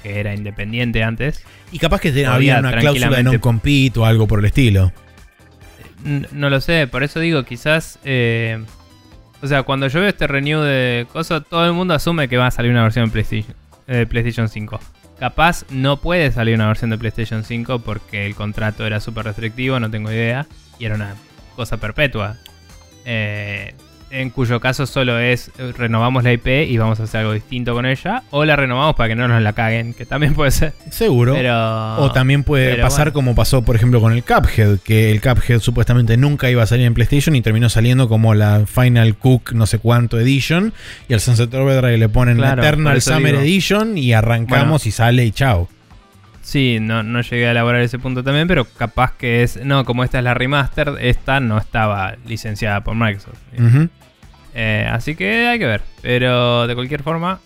[0.02, 4.38] que era independiente antes, Y capaz que había una cláusula de non-compete o algo por
[4.40, 4.92] el estilo.
[6.32, 6.86] No lo sé.
[6.86, 7.98] Por eso digo, quizás.
[8.04, 8.64] eh,
[9.42, 12.46] o sea, cuando yo veo este renew de cosas, todo el mundo asume que va
[12.46, 13.54] a salir una versión de PlayStation,
[13.86, 14.80] eh, PlayStation 5.
[15.18, 19.78] Capaz no puede salir una versión de PlayStation 5 porque el contrato era súper restrictivo,
[19.78, 20.46] no tengo idea,
[20.78, 21.14] y era una
[21.54, 22.38] cosa perpetua.
[23.04, 23.74] Eh,
[24.10, 27.74] en cuyo caso solo es eh, renovamos la IP y vamos a hacer algo distinto
[27.74, 30.72] con ella, o la renovamos para que no nos la caguen, que también puede ser.
[30.90, 31.34] Seguro.
[31.34, 33.12] Pero, o también puede pasar bueno.
[33.14, 36.86] como pasó, por ejemplo, con el Cuphead, que el Cuphead supuestamente nunca iba a salir
[36.86, 40.72] en PlayStation y terminó saliendo como la Final Cook no sé cuánto edition.
[41.08, 43.42] Y al Sunset Overdrive le ponen la Eternal Summer digo.
[43.42, 44.80] Edition y arrancamos Bueno.
[44.84, 45.68] y sale y chao.
[46.46, 49.56] Sí, no, no llegué a elaborar ese punto también, pero capaz que es.
[49.64, 53.40] No, como esta es la remaster, esta no estaba licenciada por Microsoft.
[53.58, 53.88] Ujú.
[54.54, 55.82] Eh, así que hay que ver.
[56.02, 57.40] Pero de cualquier forma,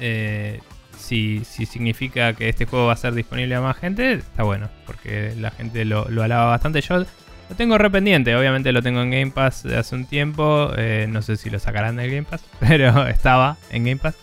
[0.00, 0.60] eh,
[0.96, 4.70] si, si significa que este juego va a ser disponible a más gente, está bueno.
[4.86, 6.80] Porque la gente lo, lo alaba bastante.
[6.80, 7.06] Yo lo
[7.58, 10.72] tengo rependiente, obviamente lo tengo en Game Pass de hace un tiempo.
[10.78, 14.16] eh, no sé si lo sacarán del Game Pass, pero estaba en Game Pass.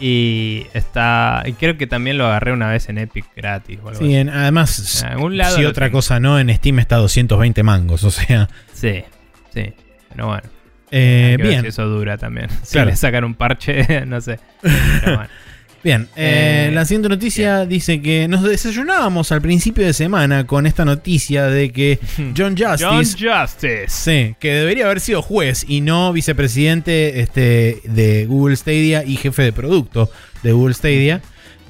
[0.00, 1.42] Y está.
[1.46, 3.78] Y creo que también lo agarré una vez en Epic gratis.
[3.82, 4.14] O algo Sí, así.
[4.16, 5.98] en- además, En algún lado si otra tengo.
[5.98, 8.48] cosa no, en Steam está a 220 mangos, o sea.
[8.72, 9.04] Sí,
[9.52, 9.72] sí.
[10.10, 10.42] Pero bueno.
[10.90, 12.48] eh, bien, si eso dura también.
[12.62, 12.90] Si Claro.
[12.90, 14.38] le sacan un parche, no sé.
[14.62, 15.30] Pero bueno.
[15.84, 16.08] Bien.
[16.16, 20.84] Eh, Eh, la siguiente noticia dice que nos desayunábamos al principio de semana con esta
[20.84, 21.98] noticia de que
[22.36, 23.04] John Justice John
[23.40, 23.86] Justice.
[23.88, 29.42] Sí, que debería haber sido juez y no vicepresidente este, de Google Stadia y jefe
[29.42, 30.10] de producto
[30.42, 31.20] de Google Stadia.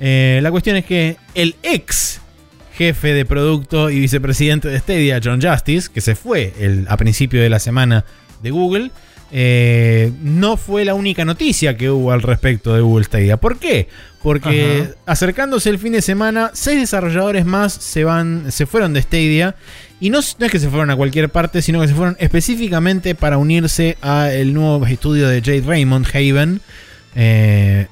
[0.01, 2.21] Eh, la cuestión es que el ex
[2.77, 7.41] jefe de producto y vicepresidente de Stadia, John Justice, que se fue el- a principio
[7.41, 8.05] de la semana
[8.43, 8.91] de Google,
[9.37, 13.37] eh, no fue la única noticia que hubo al respecto de Google Stadia.
[13.37, 13.89] ¿Por qué?
[14.23, 14.95] Porque Ajá.
[15.07, 19.57] acercándose el fin de semana, seis desarrolladores más se, van, se fueron de Stadia.
[19.99, 23.17] Y no, no es que se fueron a cualquier parte, sino que se fueron específicamente
[23.17, 26.61] para unirse al nuevo estudio de Jade Raymond, Haven.
[27.17, 27.89] eh,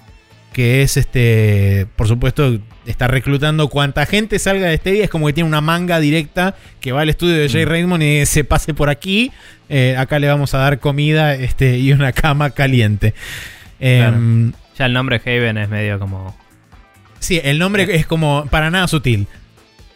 [0.52, 5.04] que es este, por supuesto, está reclutando cuanta gente salga de Stadia.
[5.04, 7.68] Es como que tiene una manga directa que va al estudio de Jay Mm.
[7.68, 9.32] Raymond y se pase por aquí.
[9.68, 13.14] eh, acá le vamos a dar comida este, y una cama caliente.
[13.78, 14.16] Claro.
[14.16, 16.36] Em, Ya el nombre Haven es medio como.
[17.20, 19.26] Sí, el nombre es como para nada sutil.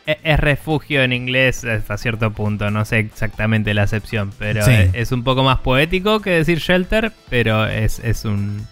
[0.07, 4.71] E- Es refugio en inglés hasta cierto punto, no sé exactamente la acepción, pero Sí.
[4.73, 8.67] es, es un poco más poético que decir shelter, pero es, es un,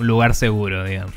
[0.00, 1.12] un lugar seguro, digamos.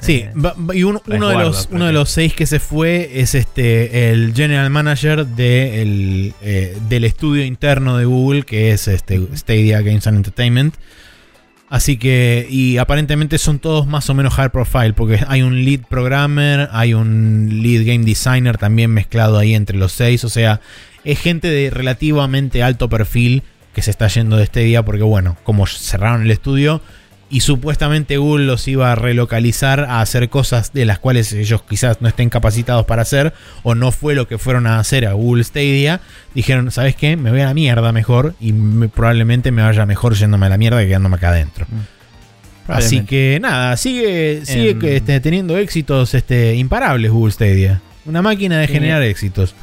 [0.00, 0.32] Sí, Eh,
[0.74, 4.34] y un- uno, de los, uno de los seis que se fue es este el
[4.34, 10.06] general manager de el, eh, del estudio interno de Google, que es este Stadia Games
[10.08, 10.74] and Entertainment.
[11.68, 15.80] Así que, y aparentemente son todos más o menos high profile, porque hay un lead
[15.88, 20.22] programmer, hay un lead game designer también mezclado ahí entre los seis.
[20.24, 20.60] O sea,
[21.04, 23.42] es gente de relativamente alto perfil
[23.72, 26.82] que se está yendo de Stadia, porque bueno, como cerraron el estudio,
[27.32, 32.02] y supuestamente Google los iba a relocalizar a hacer cosas de las cuales ellos quizás
[32.02, 33.32] no estén capacitados para hacer
[33.62, 36.00] o no fue lo que fueron a hacer a Google Stadia.
[36.34, 37.16] Dijeron, ¿sabes qué?
[37.16, 40.58] Me voy a la mierda mejor y me- probablemente me vaya mejor yéndome a la
[40.58, 41.64] mierda que quedándome acá adentro.
[41.64, 43.08] Así Probablemente.
[43.08, 47.80] que nada, sigue, sigue que, este, teniendo éxitos este, imparables Google Stadia.
[48.04, 48.74] Una máquina de Sí.
[48.74, 49.54] generar éxitos.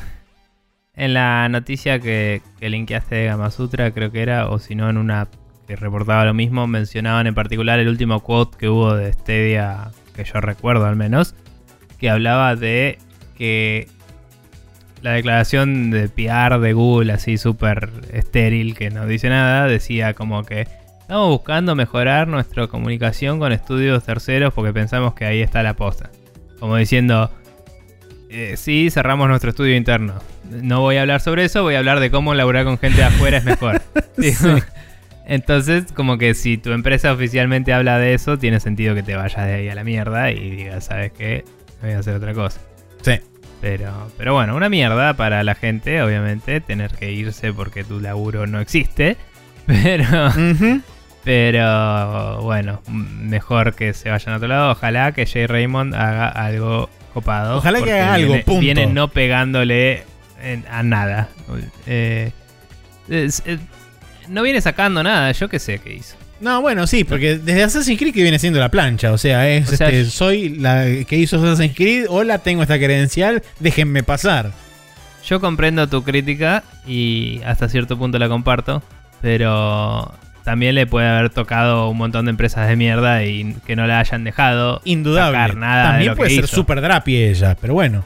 [0.95, 4.97] En la noticia que, que linkeaste de Gamasutra, creo que era, o si no, en
[4.97, 5.27] una
[5.69, 10.23] que reportaba lo mismo, mencionaban en particular el último quote que hubo de Stadia, que
[10.23, 11.35] yo recuerdo al menos,
[11.99, 12.97] que hablaba de
[13.37, 13.87] que
[15.03, 20.43] la declaración de PR de Google, así súper estéril, que no dice nada, decía como
[20.43, 20.61] que
[21.01, 26.09] estamos buscando mejorar nuestra comunicación con estudios terceros porque pensamos que ahí está la posta.
[26.59, 27.29] Como diciendo,
[28.31, 30.15] eh, sí, cerramos nuestro estudio interno.
[30.49, 33.03] No voy a hablar sobre eso, voy a hablar de cómo laburar con gente de
[33.03, 33.83] afuera es mejor.
[34.17, 34.57] Digo,
[35.29, 39.45] Entonces, como que si tu empresa oficialmente habla de eso, tiene sentido que te vayas
[39.45, 41.45] de ahí a la mierda y digas, ¿sabes qué?
[41.81, 42.59] Voy a hacer otra cosa.
[43.01, 43.13] Sí.
[43.61, 48.47] Pero, pero bueno, una mierda para la gente, obviamente, tener que irse porque tu laburo
[48.47, 49.17] no existe.
[49.67, 50.33] Pero,
[51.23, 54.71] pero bueno, mejor que se vayan a otro lado.
[54.71, 57.57] Ojalá que Jay Raymond haga algo copado.
[57.57, 58.61] Ojalá que haga algo, viene, punto.
[58.61, 60.03] Viene no pegándole
[60.41, 61.29] en- a nada.
[61.85, 62.31] Eh,
[63.09, 63.59] es- eh,
[64.29, 66.15] no viene sacando nada, yo qué sé qué hizo.
[66.39, 69.11] No, bueno, sí, porque desde Assassin's Creed que viene siendo la plancha.
[69.11, 72.05] O sea, es O sea, este, soy la que hizo Assassin's Creed.
[72.07, 73.43] Hola, tengo esta credencial.
[73.59, 74.51] Déjenme pasar.
[75.27, 78.81] Yo comprendo tu crítica y hasta cierto punto la comparto,
[79.21, 80.13] pero
[80.45, 83.99] también le puede haber tocado un montón de empresas de mierda y que no la
[83.99, 85.37] hayan dejado Indudable.
[85.37, 88.05] sacar nada de También lo puede que ser super drapi ella, pero bueno.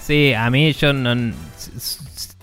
[0.00, 1.32] Sí, a mí yo no...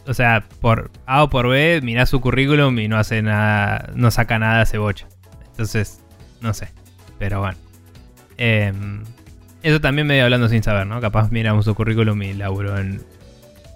[0.10, 4.10] O sea, por A o por B, mirá su currículum y no hace nada, no
[4.10, 5.08] saca nada de cebocha.
[5.52, 6.02] Entonces,
[6.42, 6.70] no sé.
[7.20, 7.60] Pero bueno.
[8.38, 9.04] Em,
[9.62, 11.00] eso también medio hablando sin saber, ¿no?
[11.00, 13.02] Capaz miramos su currículum y laburo en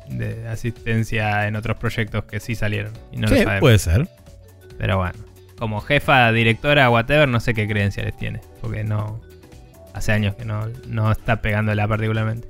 [0.10, 2.94] de asistencia en otros proyectos que sí salieron.
[3.12, 3.60] Y no lo sí, sabemos.
[3.60, 4.08] puede ser.
[4.80, 5.20] Pero bueno.
[5.60, 8.42] Como jefa, directora, whatever, no sé qué credenciales tiene.
[8.60, 9.22] Porque no.
[9.94, 12.48] Hace años que no, no está pegándola particularmente.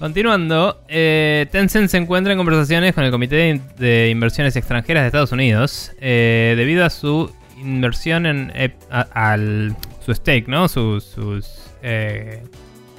[0.00, 5.02] Continuando, eh, Tencent se encuentra en conversaciones con el Comité de, In- de Inversiones Extranjeras
[5.02, 8.50] de Estados Unidos eh, debido a su inversión en
[8.90, 10.68] a- al su stake, ¿no?
[10.68, 11.46] Sus, sus
[11.82, 12.42] eh,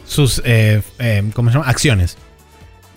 [0.06, 1.68] Sus, eh, eh, ¿cómo se llama?
[1.68, 2.20] Acciones.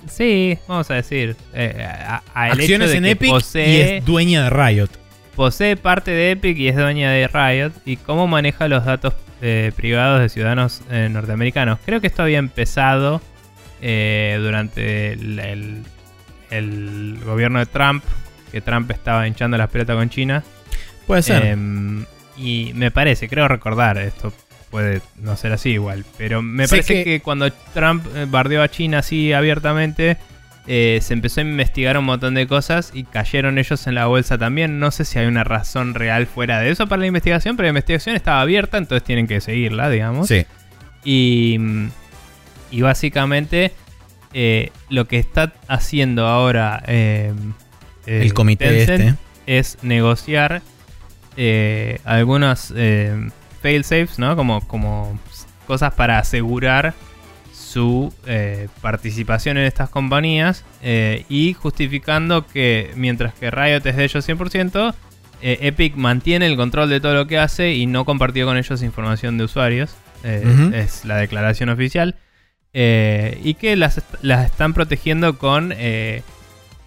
[0.07, 4.45] sí, vamos a decir, eh, a- a el Acciones de en Epic y es dueña
[4.45, 4.91] de Riot.
[5.35, 9.73] posee parte de Epic y es dueña de Riot y cómo maneja los datos eh,
[9.75, 11.79] privados de ciudadanos eh, norteamericanos.
[11.87, 13.23] Creo que esto había empezado
[13.87, 15.83] eh, durante el, el-
[16.51, 18.03] el gobierno de Trump,
[18.53, 20.43] que Trump estaba hinchando las pelotas con China.
[21.07, 21.45] Puede ser.
[21.45, 22.05] Em,
[22.37, 24.33] y me parece, creo recordar, esto
[24.71, 27.21] puede no ser así igual, pero me Sé parece que- que...
[27.21, 30.17] cuando Trump eh, bardeó a China así abiertamente,
[30.67, 34.39] eh, se empezó a investigar un montón de cosas y cayeron ellos en la bolsa
[34.39, 34.79] también.
[34.79, 37.71] No sé si hay una razón real fuera de eso para la investigación, pero la
[37.71, 40.29] investigación estaba abierta, entonces tienen que seguirla, digamos.
[40.29, 40.47] sí.
[41.07, 41.59] Y,
[42.75, 43.73] y básicamente
[44.33, 47.33] eh, lo que está haciendo ahora eh,
[48.07, 49.19] eh, El comité Tencent este.
[49.47, 50.61] es negociar
[51.37, 53.29] eh, algunos eh,
[53.63, 54.35] failsafes, ¿no?
[54.35, 55.19] Como, como
[55.69, 56.95] cosas para asegurar
[57.53, 64.05] su eh, participación en estas compañías eh, y justificando que mientras que Riot es de
[64.05, 64.95] ellos 100%,
[65.43, 68.83] eh, Epic mantiene el control de todo lo que hace y no compartió con ellos
[68.83, 69.95] información de usuarios.
[70.25, 70.71] Eh.
[70.75, 72.17] Es la declaración oficial.
[72.75, 76.23] Eh, y que las, las están protegiendo con, eh,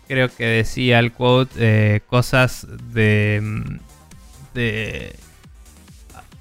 [0.08, 3.80] creo que decía el quote, eh, cosas de, mm,
[4.54, 5.16] de...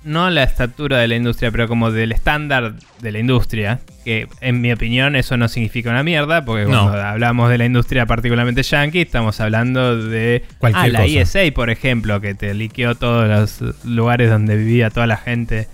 [0.02, 3.80] No la estatura de la industria, pero como del estándar de la industria.
[4.04, 6.82] Que en mi opinión eso no significa una mierda, porque No.
[6.84, 11.20] cuando hablamos de la industria particularmente yankee, estamos hablando de Cualquier ah, la cosa.
[11.40, 13.28] ESA, por ejemplo, que te liqueó todos
[13.60, 15.66] los lugares donde vivía toda la gente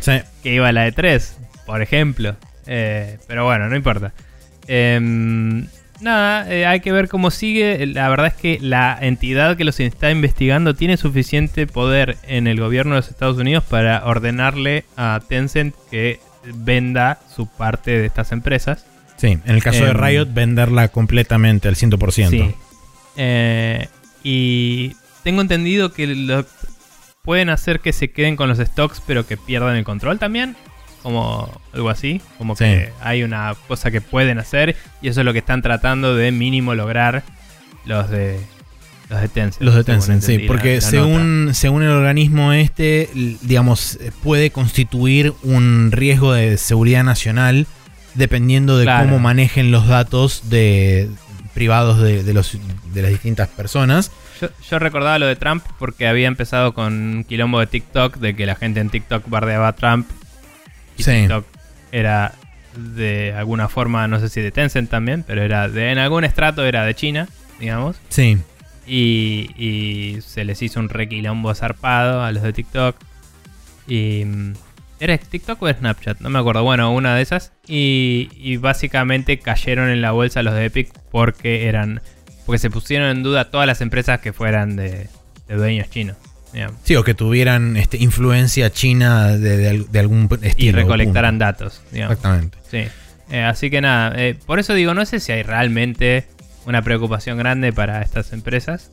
[0.00, 0.12] Sí.
[0.42, 1.36] que iba a la E3.
[1.66, 2.36] Por ejemplo.
[2.66, 4.12] Eh, pero bueno, no importa.
[4.66, 5.66] Em,
[6.00, 7.84] nada, eh, hay que ver cómo sigue.
[7.86, 12.58] La verdad es que la entidad que los está investigando tiene suficiente poder en el
[12.60, 16.20] gobierno de los Estados Unidos para ordenarle a Tencent que
[16.54, 18.86] venda su parte de estas empresas.
[19.16, 22.30] Sí, en el caso de Em, Riot, venderla completamente al 100%.
[22.30, 22.54] Sí.
[23.16, 23.88] Eh,
[24.22, 24.92] y
[25.24, 26.44] tengo entendido que lo-
[27.22, 30.54] pueden hacer que se queden con los stocks, pero que pierdan el control también.
[31.06, 32.20] Como algo así.
[32.36, 32.64] Como Sí.
[32.64, 34.74] que hay una cosa que pueden hacer.
[35.00, 37.22] Y eso es lo que están tratando de mínimo lograr
[37.84, 38.40] los de
[39.08, 39.62] los de Tencent.
[39.62, 45.32] Los de Tencent, sí, porque la- la según, según el organismo este, digamos, puede constituir
[45.44, 47.68] un riesgo de seguridad nacional
[48.14, 49.04] dependiendo de Claro.
[49.04, 51.08] cómo manejen los datos de
[51.54, 52.58] privados de, de los,
[52.92, 54.10] de las distintas personas.
[54.40, 58.34] Yo, yo recordaba lo de Trump porque había empezado con un quilombo de TikTok, de
[58.34, 60.08] que la gente en TikTok bardeaba a Trump.
[60.96, 61.12] Y Sí.
[61.12, 61.46] TikTok
[61.92, 62.32] era
[62.76, 66.64] de alguna forma, no sé si de Tencent también, pero era de en algún estrato
[66.64, 67.28] era de China,
[67.58, 67.96] digamos.
[68.10, 68.38] Sí,
[68.86, 72.96] Y, y se les hizo un requilombo zarpado a los de TikTok.
[73.88, 74.24] Y.
[74.24, 74.52] mm,
[74.98, 76.20] ¿Era TikTok o Snapchat?
[76.20, 76.62] No me acuerdo.
[76.62, 77.52] Bueno, una de esas.
[77.66, 82.00] Y, y básicamente cayeron en la bolsa los de Epic porque eran.
[82.46, 85.08] Porque se pusieron en duda todas las empresas que fueran de,
[85.48, 86.16] de dueños chinos.
[86.84, 90.78] Sí, o que tuvieran este, influencia china de, de al- de algún estilo.
[90.78, 91.44] y recolectaran punto.
[91.44, 91.82] datos.
[91.92, 92.16] digamos.
[92.16, 92.58] Exactamente.
[92.70, 92.84] Sí.
[93.30, 96.26] Eh, así que nada, eh, por eso digo, no sé si hay realmente
[96.64, 98.90] una preocupación grande para estas empresas.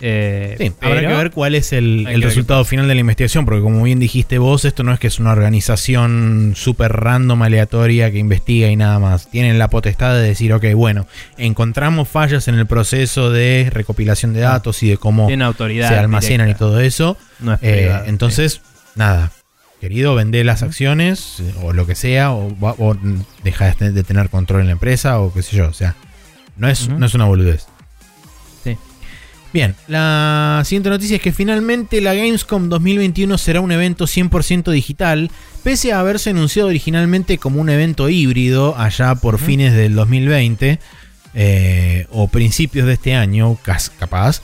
[0.00, 3.82] Eh, Sí, habrá que ver cuál es el, resultado final de la investigación, porque como
[3.82, 8.68] bien dijiste vos, esto no es que es una organización súper random, aleatoria, que investiga
[8.68, 9.30] y nada más.
[9.30, 11.06] Tienen la potestad de decir, ok, bueno,
[11.36, 15.88] encontramos fallas en el proceso de recopilación de datos y de cómo autoridad.
[15.88, 17.16] se almacenan directa, y todo eso.
[17.40, 18.60] No es Eh, entonces,
[18.94, 19.32] nada,
[19.80, 22.96] querido, vende las acciones eh, o lo que sea, o, o
[23.42, 25.68] deja de, tener control en la empresa o qué sé yo.
[25.68, 25.96] O sea,
[26.56, 27.66] no es, no es una boludez.
[29.52, 35.30] Bien, la siguiente noticia es que finalmente la Gamescom 2021 será un evento 100% digital,
[35.62, 40.78] pese a haberse anunciado originalmente como un evento híbrido allá por fines del 2020
[41.34, 43.56] eh, o principios de este año,
[43.98, 44.42] capaz.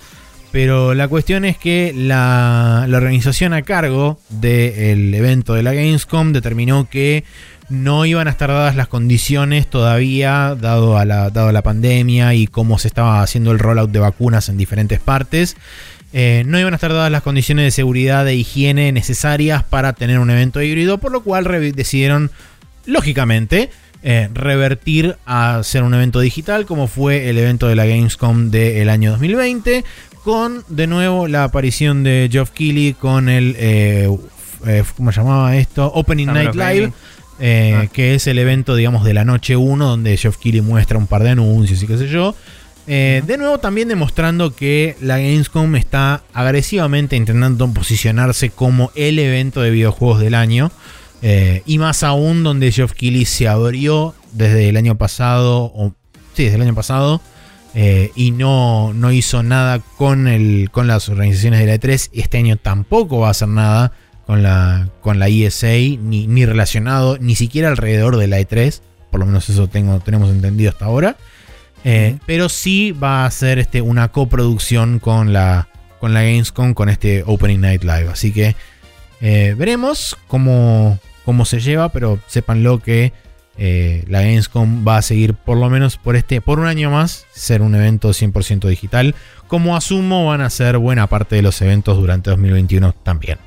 [0.53, 6.33] Pero la cuestión es que la, la organización a cargo del evento de la Gamescom
[6.33, 7.25] determinó que
[7.69, 12.35] no iban a estar dadas las condiciones todavía, dado a la, dado a la pandemia
[12.35, 15.57] y cómo se estaba haciendo el rollout de vacunas en diferentes partes.
[16.13, 20.19] Eh, no iban a estar dadas las condiciones de seguridad e higiene necesarias para tener
[20.19, 22.31] un evento híbrido, por lo cual decidieron,
[22.87, 23.71] lógicamente,
[24.03, 28.91] eh, revertir a ser un evento digital, como fue el evento de la Gamescom del
[28.91, 29.85] año 2020,
[30.23, 34.09] con de nuevo la aparición de Geoff Keighley con el, eh,
[34.97, 35.91] ¿cómo se llamaba esto?
[35.93, 36.93] Opening Summer Night Live.
[37.41, 37.87] Eh, Ah.
[37.93, 41.23] que es el evento, digamos, de la noche 1, donde Geoff Keighley muestra un par
[41.25, 42.35] de anuncios y qué sé yo.
[42.87, 49.63] Eh, de nuevo, también demostrando que la Gamescom está agresivamente intentando posicionarse como el evento
[49.63, 50.71] de videojuegos del año.
[51.23, 55.95] Eh, y más aún, donde Geoff Keighley se abrió desde el año pasado, o
[56.35, 57.23] sí, desde el año pasado,
[57.75, 62.11] eh, y no, no hizo nada con, el, con las organizaciones de la E3.
[62.13, 63.93] Y este año tampoco va a hacer nada
[64.27, 68.81] con la, con la ESA, ni, ni relacionado, ni siquiera alrededor de la E3.
[69.11, 71.17] Por lo menos eso tengo, tenemos entendido hasta ahora.
[71.85, 72.19] Eh.
[72.27, 75.69] Pero sí va a ser este, una coproducción con la,
[76.01, 78.09] con la Gamescom, con este Opening Night Live.
[78.11, 78.57] Así que
[79.21, 83.13] eh, veremos cómo, cómo se lleva, pero sépanlo que
[83.57, 87.25] eh, la Gamescom va a seguir por lo menos por este por un año más
[87.33, 89.15] ser un evento 100% digital,
[89.47, 93.39] como asumo van a ser buena parte de los eventos durante 2021 también.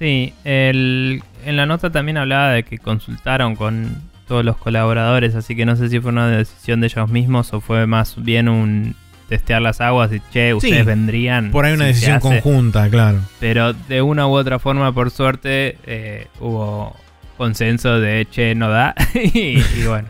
[0.00, 5.54] Sí, el- en la nota también hablaba de que consultaron con todos los colaboradores, así
[5.54, 8.96] que no sé si fue una decisión de ellos mismos o fue más bien un
[9.28, 11.50] testear las aguas y che, ustedes vendrían.
[11.52, 13.18] Por ahí una si decisión conjunta, claro.
[13.38, 16.96] Pero de una u otra forma, por suerte, eh, hubo
[17.36, 18.94] consenso de che, no da.
[19.14, 20.08] y, y bueno,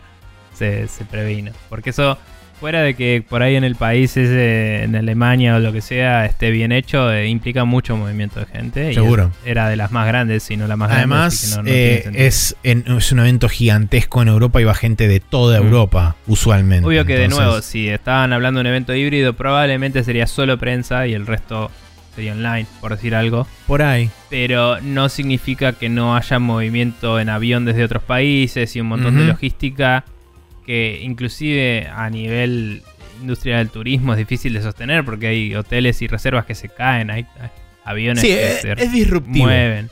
[0.55, 1.53] se, se previno.
[1.69, 2.17] Porque eso,
[2.61, 6.27] fuera de que por ahí en el país, ese, en Alemania o lo que sea,
[6.27, 8.95] esté bien hecho, eh, implica mucho movimiento de gente.
[8.95, 9.31] Seguro.
[9.47, 11.01] era de las más grandes, si no la más grande.
[11.15, 14.75] Además, no- no tiene eh, es, en- es un evento gigantesco en Europa y va
[14.75, 15.65] gente de toda Mm.
[15.67, 16.87] Europa, usualmente.
[16.87, 21.07] Obvio que de nuevo, si estaban hablando de un evento híbrido, probablemente sería solo prensa
[21.07, 21.71] y el resto
[22.15, 23.47] sería online, por decir algo.
[23.67, 24.11] Por ahí.
[24.29, 29.17] pero no significa que no haya movimiento en avión desde otros países y un montón
[29.19, 30.05] de logística
[30.67, 32.83] que inclusive a nivel
[33.21, 37.11] industria del turismo es difícil de sostener porque hay hoteles y reservas que se caen,
[37.11, 37.27] hay,
[37.85, 39.45] aviones Sí, que es, se es disruptivo.
[39.47, 39.91] mueven.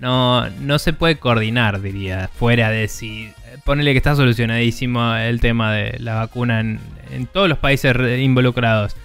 [0.00, 3.30] no, no se puede coordinar, diría, fuera de si...
[3.64, 6.78] Ponele que está solucionadísimo el tema de la vacuna en,
[7.10, 8.96] en todos los países involucrados.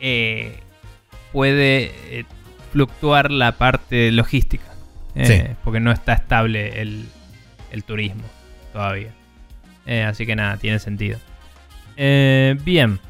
[0.00, 0.60] Eh,
[1.32, 2.24] puede eh,
[2.72, 4.64] fluctuar la parte logística.
[5.14, 5.54] eh, Sí.
[5.64, 7.06] Porque no está estable el,
[7.72, 8.22] el turismo
[8.72, 9.12] todavía.
[9.88, 11.18] Eh, así que nada, tiene sentido.
[11.96, 13.00] Eh, bien.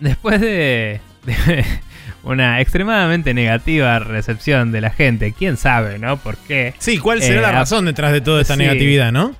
[0.00, 1.64] Después de, de
[2.24, 6.16] una extremadamente negativa recepción de la gente, quién sabe, ¿no?
[6.18, 6.74] ¿Por qué?
[6.78, 8.58] Sí, ¿cuál será Eh, la ap- razón detrás de toda esta sí.
[8.60, 9.34] negatividad, no?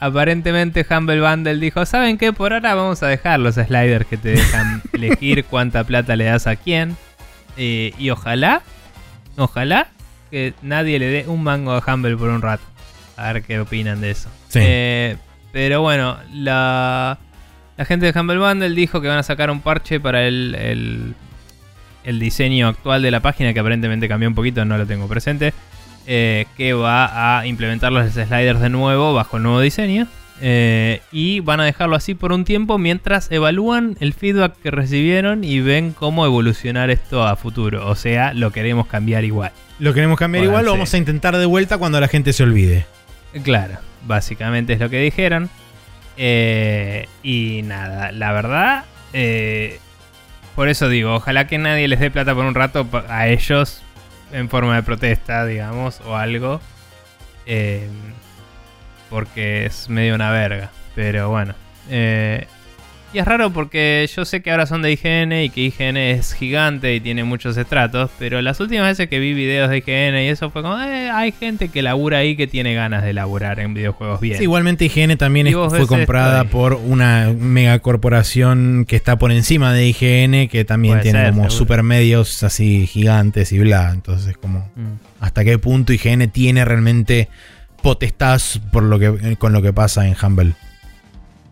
[0.00, 2.32] Aparentemente Humble Bundle dijo, ¿saben qué?
[2.32, 6.46] Por ahora vamos a dejar los sliders que te dejan elegir cuánta plata le das
[6.46, 6.96] a quién.
[7.56, 8.62] Eh, y ojalá,
[9.36, 9.88] ojalá
[10.30, 12.64] que nadie le dé un mango a Humble por un rato.
[13.16, 14.30] A ver qué opinan de eso.
[14.48, 14.60] Sí.
[14.62, 15.16] Eh,
[15.52, 17.18] pero bueno, la,
[17.76, 21.14] la gente de Humble Bundle dijo que van a sacar un parche para el, el,
[22.04, 25.52] el diseño actual de la página, que aparentemente cambió un poquito, no lo tengo presente.
[26.06, 30.06] eh, que va a implementar los sliders de nuevo bajo el nuevo diseño.
[30.42, 35.44] eh, y van a dejarlo así por un tiempo mientras evalúan el feedback que recibieron
[35.44, 37.86] y ven cómo evolucionar esto a futuro.
[37.86, 39.52] O sea, lo queremos cambiar igual.
[39.78, 42.42] Lo queremos cambiar Bueno, igual, lo vamos a intentar de vuelta cuando la gente se
[42.42, 42.86] olvide.
[43.42, 45.48] Claro, básicamente es lo que dijeron.
[46.16, 49.78] Eh, y nada, la verdad, eh,
[50.54, 53.82] por eso digo, ojalá que nadie les dé plata por un rato a ellos
[54.32, 56.60] en forma de protesta, digamos, o algo.
[57.46, 57.88] Eh,
[59.08, 60.70] porque es medio una verga.
[60.94, 61.54] Pero bueno.
[61.88, 62.46] eh,
[63.12, 66.32] y es raro porque yo sé que ahora son de IGN y que IGN es
[66.32, 70.28] gigante y tiene muchos estratos, pero las últimas veces que vi videos de IGN y
[70.28, 73.74] eso fue como, eh, hay gente que labura ahí que tiene ganas de laburar en
[73.74, 74.36] videojuegos bien.
[74.38, 79.86] Sí, igualmente IGN también es- fue comprada por una megacorporación que está por encima de
[79.88, 83.90] IGN, que también Puede tiene ser, como supermedios así gigantes y bla.
[83.92, 84.98] Entonces, como Mm.
[85.20, 87.28] hasta qué punto IGN tiene realmente
[87.82, 90.52] potestad por lo que, con lo que pasa en Humble.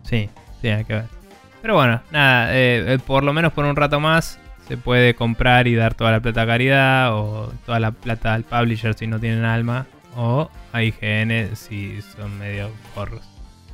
[0.09, 0.29] Sí,
[0.61, 1.18] sí, hay que ver.
[1.61, 5.67] Pero bueno, nada, eh, eh, por lo menos por un rato más se puede comprar
[5.67, 9.19] y dar toda la plata a caridad o toda la plata al publisher si no
[9.19, 13.21] tienen alma o a IGN si son medio forros.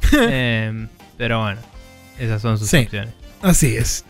[0.14, 0.88] Em,
[1.18, 1.60] pero bueno,
[2.20, 2.78] esas son sus Sí.
[2.78, 3.14] opciones.
[3.42, 4.06] Así es.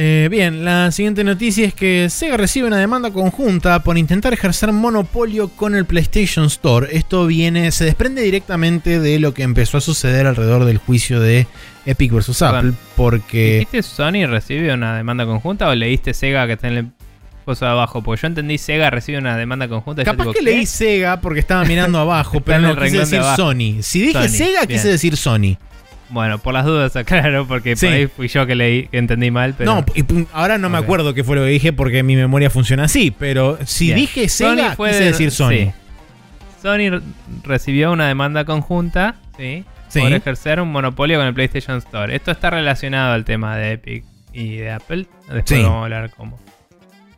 [0.00, 4.70] Eh, bien, la siguiente noticia es que Sega recibe una demanda conjunta por intentar ejercer
[4.72, 6.88] monopolio con el PlayStation Store.
[6.96, 11.48] Esto viene, se desprende directamente de lo que empezó a suceder alrededor del juicio de
[11.90, 12.76] Epic vs Apple, Perdón.
[12.96, 16.86] porque ¿Dijiste Sony recibe una demanda conjunta o leíste Sega que está en el
[17.44, 18.02] coso de abajo?
[18.02, 20.02] Porque yo entendí Sega recibe una demanda conjunta.
[20.02, 20.44] y yo capaz que ¿qué?
[20.44, 23.22] leí Sega porque estaba mirando abajo, pero no quise de decir.
[23.36, 23.82] Sony.
[23.82, 24.78] Si dije Sony, Sega, bien.
[24.78, 25.56] quise decir Sony.
[26.10, 27.86] Bueno, por las dudas, aclaro, porque Sí.
[27.86, 29.54] por ahí fui yo que leí, que entendí mal.
[29.56, 29.74] Pero...
[29.74, 32.84] No, y ahora no me acuerdo qué fue lo que dije porque mi memoria funciona
[32.84, 33.96] así, pero si Bien.
[33.98, 35.50] dije Sega, Sony fue quise de- decir Sony.
[35.50, 35.70] sí.
[36.62, 37.00] Sony re-
[37.44, 39.64] recibió una demanda conjunta, ¿sí?
[39.88, 40.00] Sí.
[40.00, 42.14] Por ejercer un monopolio con el PlayStation Store.
[42.14, 45.06] Esto está relacionado al tema de Epic y de Apple.
[45.32, 45.62] Después Sí.
[45.62, 46.38] vamos a hablar cómo.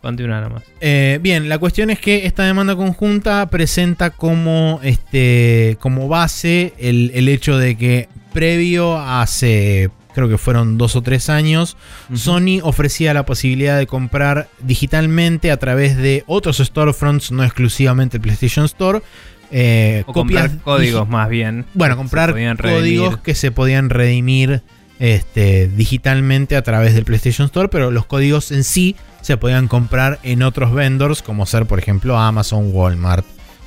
[0.00, 0.62] Continúa nomás.
[0.80, 7.10] Eh, bien, la cuestión es que esta demanda conjunta presenta como, este, como base el,
[7.14, 11.76] el hecho de que previo hace, creo que fueron dos o tres años.
[12.14, 18.22] Sony ofrecía la posibilidad de comprar digitalmente a través de otros storefronts, no exclusivamente el
[18.22, 19.02] PlayStation Store.
[19.50, 21.64] Eh, O comprar códigos más bien.
[21.74, 22.30] Bueno, comprar
[22.78, 24.62] códigos que se podían redimir
[24.98, 30.18] este, digitalmente a través del PlayStation Store, pero los códigos en sí se podían comprar
[30.22, 33.24] en otros vendors, como ser, por ejemplo, Amazon, Walmart,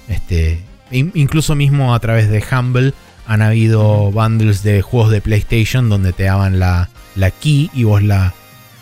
[0.07, 0.59] este,
[0.91, 2.93] in- incluso mismo a través de Humble
[3.25, 8.03] han habido bundles de juegos de PlayStation donde te daban la, la key y vos
[8.03, 8.33] la,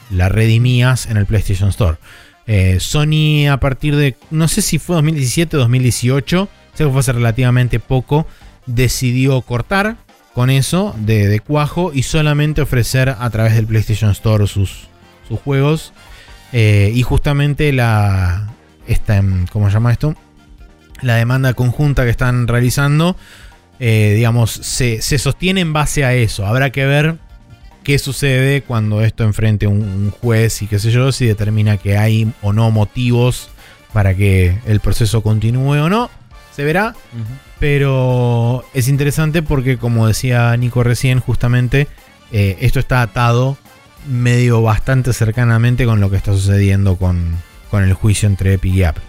[0.10, 1.98] la redimías en el PlayStation Store.
[2.48, 7.00] Eh, Sony a partir de, no sé si fue 2017 o 2018, sé que fue
[7.00, 8.28] hace relativamente poco,
[8.66, 9.98] decidió cortar
[10.34, 14.88] con eso de, de cuajo y solamente ofrecer a través del PlayStation Store sus,
[15.28, 15.94] sus juegos.
[16.54, 18.54] Eh, y justamente la,
[18.88, 20.16] esta, em, ¿cómo se llama esto?
[21.02, 23.16] La demanda conjunta que están realizando,
[23.80, 26.46] eh, digamos, se, se sostiene en base a eso.
[26.46, 27.18] Habrá que ver
[27.84, 31.98] qué sucede cuando esto enfrente un, un juez y qué sé yo, si determina que
[31.98, 33.50] hay o no motivos
[33.92, 36.10] para que el proceso continúe o no.
[36.56, 36.94] Se verá.
[37.60, 41.88] Pero es interesante porque, como decía Nico recién, justamente
[42.32, 43.58] eh, esto está atado
[44.08, 47.36] medio bastante cercanamente con lo que está sucediendo con,
[47.70, 49.04] con el juicio entre Epic y Apple.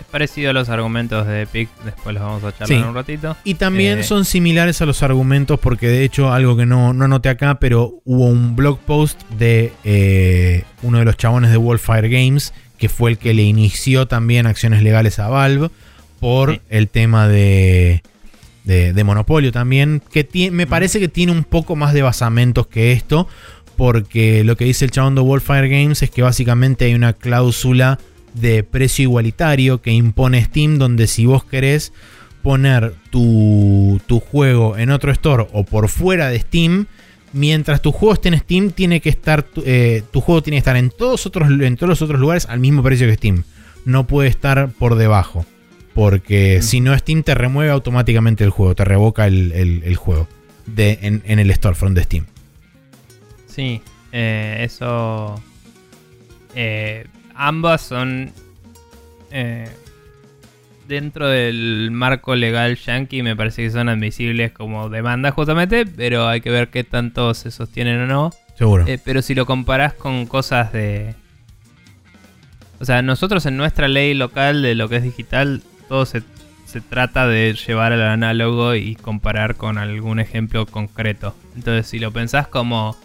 [0.00, 1.68] Es parecido a los argumentos de Epic.
[1.84, 2.74] Después los vamos a charlar Sí.
[2.74, 3.36] un ratito.
[3.44, 4.02] Y también Eh.
[4.02, 8.00] son similares a los argumentos porque de hecho algo que no, no anoté acá, pero
[8.04, 13.12] hubo un blog post de eh, uno de los chabones de Wildfire Games, que fue
[13.12, 15.70] el que le inició también acciones legales a Valve
[16.24, 16.60] por Sí.
[16.70, 18.02] el tema de,
[18.64, 22.66] de, de monopolio también, que tie- me parece que tiene un poco más de basamentos
[22.66, 23.28] que esto,
[23.76, 27.98] porque lo que dice el chabón de Wildfire Games es que básicamente hay una cláusula
[28.32, 31.92] de precio igualitario que impone Steam, donde si vos querés
[32.42, 36.86] poner tu, tu juego en otro store o por fuera de Steam,
[37.34, 40.60] mientras tu juego esté en Steam, tiene que estar tu, eh, tu juego tiene que
[40.60, 43.42] estar en todos, otros, en todos los otros lugares al mismo precio que Steam.
[43.84, 45.44] No puede estar por debajo.
[45.94, 46.62] Porque Mm.
[46.62, 50.26] si no, Steam te remueve automáticamente el juego, te revoca el, el- el juego
[50.66, 52.26] de, en, en el storefront de Steam.
[53.46, 53.80] Sí,
[54.12, 55.40] eh, eso.
[56.54, 58.32] eh, ambas son.
[59.30, 59.68] eh,
[60.86, 65.86] dentro del marco legal yankee, me parece que son admisibles como demanda, justamente.
[65.86, 68.32] Pero hay que ver qué tanto se sostienen o no.
[68.58, 68.84] Seguro.
[69.04, 71.14] Pero si lo comparás con cosas de.
[72.80, 76.22] O sea, nosotros en nuestra ley local de lo que es digital, todo se,
[76.66, 81.34] se trata de llevar al análogo y comparar con algún ejemplo concreto.
[81.56, 82.96] Entonces, si lo pensás como.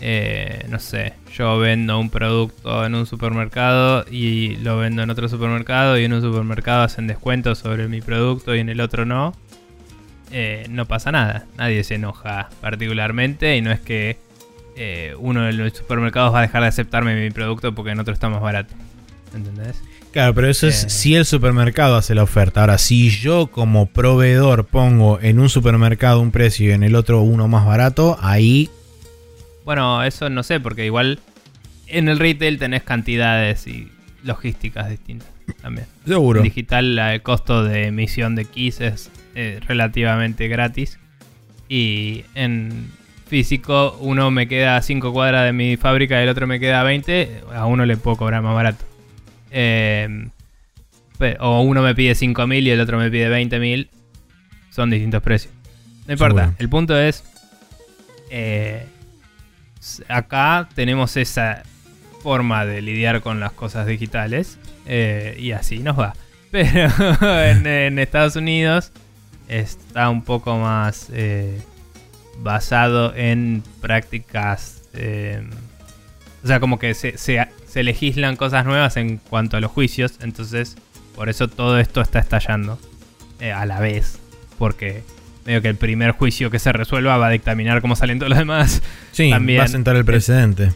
[0.00, 5.28] eh, no sé, yo vendo un producto en un supermercado y lo vendo en otro
[5.28, 9.32] supermercado y en un supermercado hacen descuentos sobre mi producto y en el otro no.
[10.30, 14.18] eh, no pasa nada, nadie se enoja particularmente y no es que
[14.76, 18.14] eh, uno de los supermercados va a dejar de aceptarme mi producto porque en otro
[18.14, 18.74] está más barato.
[19.34, 19.82] ¿Entendés?
[20.12, 22.60] Claro, pero eso es si el supermercado hace la oferta.
[22.60, 27.22] Ahora, si yo como proveedor pongo en un supermercado un precio y en el otro
[27.22, 28.68] uno más barato, ahí
[29.64, 31.18] Bueno, eso no sé, porque igual
[31.86, 33.88] en el retail tenés cantidades y
[34.22, 35.28] logísticas distintas
[35.62, 35.86] también.
[36.06, 36.40] seguro.
[36.40, 40.98] En digital el costo de emisión de keys es eh, relativamente gratis.
[41.70, 42.90] Y en
[43.26, 46.82] físico uno me queda a 5 cuadras de mi fábrica y el otro me queda
[46.82, 47.44] a 20.
[47.54, 48.91] A uno le puedo cobrar más barato.
[49.52, 50.28] Eh,
[51.18, 53.88] pe- o uno me pide 5.000 y el otro me pide 20.000.
[54.70, 55.52] Son distintos precios.
[56.06, 56.40] No importa.
[56.42, 56.56] Seguro.
[56.58, 57.22] El punto es...
[58.30, 58.86] eh,
[60.08, 61.62] acá tenemos esa
[62.22, 64.58] forma de lidiar con las cosas digitales.
[64.86, 66.14] eh, y así nos va.
[66.50, 66.90] Pero
[67.44, 68.92] en, en Estados Unidos
[69.48, 71.60] está un poco más eh,
[72.38, 74.82] basado en prácticas.
[74.94, 75.42] eh,
[76.42, 80.12] o sea, como que se, se- se legislan cosas nuevas en cuanto a los juicios.
[80.20, 80.76] Entonces,
[81.16, 82.78] por eso todo esto está estallando
[83.40, 84.18] eh, a la vez.
[84.58, 85.02] Porque
[85.46, 88.38] medio que el primer juicio que se resuelva va a dictaminar cómo salen todos los
[88.38, 88.82] demás.
[89.12, 90.74] Sí, también- va a sentar el precedente.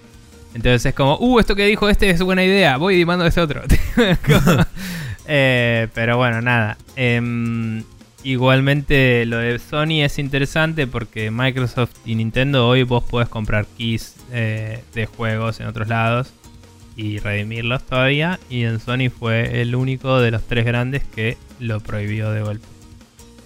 [0.55, 3.40] Entonces es como, uh, esto que dijo este es buena idea, voy y mando este
[3.43, 3.62] otro.
[5.28, 6.78] Eh, pero bueno, nada.
[6.94, 7.82] Em,
[8.23, 14.14] igualmente lo de Sony es interesante porque Microsoft y Nintendo hoy vos podés comprar keys
[14.31, 16.32] eh, de juegos en otros lados
[16.97, 18.39] y redimirlos todavía.
[18.51, 22.66] Y en Sony fue el único de los tres grandes que lo prohibió de golpe.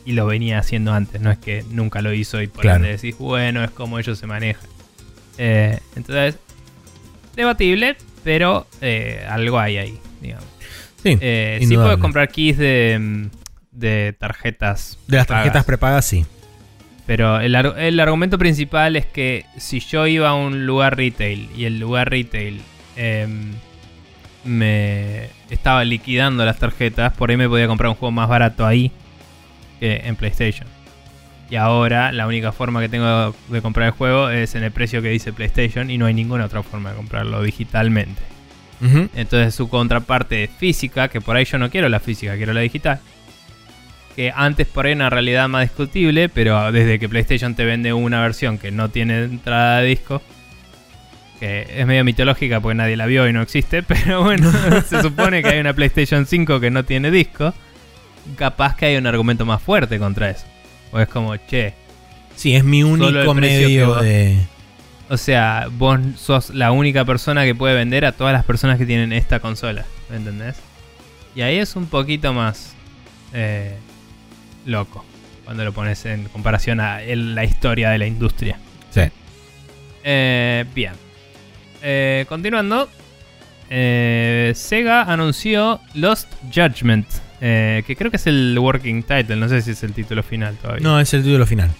[0.07, 2.77] Y lo venía haciendo antes, no es que nunca lo hizo y por Claro.
[2.79, 4.69] ende decís, bueno, es como ellos se manejan.
[5.39, 6.37] Eh, entonces,
[7.37, 10.47] debatible, pero eh, algo hay ahí, digamos.
[11.03, 13.29] Sí, Eh, sí puedes comprar keys de,
[13.73, 14.99] de tarjetas.
[15.07, 16.27] de las tarjetas pagas, prepagas, sí.
[17.07, 21.65] Pero el, el argumento principal es que si yo iba a un lugar retail y
[21.65, 22.61] el lugar retail
[23.01, 23.53] em,
[24.45, 28.93] me estaba liquidando las tarjetas, por ahí me podía comprar un juego más barato ahí
[29.79, 30.69] que en PlayStation.
[31.51, 35.03] Y ahora la única forma que tengo de comprar el juego es en el precio
[35.03, 38.23] que dice PlayStation y no hay ninguna otra forma de comprarlo digitalmente.
[39.15, 43.01] Entonces su contraparte física, que por ahí yo no quiero la física, quiero la digital.
[44.17, 47.93] Que antes por ahí era una realidad más discutible, pero desde que PlayStation te vende
[47.93, 50.23] una versión que no tiene entrada de disco,
[51.41, 54.53] que es medio mitológica porque nadie la vio y no existe, pero bueno,
[54.89, 57.53] se supone que hay una PlayStation 5 que no tiene disco,
[58.37, 60.45] capaz que hay un argumento más fuerte contra eso.
[60.93, 61.75] O es como, che,
[62.37, 64.39] Sí, es mi único medio vos- de.
[65.09, 68.87] o sea, vos sos la única persona que puede vender a todas las personas que
[68.87, 69.85] tienen esta consola.
[70.09, 70.57] ¿Me entendés?
[71.35, 72.75] Y ahí es un poquito más
[73.33, 73.77] eh,
[74.67, 75.05] loco.
[75.45, 78.59] Cuando lo pones en comparación a el- la historia de la industria.
[78.91, 79.03] Sí.
[80.05, 80.93] Eh, bien.
[81.83, 82.89] Eh, continuando.
[83.69, 87.07] eh, Sega anunció Lost Judgment.
[87.43, 89.37] eh, que creo que es el working title.
[89.37, 90.83] No sé si es el título final todavía.
[90.83, 91.71] No, es el título final.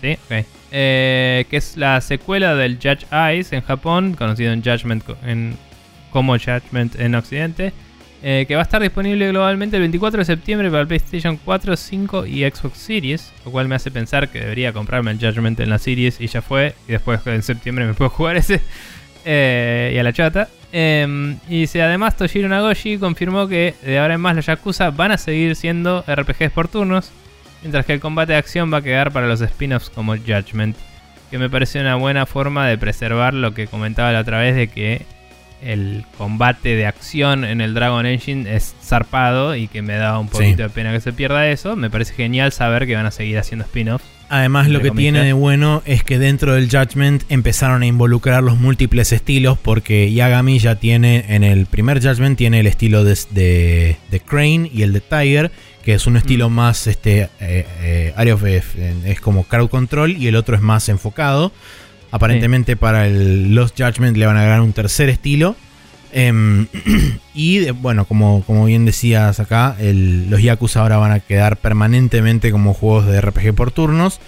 [0.00, 0.44] Sí, ok.
[0.70, 5.56] Que es la secuela del Judge Eyes en Japón, conocido en Judgment en,
[6.12, 7.72] como Judgment en Occidente.
[8.24, 12.26] eh, que va a estar disponible globalmente el 24 de septiembre para PlayStation 4, 5
[12.26, 13.32] y Xbox Series.
[13.44, 16.40] Lo cual me hace pensar que debería comprarme el Judgment en la Series y ya
[16.42, 16.74] fue.
[16.86, 18.60] Y después en septiembre me puedo jugar ese.
[19.24, 20.48] Eh, y a la chata.
[20.72, 25.12] Eh, y dice, además Toshiro Nagoshi confirmó que de ahora en más los Yakuza van
[25.12, 27.10] a seguir siendo RPGs por turnos,
[27.62, 30.76] mientras que el combate de acción va a quedar para los spin-offs como Judgment,
[31.30, 34.68] que me parece una buena forma de preservar lo que comentaba la otra vez de
[34.68, 35.02] que
[35.62, 40.28] el combate de acción en el Dragon Engine es zarpado y que me da un
[40.28, 40.62] poquito Sí.
[40.64, 41.76] de pena que se pierda eso.
[41.76, 44.04] Me parece genial saber que van a seguir haciendo spin-offs.
[44.34, 48.58] Además, lo que tiene de bueno es que dentro del Judgment empezaron a involucrar los
[48.58, 53.96] múltiples estilos, porque Yagami ya tiene, en el primer Judgment, tiene el estilo de, de-
[54.10, 55.52] de Crane y el de Tiger,
[55.84, 56.52] que es un estilo Mm.
[56.54, 58.62] más, este, eh, eh, area of- eh,
[59.04, 61.52] es como crowd control, y el otro es más enfocado.
[62.10, 65.56] Aparentemente para el Lost Judgment le van a agregar un tercer estilo.
[66.12, 66.66] Em,
[67.34, 71.56] y de- bueno, como, como bien decías acá, el- los Yakuza ahora van a quedar
[71.56, 74.20] permanentemente como juegos de RPG por turnos.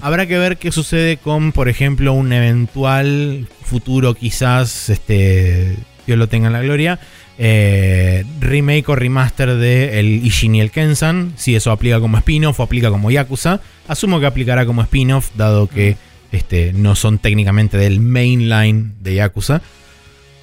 [0.00, 6.26] Habrá que ver qué sucede con, por ejemplo, un eventual futuro, quizás, este, Dios lo
[6.28, 6.98] tenga en la gloria,
[7.38, 11.32] eh, remake o remaster de el Ishin y el Kensan.
[11.36, 13.60] Si eso aplica como spin-off o aplica como Yakuza.
[13.86, 15.96] Asumo que aplicará como spin-off, dado que
[16.32, 19.62] este, no son técnicamente del mainline de Yakuza.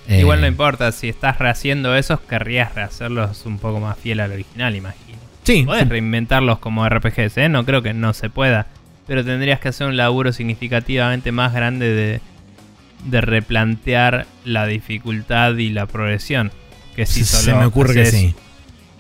[0.07, 4.31] Eh, Igual no importa, si estás rehaciendo esos, querrías rehacerlos un poco más fiel al
[4.31, 5.17] original, imagino.
[5.43, 7.49] Sí, Podés reinventarlos como RPGs, ¿eh?
[7.49, 8.67] No creo que no se pueda.
[9.07, 12.21] Pero tendrías que hacer un laburo significativamente más grande de,
[13.05, 16.51] de replantear la dificultad y la progresión.
[16.95, 18.35] Que si se solo me ocurre que haces sí.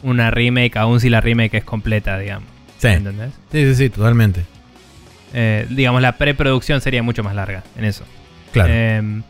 [0.03, 2.49] una remake, aún si la remake es completa, digamos.
[2.77, 2.89] Sí.
[2.89, 3.31] ¿Entendés?
[3.51, 4.45] sí, sí, sí, totalmente.
[5.33, 8.05] Eh, digamos, la preproducción sería mucho más larga en eso.
[8.51, 8.71] Claro.
[8.71, 9.23] Em,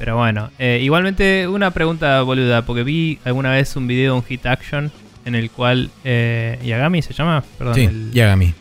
[0.00, 4.24] pero bueno, eh, igualmente una pregunta boluda, porque vi alguna vez un video de un
[4.24, 4.90] hit action
[5.24, 8.52] en el cual eh, Yagami se llama, perdón, sí, el- Yagami.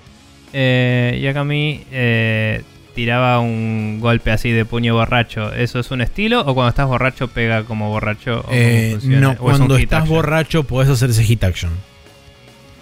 [0.54, 2.62] eh, Yagami eh,
[2.94, 5.54] tiraba un golpe así de puño borracho.
[5.54, 8.42] ¿Eso es un estilo o cuando estás borracho pega como borracho?
[8.42, 10.16] o Eh, no, ¿O es un cuando estás action?
[10.18, 11.72] borracho podés hacer ese hit action.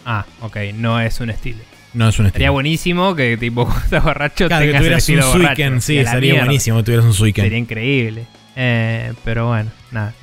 [0.05, 1.59] Ah, ok, no es un estilo.
[1.93, 2.53] No es un Sería estilo.
[2.53, 5.47] buenísimo que tipo cuando estás borracho Claro, que tengas el tuvieras un estilo.
[5.47, 6.39] Suiken, sí, sería mierda.
[6.45, 7.43] buenísimo que tuvieras un Suiken.
[7.45, 8.25] Sería increíble.
[8.59, 10.13] Eh, pero bueno, nada.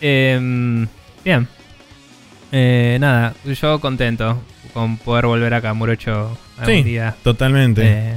[0.00, 0.86] Em,
[1.24, 1.46] bien.
[2.50, 4.40] Eh, nada, yo contento
[4.72, 7.14] con poder volver acá, Murocho, algún Sí, día.
[7.22, 7.82] Totalmente.
[7.84, 8.14] Eh,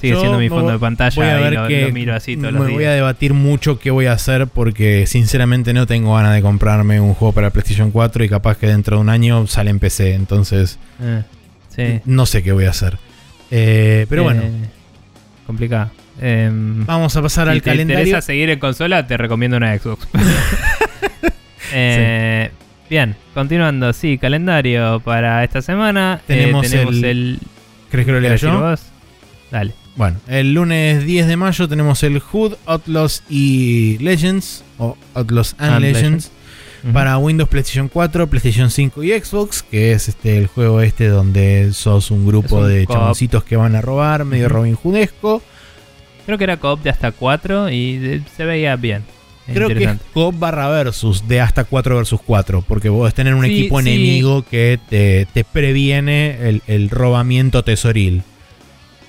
[0.00, 1.82] sigue Yo siendo mi me fondo voy- de pantalla voy a y ver lo, que
[1.86, 2.94] lo miro así todos me los voy a días.
[2.96, 7.32] debatir mucho qué voy a hacer porque sinceramente no tengo ganas de comprarme un juego
[7.32, 10.14] para PlayStation 4 y capaz que dentro de un año sale en PC.
[10.14, 11.22] Entonces Eh,
[11.68, 12.00] sí.
[12.06, 12.98] no sé qué voy a hacer.
[13.52, 14.42] Eh, pero bueno,
[15.46, 15.90] Complicado.
[16.20, 18.02] Em, vamos a pasar si al te calendario.
[18.04, 20.06] interesa seguir en consola, te recomiendo una Xbox.
[21.72, 22.50] Eh,
[22.88, 23.92] Bien, continuando.
[23.92, 26.20] Sí, calendario para esta semana.
[26.22, 27.38] Eh, Tenemos el- el.
[27.88, 28.60] ¿Crees que lo lea ¿querés decir yo?
[28.60, 28.80] vos?
[29.52, 29.74] Dale.
[29.94, 35.74] Bueno, el lunes 10 de mayo tenemos el Hood, Outlaws y Legends, o Outlaws and,
[35.74, 36.30] And Legends,
[36.92, 41.72] para Windows, PlayStation 4, PlayStation 5 y Xbox, que es este el juego este donde
[41.72, 44.48] sos un grupo un de chaboncitos que van a robar, medio.
[44.48, 45.42] Robin Hoodesco.
[46.26, 49.02] Creo que era coop de hasta 4 y se veía bien.
[49.52, 53.44] Creo que es coop barra versus de hasta 4 versus 4, porque vos tener un
[53.44, 53.88] Sí, equipo sí.
[53.88, 58.22] enemigo que te, te previene el, el robamiento tesoril.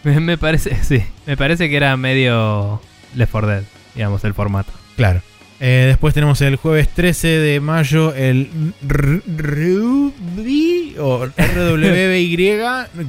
[0.03, 2.81] Me, parece, sí, me parece que era medio
[3.15, 3.63] Left 4 Dead,
[3.93, 4.71] digamos, el formato.
[4.95, 5.21] Claro.
[5.63, 8.49] Eh, después tenemos el jueves 13 de mayo el
[8.81, 12.35] Ruby o RWBY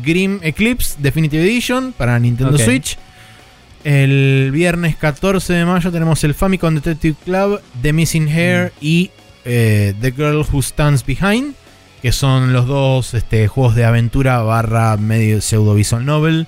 [0.03, 2.59] Grim Eclipse Definitive Edition para Nintendo.
[2.59, 2.99] Switch.
[3.85, 9.11] El viernes 14 de mayo tenemos el Famicom Detective Club, The Missing Hair y
[9.45, 11.55] eh, The Girl Who Stands Behind,
[12.01, 16.47] que son los dos este, juegos de aventura barra medio pseudo visual novel.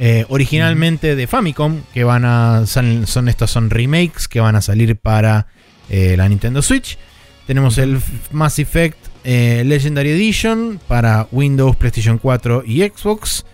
[0.00, 2.66] eh, originalmente de Famicom, que van a.
[2.66, 5.46] Son, son estos son remakes que van a salir para
[5.88, 6.98] eh, la Nintendo Switch.
[7.46, 13.44] Tenemos el F- Mass Effect Legendary Edition para Windows, PlayStation 4 y Xbox.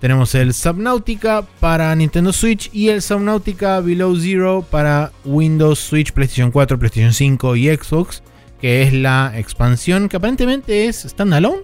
[0.00, 6.52] Tenemos el Subnautica para Nintendo Switch y el Subnautica Below Zero para Windows, Switch, PlayStation
[6.52, 8.22] 4, PlayStation 5 y Xbox,
[8.60, 11.62] que es la expansión que aparentemente es standalone.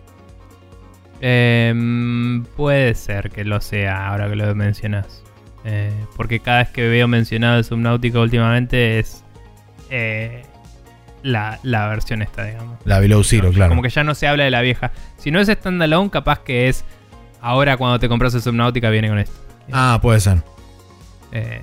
[1.20, 5.22] Em, puede ser que lo sea, ahora que lo mencionas.
[5.64, 9.22] Eh, porque cada vez que veo mencionado el Subnautica últimamente es
[9.90, 10.42] eh,
[11.22, 12.78] la, la versión esta, digamos.
[12.84, 13.70] La Below Zero, claro.
[13.70, 14.90] Como que ya no se habla de la vieja.
[15.18, 16.84] Si no es standalone, capaz que es
[17.44, 19.34] ahora cuando te compras el Subnautica viene con esto.
[19.72, 20.42] Ah, puede ser.
[21.32, 21.62] Eh,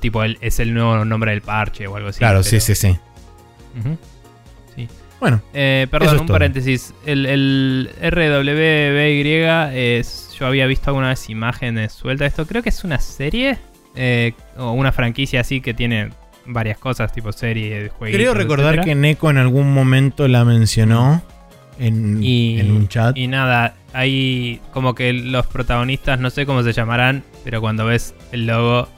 [0.00, 2.18] tipo, el- es el nuevo nombre del parche o algo así.
[2.18, 2.96] claro, pero- sí, sí, sí.
[5.20, 6.34] Bueno, Eh, perdón, un todo.
[6.36, 6.94] paréntesis.
[7.04, 10.30] El, el RWBY es.
[10.38, 12.46] Yo había visto alguna vez imágenes sueltas de esto.
[12.46, 13.58] Creo que es una serie.
[14.00, 16.10] eh, o una franquicia así que tiene
[16.46, 18.16] varias cosas, tipo serie, juegos.
[18.16, 21.20] Creo recordar que Neko en algún momento la mencionó
[21.78, 23.16] en, Y, en un chat.
[23.16, 28.14] y nada, hay como que los protagonistas, no sé cómo se llamarán, pero cuando ves
[28.32, 28.88] el logo,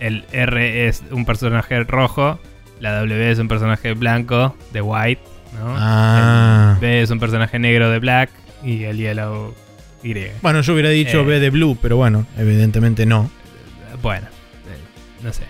[0.00, 2.38] el R es un personaje rojo,
[2.80, 5.22] la W es un personaje blanco, de white,
[5.58, 5.74] ¿no?
[5.78, 6.72] Ah.
[6.76, 8.30] El B es un personaje negro de black
[8.62, 9.54] y el yellow
[10.02, 10.14] Y.
[10.42, 11.24] Bueno, yo hubiera dicho Eh.
[11.24, 13.30] B de Blue, pero bueno, evidentemente no.
[14.02, 15.44] Bueno, eh, no sé.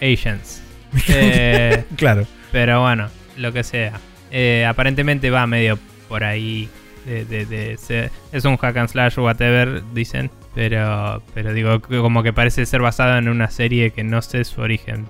[0.00, 0.62] Asians.
[1.08, 2.26] Eh, Claro.
[2.52, 3.94] Pero bueno, lo que sea.
[4.36, 5.78] Eh, aparentemente va medio
[6.08, 6.68] por ahí.
[7.06, 10.30] De, de- de ser- es un hack and slash o whatever, dicen.
[10.54, 14.60] Pero, pero digo, como que parece ser basado en una serie que no sé su
[14.62, 15.06] origen.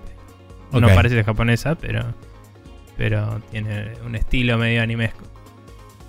[0.73, 2.03] No parece japonesa, pero,
[2.97, 5.23] pero tiene un estilo medio animesco.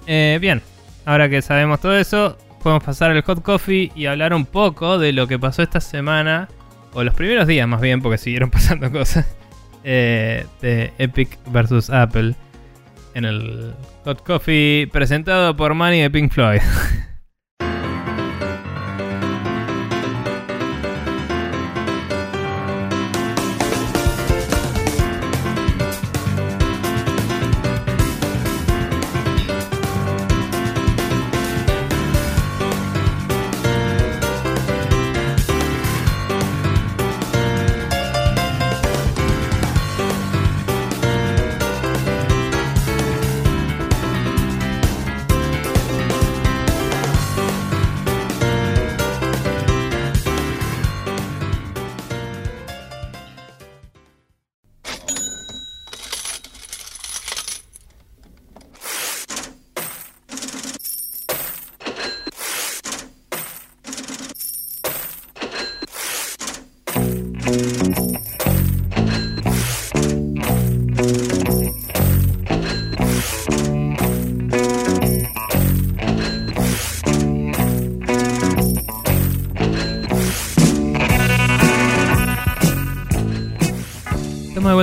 [0.08, 0.62] Eh, bien,
[1.06, 5.14] ahora que sabemos todo eso, podemos pasar al hot coffee y hablar un poco de
[5.14, 6.50] lo que pasó esta semana.
[6.94, 9.28] O los primeros días más bien, porque siguieron pasando cosas
[9.84, 12.34] eh, de Epic versus Apple
[13.16, 13.74] en el
[14.04, 16.62] Hot Coffee presentado por Manny de Pink Floyd.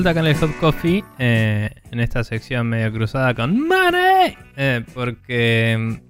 [0.02, 4.84] vuelta acá en el Hot Coffee, eh, en esta sección medio cruzada con Money, eh,
[4.94, 6.00] porque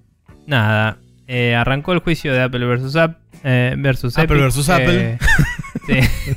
[0.47, 0.97] nada,
[1.27, 5.19] eh, arrancó el juicio de Apple versus, App, versus Apple Epic, versus Apple.
[5.86, 6.32] sí.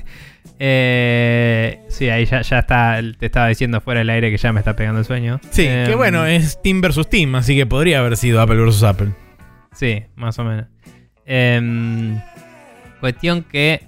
[0.59, 4.59] Eh, sí, ahí ya, ya está, te estaba diciendo fuera del aire que ya me
[4.59, 5.39] está pegando el sueño.
[5.51, 8.83] Sí, Eh, que bueno, es Team versus Team, así que podría haber sido Apple versus
[8.83, 9.13] Apple.
[9.71, 10.65] Sí, más o menos.
[11.25, 12.19] Em,
[12.99, 13.87] cuestión que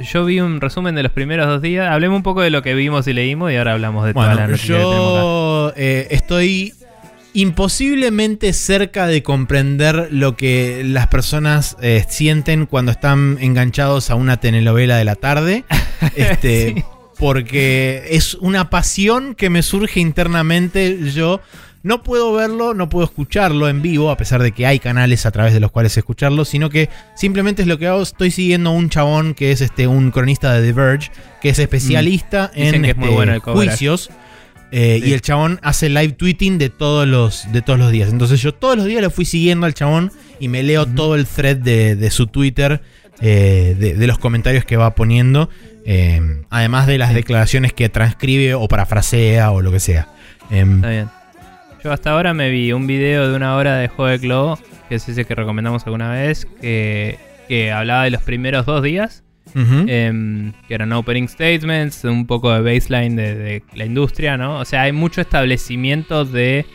[0.00, 1.90] yo vi un resumen de los primeros dos días.
[1.90, 4.46] Hablemos un poco de lo que vimos y leímos y ahora hablamos de toda la
[4.46, 6.74] noticia que yo eh, estoy
[7.32, 14.38] imposiblemente cerca de comprender lo que las personas eh, sienten cuando están enganchados a una
[14.38, 15.64] telenovela de la tarde.
[16.16, 16.84] Este, Sí.
[17.18, 21.10] Porque es una pasión que me surge internamente.
[21.12, 21.42] Yo
[21.82, 25.30] no puedo verlo, no puedo escucharlo en vivo, a pesar de que hay canales a
[25.30, 28.02] través de los cuales escucharlo, sino que simplemente es lo que hago.
[28.02, 32.50] Estoy siguiendo un chabón que es este un cronista de The Verge, que es especialista
[32.54, 32.58] Mm.
[32.60, 34.10] En que es muy este, bueno juicios.
[34.72, 35.08] Eh, Sí.
[35.08, 38.08] Y el chabón hace live tweeting de todos los de todos los días.
[38.08, 41.26] Entonces yo todos los días lo fui siguiendo al chabón y me leo todo el
[41.26, 42.80] thread de, de su Twitter,
[43.20, 45.50] eh, de, de los comentarios que va poniendo,
[45.84, 46.20] eh,
[46.50, 50.06] además de las declaraciones que transcribe o parafrasea o lo que sea.
[50.52, 51.08] Em, Está bien.
[51.82, 54.58] Yo hasta ahora me vi un video de una hora de Juego de Globo,
[54.88, 59.24] que es ese que recomendamos alguna vez, que, que hablaba de los primeros dos días,
[59.54, 64.58] em, que eran opening statements, un poco de baseline de, de la industria, ¿no?
[64.58, 66.66] O sea, hay mucho establecimiento de,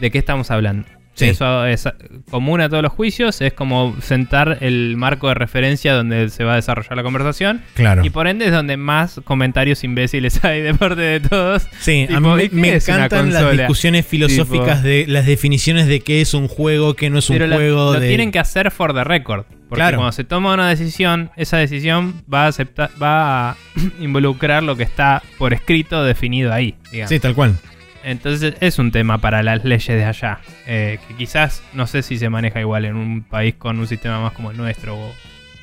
[0.00, 0.86] de qué estamos hablando.
[1.14, 1.26] Sí.
[1.26, 1.86] Eso es
[2.30, 6.54] común a todos los juicios, es como sentar el marco de referencia donde se va
[6.54, 7.60] a desarrollar la conversación.
[7.74, 8.04] claro.
[8.04, 11.66] Y por ende es donde más comentarios imbéciles hay de parte de todos.
[11.80, 16.00] Sí, a Tipo, mí ¿y qué me, encantan las discusiones filosóficas de las definiciones de
[16.00, 17.92] qué es un juego, qué no es un la- juego.
[17.92, 18.08] lo de...
[18.08, 19.44] tienen que hacer for the record.
[19.68, 19.98] Porque Claro.
[19.98, 23.56] cuando se toma una decisión, esa decisión va a aceptar, va a
[24.00, 26.74] involucrar lo que está por escrito definido ahí.
[26.90, 27.08] digamos.
[27.10, 27.56] Sí, tal cual.
[28.04, 30.40] Entonces es un tema para las leyes de allá.
[30.66, 34.20] eh, que quizás no sé si se maneja igual en un país con un sistema
[34.20, 35.12] más como el nuestro o,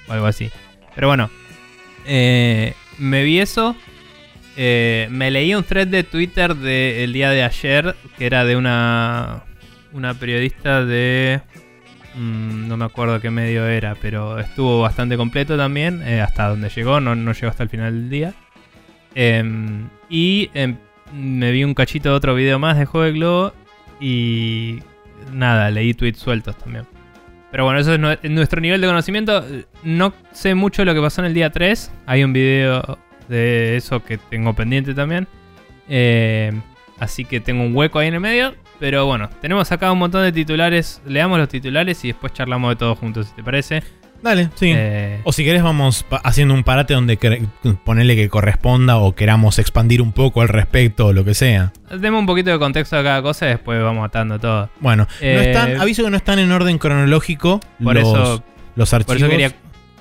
[0.07, 0.49] algo así.
[0.95, 1.30] Pero bueno,
[2.06, 3.76] eh, me vi eso.
[4.57, 9.44] eh, me leí un thread de Twitter del día de ayer que era de una,
[9.94, 11.41] una periodista de...
[12.16, 16.70] mm, no me acuerdo qué medio era, pero estuvo bastante completo también, eh, hasta donde
[16.70, 18.34] llegó, no, no llegó hasta el final del día.
[19.16, 20.78] Em, y em,
[21.14, 23.53] me vi un cachito de otro video más de Juego de Globo
[23.99, 24.80] y
[25.34, 26.86] nada, leí tweets sueltos también.
[27.52, 29.44] Pero bueno, eso es nue- nuestro nivel de conocimiento.
[29.84, 31.91] No sé mucho lo que pasó en el día 3.
[32.06, 35.27] Hay un video de eso que tengo pendiente también.
[35.88, 36.52] Eh,
[36.99, 38.53] así que tengo un hueco ahí en el medio.
[38.80, 41.02] Pero bueno, tenemos acá un montón de titulares.
[41.06, 43.84] Leamos los titulares y después charlamos de todo juntos, si te parece.
[44.22, 44.74] Dale, sí.
[44.76, 47.18] Eh, O si querés vamos haciendo un parate donde
[47.86, 51.72] ponerle que corresponda o queramos expandir un poco al respecto o lo que sea.
[52.00, 54.70] demos un poquito de contexto de cada cosa y después vamos atando todo.
[54.80, 58.44] Bueno, no Eh, están, aviso que no están en orden cronológico Por los, eso
[58.76, 59.06] los archivos.
[59.08, 59.54] Por eso quería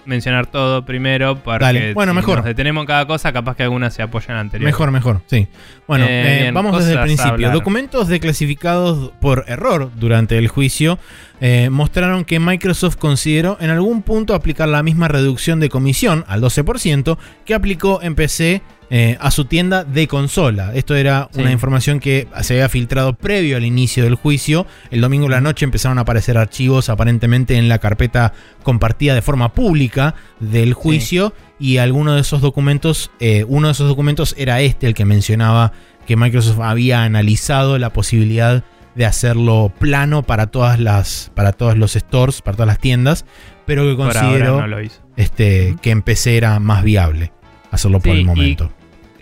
[0.08, 1.36] mencionar todo primero.
[1.36, 1.80] Para Dale.
[1.80, 2.38] que Bueno, si mejor.
[2.38, 4.66] Nos detenemos en cada cosa, capaz que algunas se apoyan anterior.
[4.66, 5.46] Mejor, mejor, sí.
[5.86, 7.50] Bueno, Eh, eh, bien, vamos desde el principio.
[7.50, 10.98] Documentos declasificados por error durante el juicio
[11.40, 16.40] eh, mostraron que Microsoft consideró en algún punto aplicar la misma reducción de comisión al
[16.40, 20.72] 12% que aplicó en PC eh, a su tienda de consola.
[20.74, 21.40] Esto era Sí.
[21.42, 24.66] una información que se había filtrado previo al inicio del juicio.
[24.90, 28.32] El domingo en la noche empezaron a aparecer archivos aparentemente en la carpeta
[28.62, 33.88] compartida de forma pública del juicio y alguno de esos documentos, eh, uno de esos
[33.88, 35.72] documentos era este, el que mencionaba
[36.06, 41.92] que Microsoft había analizado la posibilidad de hacerlo plano para todas las, para todos los
[41.92, 43.26] stores, para todas las tiendas,
[43.66, 45.02] pero que no hizo.
[45.16, 47.32] este, que en PC era más viable
[47.70, 48.72] hacerlo por el momento.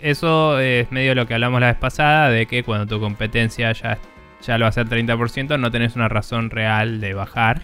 [0.09, 3.97] Eso es medio lo que hablamos la vez pasada, de que cuando tu competencia ya,
[4.45, 7.61] ya lo va a hacer 30%, no tenés una razón real de bajar.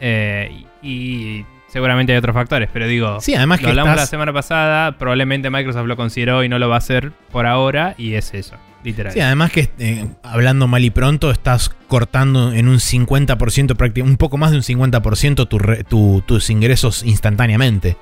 [0.00, 4.32] Eh, y, seguramente hay otros factores, pero digo, Sí, además lo que hablamos la semana
[4.32, 8.32] pasada, probablemente Microsoft lo consideró y no lo va a hacer por ahora, y es
[8.34, 9.12] eso, literal.
[9.12, 14.16] sí, además que eh, hablando mal y pronto estás cortando en un 50%, prácti- un
[14.16, 17.96] poco más de un 50% tu re- tu- tus ingresos instantáneamente.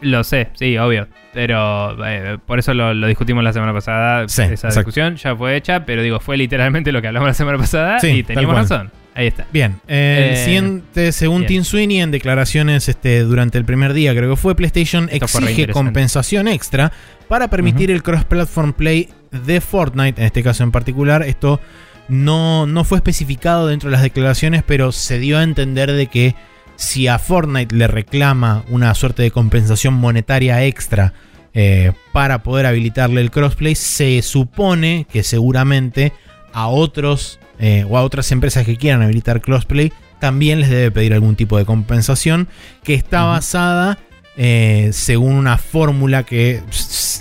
[0.00, 1.08] Lo sé, sí, obvio.
[1.32, 4.28] Pero eh, por eso lo, lo discutimos la semana pasada.
[4.28, 4.78] Sí, Esa exacto.
[4.80, 8.08] discusión ya fue hecha, pero digo, fue literalmente lo que hablamos la semana pasada Sí,
[8.08, 8.90] y teníamos razón.
[9.14, 9.46] Ahí está.
[9.50, 11.48] Bien, eh, Eh, siguiente, según bien.
[11.48, 15.68] Tim Sweeney, en declaraciones este, durante el primer día, creo que fue, PlayStation Esto exige
[15.68, 16.92] compensación extra
[17.26, 21.22] para permitir el cross-platform play de Fortnite, en este caso en particular.
[21.22, 21.60] Esto
[22.08, 26.34] no, no fue especificado dentro de las declaraciones, pero se dio a entender de que
[26.76, 31.12] si a Fortnite le reclama una suerte de compensación monetaria extra
[31.54, 36.12] eh, para poder habilitarle el crossplay, se supone que seguramente
[36.52, 41.12] a otros eh, o a otras empresas que quieran habilitar crossplay también les debe pedir
[41.14, 42.48] algún tipo de compensación
[42.82, 43.98] que está basada
[44.38, 46.62] eh, según una fórmula que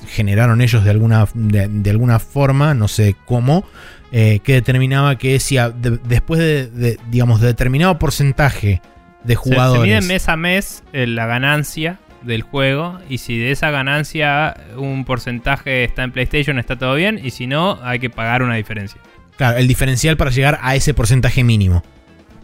[0.10, 3.66] generaron ellos de alguna, de, de alguna forma, no sé cómo,
[4.12, 8.82] que determinaba que si a- de- después de, de, digamos, de determinado porcentaje
[9.26, 13.70] de Se- mide mes a mes eh, la ganancia del juego y si de esa
[13.72, 18.42] ganancia un porcentaje está en PlayStation está todo bien y si no hay que pagar
[18.44, 19.00] una diferencia.
[19.38, 21.84] Claro, el diferencial para llegar a ese porcentaje mínimo.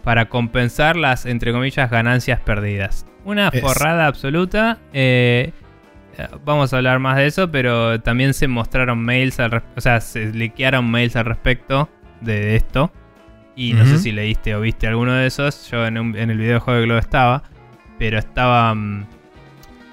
[0.03, 3.05] para compensar las, entre comillas, ganancias perdidas.
[3.23, 4.79] Una Es- forrada absoluta.
[4.93, 5.51] eh,
[6.43, 10.25] vamos a hablar más de eso, pero también se mostraron mails, al o sea, se
[10.31, 11.89] liquearon mails al respecto
[12.19, 12.91] de esto.
[13.55, 15.69] Y no sé si leíste o viste alguno de esos.
[15.69, 17.43] Yo en, un- en el video de Juego de Globo estaba.
[17.99, 18.73] Pero estaba...
[18.73, 19.05] mm,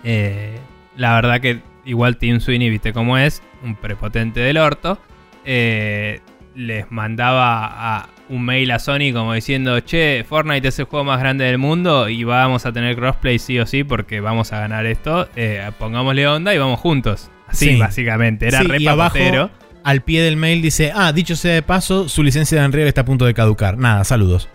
[0.05, 0.59] eh,
[0.97, 4.99] la verdad que igual Tim Sweeney, viste cómo es, un prepotente del orto.
[5.45, 6.21] eh,
[6.55, 11.21] les mandaba a un mail a Sony como diciendo, che, Fortnite es el juego más
[11.21, 14.85] grande del mundo y vamos a tener crossplay sí o sí porque vamos a ganar
[14.87, 15.29] esto.
[15.37, 17.31] eh, pongámosle onda y vamos juntos.
[17.47, 17.77] Así, Sí.
[17.79, 18.49] básicamente.
[18.49, 19.51] Era Sí, re y abajo-.
[19.85, 23.03] Al pie del mail dice, ah, dicho sea de paso, su licencia de Unreal está
[23.03, 23.79] a punto de caducar.
[23.79, 24.49] Nada, saludos.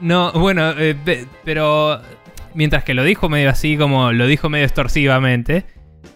[0.00, 2.00] No, bueno, eh, pe- pero
[2.54, 5.64] mientras que lo dijo medio así, como lo dijo medio extorsivamente,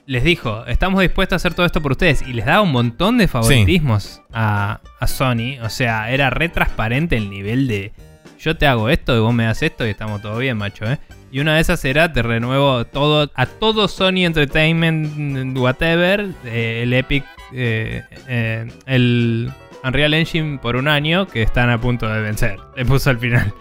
[0.07, 2.23] les dijo, estamos dispuestos a hacer todo esto por ustedes.
[2.23, 5.59] Y les daba un montón de favoritismos a, a Sony.
[5.63, 7.93] O sea, era re transparente el nivel de,
[8.39, 10.99] yo te hago esto y vos me das esto y estamos todo bien, macho, ¿eh?
[11.33, 16.93] Y una de esas era, te renuevo todo, a todo Sony Entertainment, whatever, eh, el
[16.93, 19.51] Epic, eh, eh, el
[19.85, 22.59] Unreal Engine por un año que están a punto de vencer.
[22.77, 23.53] Le puso al final.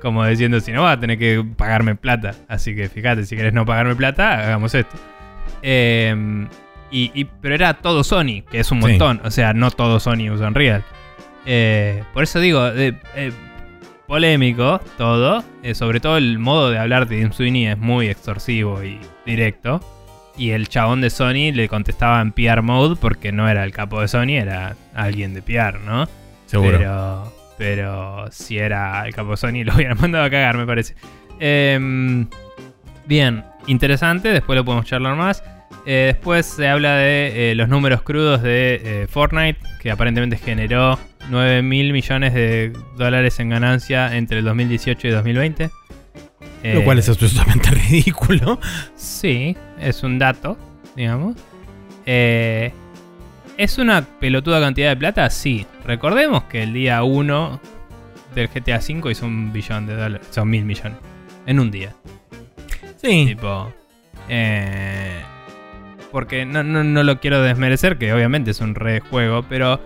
[0.00, 2.34] Como diciendo, si no vas a tener que pagarme plata.
[2.48, 4.96] Así que fíjate, si querés no pagarme plata, hagamos esto.
[5.62, 6.46] Eh,
[6.90, 8.88] y, y- pero era todo Sony, que es un Sí.
[8.88, 9.20] montón.
[9.24, 10.82] O sea, no todo Sony usa Unreal.
[12.14, 12.70] Por eso digo,
[14.12, 15.42] polémico todo.
[15.62, 19.80] eh, sobre todo el modo de hablar de Tim Sweeney es muy extorsivo y directo.
[20.36, 24.02] Y el chabón de Sony le contestaba en PR mode porque no era el capo
[24.02, 26.06] de Sony, era alguien de PR, ¿no?
[26.44, 26.76] Seguro.
[26.76, 30.94] Pero, pero si era el capo de Sony lo hubieran mandado a cagar, me parece.
[31.40, 32.26] Em,
[33.06, 35.42] bien, interesante, después lo podemos charlar más.
[35.86, 40.98] Eh, después se habla de eh, los números crudos de Fortnite, que aparentemente generó
[41.30, 45.70] 9 mil millones de dólares en ganancia entre el 2018 y 2020.
[46.64, 48.60] Lo cual es Eh, absolutamente ridículo.
[48.94, 50.56] Sí, es un dato,
[50.94, 51.36] digamos.
[52.06, 52.72] Eh,
[53.58, 55.28] ¿Es una pelotuda cantidad de plata?
[55.30, 55.66] Sí.
[55.84, 57.60] Recordemos que el día 1
[58.34, 60.26] del GTA V hizo un billón de dólares.
[60.30, 60.98] Son mil millones.
[61.46, 61.92] En un día.
[63.00, 63.24] Sí.
[63.26, 63.72] Tipo.
[64.28, 65.20] eh,
[66.12, 69.80] porque no, no, no lo quiero desmerecer, que obviamente es un re juego, pero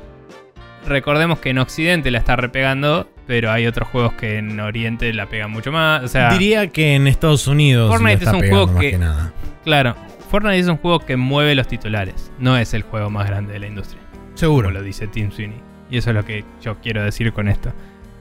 [0.86, 5.26] recordemos que en Occidente la está repegando, pero hay otros juegos que en Oriente la
[5.26, 6.02] pegan mucho más.
[6.04, 9.32] O sea, Diría que en Estados Unidos Fortnite está es un pegando juego que nada.
[9.64, 9.96] claro,
[10.30, 12.30] Fortnite es un juego que mueve los titulares.
[12.38, 14.00] No es el juego más grande de la industria.
[14.34, 14.68] Seguro.
[14.68, 15.60] Como lo dice Tim Sweeney.
[15.90, 17.72] Y eso es lo que yo quiero decir con esto.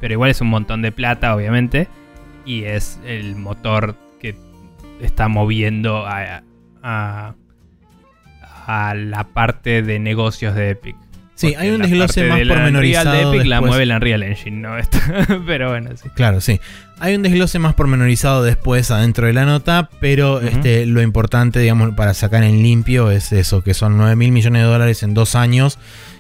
[0.02, 1.88] Pero igual es un montón de plata, obviamente.
[2.46, 4.36] Y es el motor que
[5.02, 6.44] está moviendo a,
[6.84, 7.34] a,
[8.68, 10.96] a la parte de negocios de Epic.
[11.36, 13.32] Sí, hay un la desglose más del Unreal pormenorizado.
[13.32, 14.76] de Epic la mueve el Unreal Engine, ¿no?
[15.46, 16.10] Pero bueno, sí.
[16.16, 16.62] Claro, sí.
[17.00, 21.94] Hay un desglose más pormenorizado después adentro de la nota, pero este, lo importante, digamos,
[21.94, 25.36] para sacar en limpio es eso, que son 9 mil millones de dólares en dos
[25.36, 25.78] años.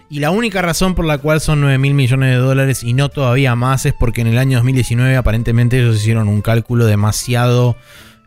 [0.09, 3.07] Y la única razón por la cual son 9 mil millones de dólares y no
[3.07, 7.77] todavía más es porque en el año 2019 aparentemente ellos hicieron un cálculo demasiado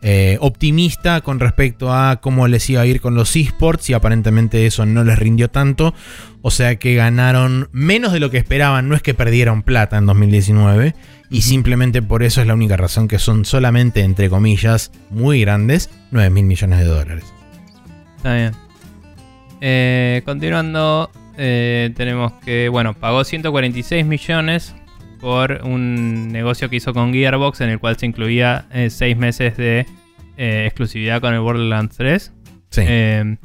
[0.00, 4.66] eh, optimista con respecto a cómo les iba a ir con los esports y aparentemente
[4.66, 5.94] eso no les rindió tanto.
[6.42, 10.06] O sea que ganaron menos de lo que esperaban, no es que perdieron plata en
[10.06, 10.94] 2019
[11.30, 15.90] y simplemente por eso es la única razón que son solamente, entre comillas, muy grandes,
[16.10, 17.24] 9 mil millones de dólares.
[18.16, 18.52] Está bien.
[19.60, 24.74] Eh, continuando, eh, tenemos que, bueno, pagó 146 millones
[25.20, 29.86] por un negocio que hizo con Gearbox en el cual se incluía 6 meses de
[30.36, 32.32] eh, exclusividad con el Borderlands 3.
[32.70, 32.82] Sí.
[32.86, 33.36] Eh,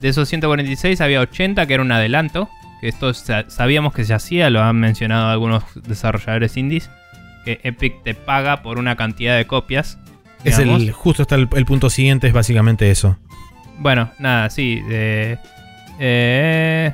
[0.00, 2.48] de esos 146 había 80 que era un adelanto.
[2.80, 6.88] Que esto sa- sabíamos que se hacía, lo han mencionado algunos desarrolladores indies.
[7.44, 9.98] Que Epic te paga por una cantidad de copias.
[10.44, 10.82] es digamos.
[10.82, 13.18] el, justo está el, el punto siguiente, es básicamente eso.
[13.78, 14.80] Bueno, nada, sí.
[16.00, 16.92] eh,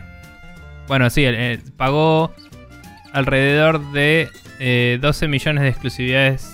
[0.88, 2.32] bueno, sí, eh, pagó
[3.16, 4.28] alrededor de
[4.60, 6.52] eh, 12 millones de exclusividades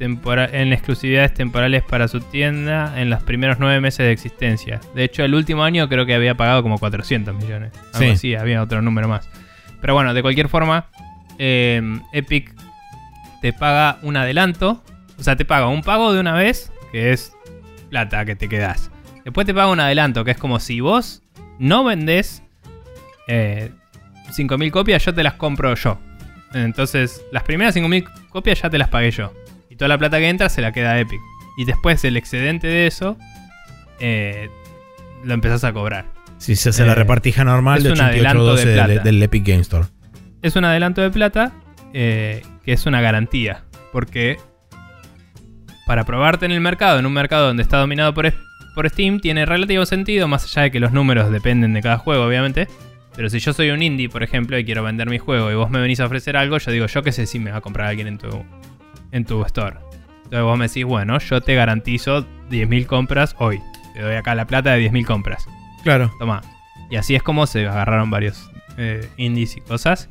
[0.00, 4.80] en exclusividades temporales para su tienda en los primeros 9 meses de existencia.
[4.94, 7.70] De hecho, el último año creo que había pagado como 400 millones.
[7.92, 8.10] Algo Sí.
[8.10, 9.28] así, había otro número más.
[9.80, 10.86] Pero bueno, de cualquier forma,
[11.38, 11.80] eh,
[12.12, 12.52] Epic
[13.40, 14.82] te paga un adelanto.
[15.16, 17.32] O sea, te paga un pago de una vez, que es
[17.88, 18.90] plata que te quedas.
[19.24, 21.22] Después te paga un adelanto, que es como si vos
[21.60, 22.42] no vendés
[23.28, 23.70] eh,
[24.30, 25.98] 5.000 copias, yo te las compro yo.
[26.52, 29.32] Entonces, las primeras 5.000 copias ya te las pagué yo.
[29.70, 31.20] Y toda la plata que entra se la queda a Epic.
[31.56, 33.16] Y después el excedente de eso
[34.00, 34.48] eh,
[35.24, 36.06] lo empezás a cobrar.
[36.38, 39.02] Si se hace Eh, la repartija normal es de un adelanto 8812 de del, plata.
[39.02, 39.86] del Epic Game Store.
[40.42, 41.52] Es un adelanto de plata
[41.92, 43.64] eh, que es una garantía.
[43.92, 44.36] Porque
[45.86, 48.32] para probarte en el mercado, en un mercado donde está dominado por,
[48.74, 52.24] por Steam, tiene relativo sentido, más allá de que los números dependen de cada juego,
[52.24, 52.68] obviamente.
[53.16, 55.70] Pero si yo soy un indie, por ejemplo, y quiero vender mi juego y vos
[55.70, 57.88] me venís a ofrecer algo, yo digo, yo qué sé si me va a comprar
[57.88, 58.28] alguien en tu,
[59.12, 59.76] en tu store.
[60.24, 63.60] Entonces vos me decís, bueno, yo te garantizo 10.000 compras hoy.
[63.94, 65.46] Te doy acá la plata de 10.000 compras.
[65.84, 66.10] Claro.
[66.18, 66.40] Toma.
[66.90, 70.08] Y así es como se agarraron varios eh, indies y cosas.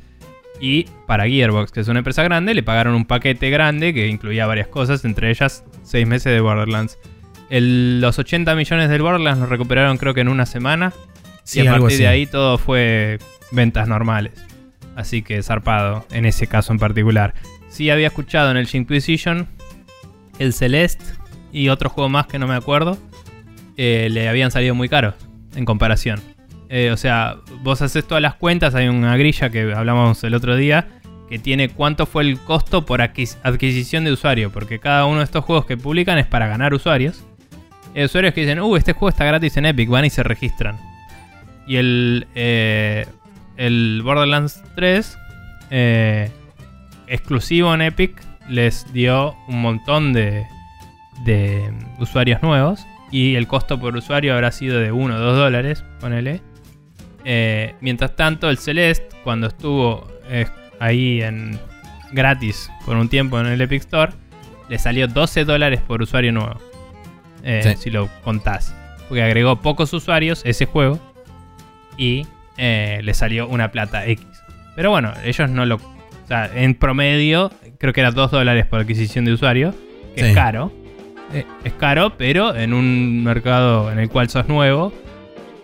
[0.60, 4.46] Y para Gearbox, que es una empresa grande, le pagaron un paquete grande que incluía
[4.46, 6.98] varias cosas, entre ellas 6 meses de Borderlands.
[7.50, 10.92] El- los 80 millones del Borderlands los recuperaron creo que en una semana.
[11.44, 13.18] Sí, y a partir de ahí todo fue
[13.52, 14.32] ventas normales.
[14.96, 17.34] Así que zarpado en ese caso en particular.
[17.68, 19.46] Sí había escuchado en el Inquisition,
[20.38, 21.04] el Celeste
[21.52, 22.98] y otro juego más que no me acuerdo.
[23.76, 25.14] eh, le habían salido muy caros
[25.56, 26.20] en comparación.
[26.68, 30.54] Eh, o sea, vos haces todas las cuentas, hay una grilla que hablamos el otro
[30.56, 30.86] día
[31.28, 35.24] que tiene cuánto fue el costo por adquis- adquisición de usuario, porque cada uno de
[35.24, 37.24] estos juegos que publican es para ganar usuarios.
[37.96, 40.78] Hay usuarios que dicen, uh, este juego está gratis en Epic, van y se registran.
[41.66, 43.06] Y el, eh,
[43.56, 45.18] el Borderlands 3,
[45.70, 46.30] eh,
[47.06, 50.46] exclusivo en Epic, les dio un montón de,
[51.24, 52.84] de usuarios nuevos.
[53.10, 56.42] Y el costo por usuario habrá sido de 1 o 2 dólares, ponele.
[57.24, 60.08] Eh, mientras tanto, el Celeste, cuando estuvo
[60.80, 61.58] ahí en
[62.12, 64.12] gratis por un tiempo en el Epic Store,
[64.68, 66.60] le salió 12 dólares por usuario nuevo.
[67.44, 67.76] Sí.
[67.78, 68.74] Si lo contás.
[69.08, 70.98] Porque agregó pocos usuarios ese juego
[71.96, 72.26] y
[72.56, 74.24] eh, le salió una plata X.
[74.76, 75.76] Pero bueno, ellos no lo.
[75.76, 79.74] O sea, en promedio, creo que era 2 dólares por adquisición de usuario,
[80.14, 80.28] que Sí.
[80.28, 80.72] es caro.
[81.32, 84.92] Eh, es caro, pero en un mercado en el cual sos nuevo,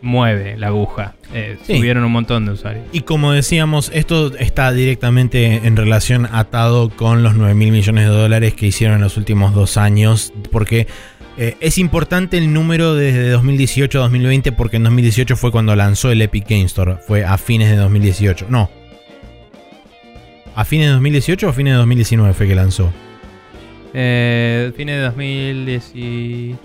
[0.02, 1.14] mueve la aguja.
[1.34, 1.76] Eh, Sí.
[1.76, 2.84] Subieron un montón de usuarios.
[2.92, 8.10] Y como decíamos, esto está directamente en relación atado con los 9 mil millones de
[8.14, 10.86] dólares que hicieron en los últimos dos años, porque
[11.42, 16.12] Eh, es importante el número desde 2018 a 2020 porque en 2018 fue cuando lanzó
[16.12, 16.96] el Epic Game Store.
[17.06, 18.48] Fue a fines de 2018.
[18.50, 18.68] No.
[20.54, 22.92] ¿A fines de 2018 o a fines de 2019 fue que lanzó?
[23.94, 26.58] Eh, fines de 2018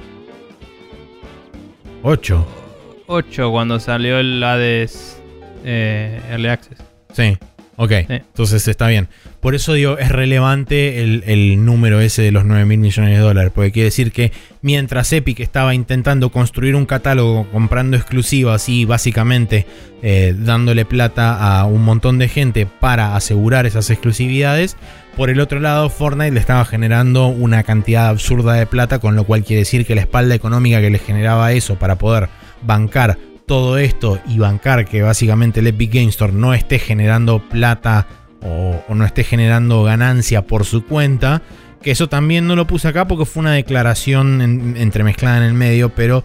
[3.07, 3.51] 8.
[3.51, 5.21] cuando salió el Hades
[5.63, 6.79] eh, Early Access.
[7.13, 7.37] Sí.
[7.77, 7.91] Ok.
[8.07, 8.13] Sí.
[8.13, 9.07] Entonces está bien.
[9.39, 13.19] Por eso digo, es relevante el, el número ese de los 9 mil millones de
[13.19, 13.51] dólares.
[13.53, 14.31] Porque quiere decir que
[14.61, 19.65] mientras Epic estaba intentando construir un catálogo comprando exclusivas y básicamente
[20.01, 24.77] eh, dándole plata a un montón de gente para asegurar esas exclusividades,
[25.15, 29.23] por el otro lado Fortnite le estaba generando una cantidad absurda de plata, con lo
[29.23, 32.29] cual quiere decir que la espalda económica que le generaba eso para poder
[32.61, 38.07] bancar todo esto y bancar que básicamente el Epic Game Store no esté generando plata
[38.41, 41.41] o, no esté generando ganancia por su cuenta.
[41.81, 45.53] Que eso también no lo puse acá porque fue una declaración en- entremezclada en el
[45.53, 46.23] medio, pero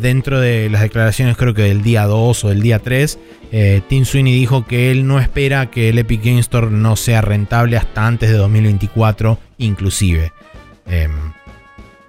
[0.00, 3.18] dentro de las declaraciones creo que del día 2 o del día 3,
[3.52, 7.20] eh, Tim Sweeney dijo que él no espera que el Epic Game Store no sea
[7.20, 10.32] rentable hasta antes de 2024 inclusive.
[10.86, 11.10] Em,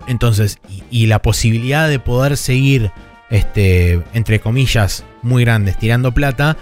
[0.07, 0.59] entonces,
[0.89, 2.91] y la posibilidad de poder seguir,
[3.33, 6.55] este, entre comillas, muy grandes, tirando plata,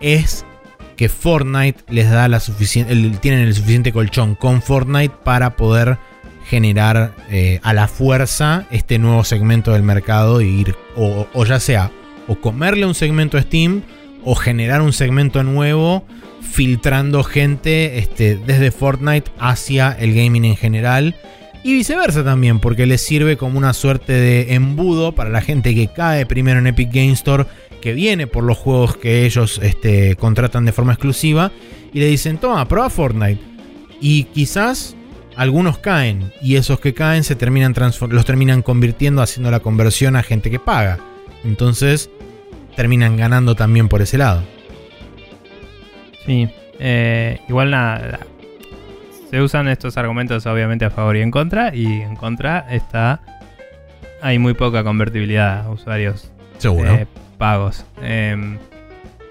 [0.00, 0.44] es
[0.96, 5.96] que Fortnite les da la suficiente, tienen el suficiente colchón con Fortnite para poder
[6.46, 11.90] generar eh, a la fuerza este nuevo segmento del mercado ir, o, o ya sea,
[12.28, 13.82] o comerle un segmento a Steam,
[14.22, 16.04] o generar un segmento nuevo,
[16.42, 21.14] filtrando gente este, desde Fortnite hacia el gaming en general.
[21.62, 25.88] Y viceversa también, porque les sirve como una suerte de embudo para la gente que
[25.88, 27.44] cae primero en Epic Game Store,
[27.82, 31.52] que viene por los juegos que ellos este, contratan de forma exclusiva,
[31.92, 33.42] y le dicen, toma, prueba Fortnite.
[34.00, 34.96] Y quizás
[35.36, 37.74] algunos caen, y esos que caen se terminan
[38.08, 40.98] los terminan convirtiendo, haciendo la conversión a gente que paga.
[41.44, 42.08] Entonces,
[42.74, 44.42] terminan ganando también por ese lado.
[46.24, 46.48] Sí.
[46.78, 48.20] eh, igual nada.
[49.30, 51.74] Se usan estos argumentos obviamente a favor y en contra.
[51.74, 53.20] Y en contra está.
[54.22, 56.92] Hay muy poca convertibilidad a usuarios Seguro.
[56.92, 57.06] eh,
[57.38, 57.86] pagos.
[58.02, 58.58] Em,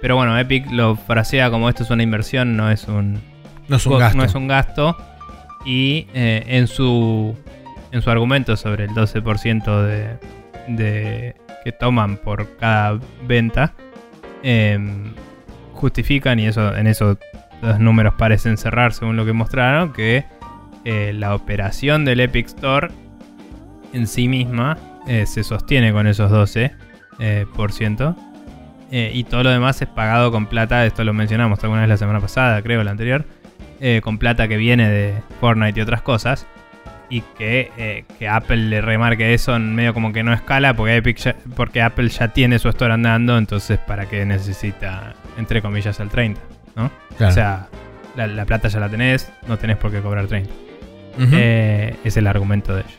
[0.02, 3.20] pero bueno, Epic lo frasea como esto es una inversión, no es un,
[3.68, 4.18] no es un gasto.
[4.18, 4.98] no es un gasto.
[5.66, 7.36] Y eh, en su
[7.92, 10.18] en su argumento sobre el 12% de,
[10.68, 13.74] de que toman por cada venta,
[14.44, 15.14] em,
[15.74, 17.18] justifican, y eso en eso
[17.62, 20.26] los números parecen cerrar según lo que mostraron, que
[20.86, 22.88] eh, la operación del Epic Store
[23.94, 24.78] en sí misma
[25.08, 28.16] eh, se sostiene con esos 12%.
[28.92, 31.98] eh, y todo lo demás es pagado con plata, esto lo mencionamos alguna vez la
[31.98, 33.26] semana pasada, creo, la anterior,
[34.04, 36.46] con plata que viene de Fortnite y otras cosas.
[37.12, 41.18] Y que, que Apple le remarque eso en medio como que no escala porque, Epic
[41.18, 46.10] ya- porque Apple ya tiene su store andando, entonces para qué necesita, entre comillas, el
[46.10, 46.40] 30,
[46.80, 46.92] ¿no?
[47.18, 47.32] Claro.
[47.32, 47.68] O sea,
[48.16, 50.50] la, la plata ya la tenés, no tenés por qué cobrar 30.
[51.18, 51.28] Ujú.
[51.34, 52.94] Eh, es el argumento de ellos.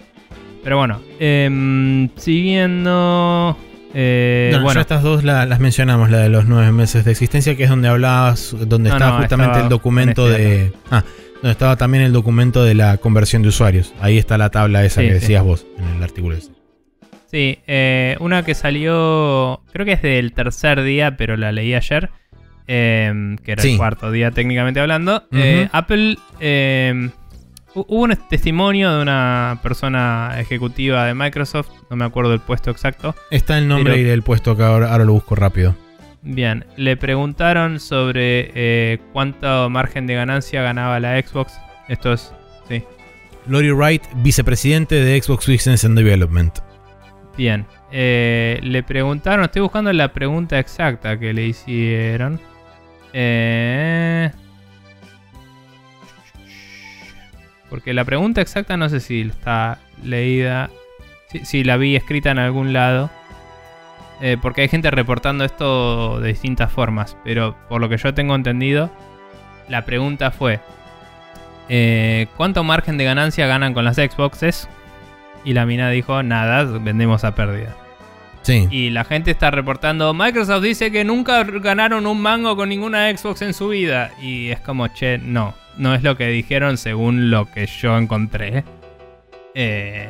[0.62, 3.56] Pero bueno, em, siguiendo...
[3.94, 7.10] eh, No, bueno, ya estas dos la- las mencionamos, la de los nueve meses de
[7.12, 10.72] existencia, que es donde hablabas, donde No, estaba no, justamente estaba el documento este de.
[10.90, 11.02] Ah,
[11.36, 13.94] donde estaba también el documento de la conversión de usuarios.
[14.00, 15.20] Ahí está la tabla esa Sí, que sí.
[15.20, 16.50] decías vos en el artículo ese.
[17.30, 22.10] Sí, eh, una que salió, creo que es del tercer día, pero la leí ayer,
[22.72, 23.72] eh, que era Sí.
[23.72, 25.24] el cuarto día técnicamente hablando.
[25.32, 25.68] Eh.
[25.72, 27.10] Apple, eh,
[27.74, 32.70] hu- hubo un testimonio de una persona ejecutiva de Microsoft, no me acuerdo el puesto
[32.70, 33.16] exacto.
[33.32, 35.74] Está el nombre Pero- y el puesto que ahora, ahora lo busco rápido.
[36.22, 41.58] Bien, le preguntaron sobre eh, cuánto margen de ganancia ganaba la Xbox.
[41.88, 42.32] Esto es,
[42.68, 42.84] sí,
[43.48, 46.56] Lori Wright, vicepresidente de Xbox Business and Development.
[47.36, 52.38] Bien, eh, le preguntaron, estoy buscando la pregunta exacta que le hicieron.
[53.12, 54.30] Eh,
[57.68, 60.70] porque la pregunta exacta no sé si está leída,
[61.44, 63.10] si, la vi escrita en algún lado.
[64.22, 68.34] Eh, porque hay gente reportando esto de distintas formas, pero por lo que yo tengo
[68.34, 68.90] entendido,
[69.66, 70.60] la pregunta fue,
[71.70, 74.68] eh, ¿cuánto margen de ganancia ganan con las Xboxes?
[75.42, 77.74] Y la mina dijo, nada, vendemos a pérdida.
[78.42, 78.66] Sí.
[78.70, 83.42] Y la gente está reportando, Microsoft dice que nunca ganaron un mango con ninguna Xbox
[83.42, 84.12] en su vida.
[84.20, 88.64] Y es como, che, no, no es lo que dijeron según lo que yo encontré.
[89.54, 90.08] Eh,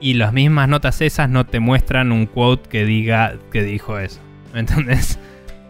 [0.00, 4.20] y las mismas notas esas no te muestran un quote que diga que dijo eso.
[4.52, 5.18] ¿Me entendés?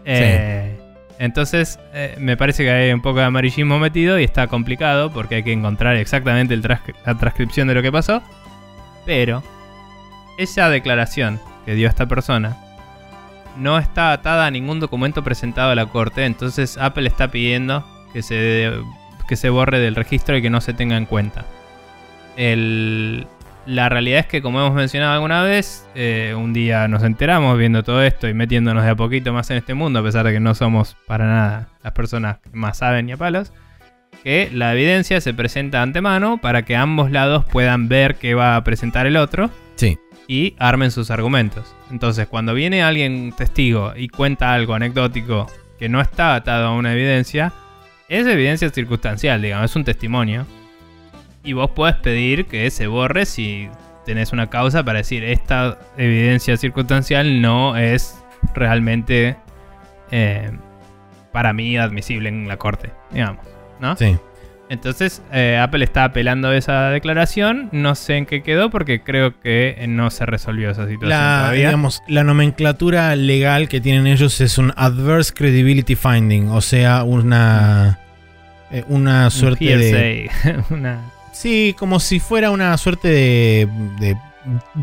[0.05, 0.75] Eh,
[1.19, 5.35] Entonces, eh, me parece que hay un poco de amarillismo metido y está complicado porque
[5.35, 8.21] hay que encontrar exactamente el la transcripción de lo que pasó.
[9.05, 9.43] Pero
[10.37, 12.57] esa declaración que dio esta persona
[13.57, 18.23] no está atada a ningún documento presentado a la corte, entonces Apple está pidiendo que
[18.23, 18.71] se,
[19.27, 21.45] que se borre del registro y que no se tenga en cuenta.
[23.65, 27.83] La realidad es que, como hemos mencionado alguna vez, eh, un día nos enteramos viendo
[27.83, 30.39] todo esto y metiéndonos de a poquito más en este mundo, a pesar de que
[30.39, 33.53] no somos para nada las personas que más saben ni a palos,
[34.23, 38.55] que la evidencia se presenta de antemano para que ambos lados puedan ver qué va
[38.55, 39.97] a presentar el otro Sí.
[40.27, 41.75] Y armen sus argumentos.
[41.91, 45.47] Entonces, cuando viene alguien testigo y cuenta algo anecdótico
[45.77, 47.53] que no está atado a una evidencia,
[48.09, 50.45] es evidencia circunstancial, digamos, es un testimonio.
[51.43, 53.69] Y vos podés pedir que se borre si
[54.05, 58.17] tenés una causa para decir esta evidencia circunstancial no es
[58.53, 59.37] realmente
[60.11, 60.51] eh,
[61.31, 63.45] para mí admisible en la corte, digamos,
[63.79, 63.95] ¿no?
[63.97, 64.17] Sí.
[64.73, 67.69] Entonces, eh, Apple está apelando esa declaración.
[67.71, 71.67] No sé en qué quedó porque creo que no se resolvió esa situación La, todavía.
[71.67, 77.99] digamos, la nomenclatura legal que tienen ellos es un Adverse Credibility Finding, o sea, una,
[78.71, 80.29] eh, una Un suerte de...
[80.69, 80.99] una-
[81.31, 83.67] Sí, como si fuera una suerte de,
[83.99, 84.15] de,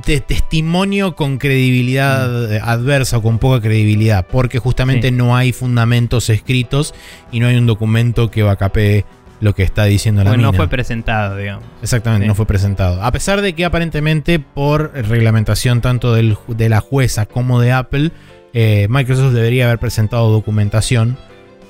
[0.05, 5.15] de testimonio con credibilidad eh, adversa o con poca credibilidad, porque justamente Sí.
[5.15, 6.93] no hay fundamentos escritos
[7.31, 9.05] y no hay un documento que vacapee
[9.41, 11.65] lo que está diciendo la Bueno, no fue presentado, digamos.
[11.83, 12.29] Exactamente, Sí.
[12.29, 13.03] no fue presentado.
[13.03, 18.11] A pesar de que aparentemente por reglamentación tanto del de la jueza como de Apple,
[18.53, 21.17] eh, Microsoft debería haber presentado documentación,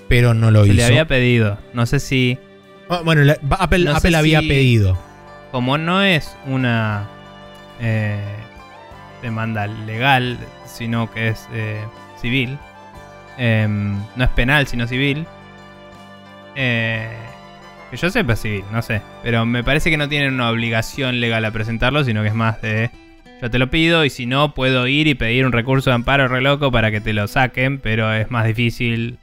[0.09, 0.77] pero no lo Se hizo.
[0.79, 1.59] le había pedido.
[1.73, 2.39] No sé si,
[2.89, 4.99] Ah, bueno, la- Apple, No Apple había si- pedido.
[5.53, 7.07] como no es una
[7.81, 8.21] eh,
[9.23, 11.81] demanda legal, sino que es eh,
[12.21, 12.59] civil,
[13.39, 15.25] em, no es penal, sino civil,
[16.57, 17.09] eh,
[17.91, 19.03] que yo sepa civil, no sé.
[19.23, 22.61] Pero me parece que no tienen una obligación legal a presentarlo, sino que es más
[22.63, 22.91] de
[23.41, 26.29] yo te lo pido y si no puedo ir y pedir un recurso de amparo
[26.29, 29.19] re loco para que te lo saquen, pero es más difícil.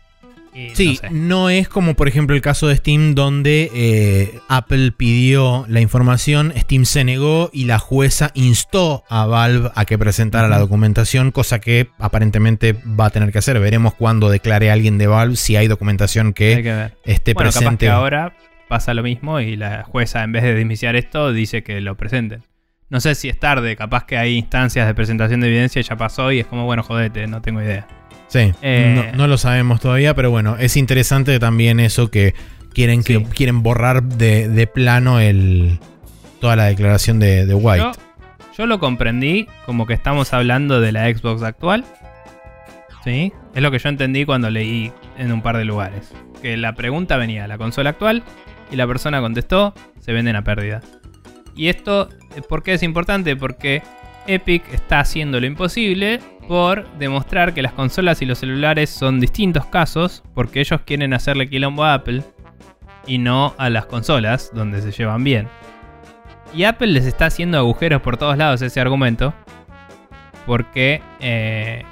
[0.55, 1.09] Y Sí, no sé.
[1.11, 6.51] no es como por ejemplo el caso de Steam donde eh, Apple pidió la información,
[6.57, 11.59] Steam se negó y la jueza instó a Valve a que presentara la documentación, cosa
[11.59, 13.59] que aparentemente va a tener que hacer.
[13.59, 16.97] Veremos cuando declare alguien de Valve si hay documentación Hay que que ver.
[17.03, 18.33] esté Bueno, capaz que ahora
[18.67, 22.43] pasa lo mismo y la jueza, en vez de dismisiar esto, dice que lo presenten.
[22.89, 25.97] No sé si es tarde, capaz que hay instancias de presentación de evidencia y ya
[25.97, 27.87] pasó y es como, bueno, jodete, no tengo idea.
[28.27, 32.33] Sí, Eh, no, no lo sabemos todavía, pero bueno, es interesante también eso que
[32.73, 35.79] quieren que quieren borrar de, de plano el
[36.39, 37.83] toda la declaración de, de White.
[37.83, 37.91] Yo,
[38.57, 41.83] yo lo comprendí como que estamos hablando de la Xbox actual.
[43.03, 43.31] ¿Sí?
[43.55, 46.11] Es lo que yo entendí cuando leí en un par de lugares.
[46.41, 48.23] Que la pregunta venía, la consola actual,
[48.71, 50.81] y la persona contestó, se venden a pérdida.
[51.55, 53.35] Y esto, eh, ¿por qué es importante?
[53.35, 53.81] Porque
[54.27, 59.65] Epic está haciendo lo imposible por demostrar que las consolas y los celulares son distintos
[59.65, 62.23] casos, porque ellos quieren hacerle quilombo a Apple
[63.05, 65.47] y no a las consolas, donde se llevan bien.
[66.53, 69.33] Y Apple les está haciendo agujeros por todos lados ese argumento.
[70.45, 71.01] Porque.
[71.19, 71.83] eh,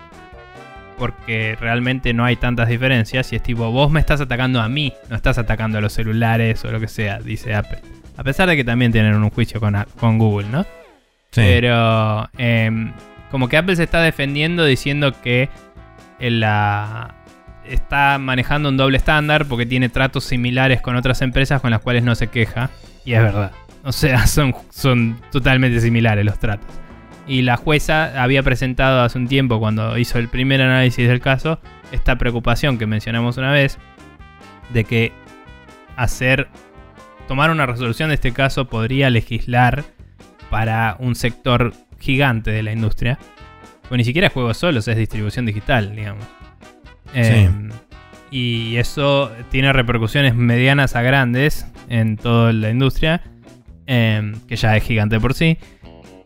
[0.97, 3.31] porque realmente no hay tantas diferencias.
[3.33, 6.63] Y es tipo, vos me estás atacando a mí, no estás atacando a los celulares
[6.65, 7.79] o lo que sea, dice Apple.
[8.17, 10.63] A pesar de que también tienen un juicio con, con Google, ¿no?
[11.31, 11.41] Sí.
[11.41, 12.93] Pero em,
[13.29, 15.49] como que Apple se está defendiendo diciendo que
[16.19, 17.15] en la
[17.67, 22.03] está manejando un doble estándar porque tiene tratos similares con otras empresas con las cuales
[22.03, 22.69] no se queja.
[23.03, 23.51] Y es verdad.
[23.83, 26.67] O sea, son, son totalmente similares los tratos.
[27.27, 31.59] Y la jueza había presentado hace un tiempo, cuando hizo el primer análisis del caso,
[31.91, 33.79] esta preocupación que mencionamos una vez,
[34.73, 35.11] de que
[35.95, 36.47] hacer,
[37.27, 39.83] tomar una resolución de este caso podría legislar
[40.49, 43.17] para un sector gigante de la industria.
[43.87, 46.25] Pues ni siquiera es juegos solos, es distribución digital, digamos.
[47.13, 47.49] Eh,
[48.31, 53.21] y eso tiene repercusiones medianas a grandes en toda la industria,
[53.87, 55.57] eh, que ya es gigante por sí.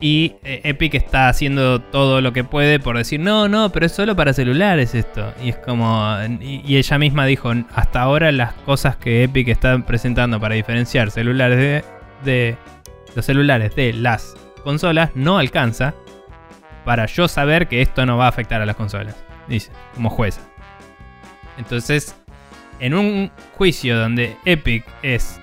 [0.01, 3.91] Y eh, Epic está haciendo todo lo que puede por decir, no, no, pero es
[3.91, 5.33] solo para celulares esto.
[5.43, 10.39] Y es como, y, ella misma dijo, hasta ahora las cosas que Epic está presentando
[10.39, 11.83] para diferenciar celulares de,
[12.23, 12.57] de
[13.15, 15.95] los celulares de las consolas no alcanza
[16.85, 19.15] para yo saber que esto no va a afectar a las consolas.
[19.47, 20.41] Dice, como jueza.
[21.57, 22.15] Entonces,
[22.79, 25.41] en un juicio donde Epic es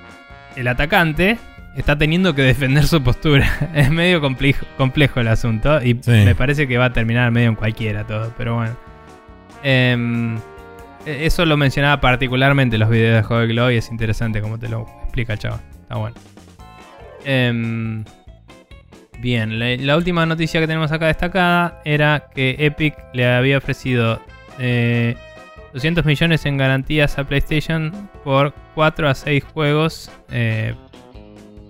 [0.57, 1.39] el atacante,
[1.81, 3.49] está teniendo que defender su postura.
[3.75, 6.11] es medio complejo, complejo el asunto y Sí.
[6.11, 8.77] me parece que va a terminar medio en cualquiera todo, pero bueno.
[9.63, 10.37] Em,
[11.07, 14.59] e- eso lo mencionaba particularmente en los videos de Joe Glow y es interesante como
[14.59, 15.61] te lo explica el chaval.
[15.83, 16.17] Está bueno.
[17.25, 18.05] Em,
[19.19, 24.21] Bien, la, la última noticia que tenemos acá destacada era que Epic le había ofrecido
[24.59, 25.17] eh,
[25.73, 30.11] 200 millones en garantías a PlayStation por 4 a 6 juegos.
[30.31, 30.75] eh,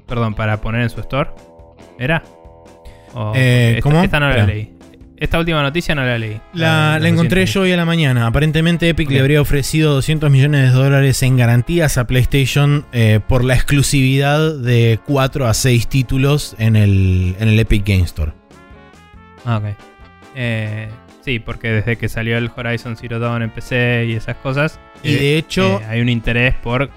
[0.06, 1.30] perdón, para poner en su store.
[1.98, 2.22] ¿Era?
[3.14, 4.02] O- Eh, esta, ¿cómo?
[4.02, 4.72] Esta no la leí.
[5.18, 6.38] Esta última noticia no la leí.
[6.52, 8.26] La, la encontré yo hoy a la mañana.
[8.26, 13.42] Aparentemente Epic le habría ofrecido 200 millones de dólares en garantías a PlayStation eh, por
[13.42, 18.32] la exclusividad de 4 a 6 títulos en el, en el Epic Game Store.
[19.46, 19.64] Ah, ok.
[20.34, 20.88] Eh,
[21.26, 24.78] sí, porque desde que salió el Horizon Zero Dawn en PC y esas cosas.
[25.02, 26.88] Y eh, de hecho, eh, hay un interés por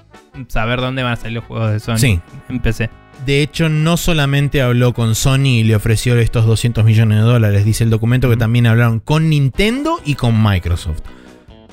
[0.48, 2.20] saber dónde van a salir los juegos de Sony Sí.
[2.48, 2.90] en PC.
[3.26, 7.66] de hecho no solamente habló con Sony y le ofreció estos 200 millones de dólares,
[7.66, 11.02] dice el documento que también hablaron con Nintendo y con Microsoft.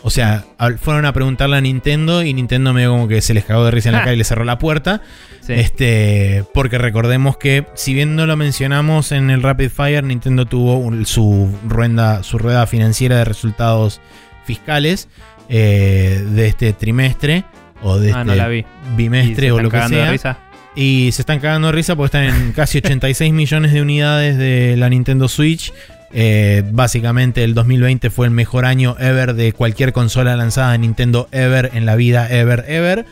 [0.06, 0.44] O sea,
[0.80, 3.88] fueron a preguntarle a Nintendo y Nintendo medio como que se les cagó de risa
[3.88, 4.04] en la Ja.
[4.04, 5.02] cara y le cerró la puerta.
[5.40, 5.52] Sí.
[5.54, 10.76] Este, porque recordemos que, si bien no lo mencionamos en el Rapid Fire, Nintendo tuvo
[10.78, 14.00] un- su, rueda, su rueda financiera de resultados
[14.44, 15.08] fiscales
[15.48, 17.42] eh, de este trimestre
[17.82, 18.58] o de ah, este la vi.
[18.58, 20.10] ¿Y bimestre se o lo que de sea.
[20.12, 20.38] risa?
[20.76, 24.76] Y se están cagando de risa porque están en casi 86 millones de unidades de
[24.76, 25.72] la Nintendo Switch.
[26.18, 31.28] Eh, básicamente el 2020 fue el mejor año ever de cualquier consola lanzada de Nintendo
[31.30, 33.04] ever en la vida, ever, ever.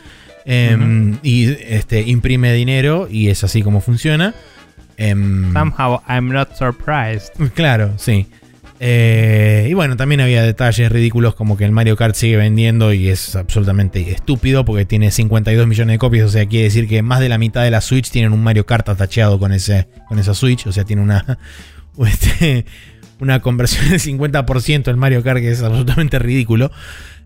[0.45, 4.33] Em, Y este, imprime dinero y es así como funciona.
[4.97, 7.29] Em, Somehow I'm not surprised.
[7.53, 8.25] Claro, sí.
[8.79, 13.09] Eh, y bueno, también había detalles ridículos como que el Mario Kart sigue vendiendo y
[13.09, 16.25] es absolutamente estúpido porque tiene 52 millones de copias.
[16.25, 18.65] O sea, quiere decir que más de la mitad de la Switch tienen un Mario
[18.65, 20.65] Kart atacheado con, ese, con esa Switch.
[20.65, 21.37] O sea, tiene una,
[22.07, 22.65] este,
[23.19, 26.71] una conversión del 50% el Mario Kart que es absolutamente ridículo.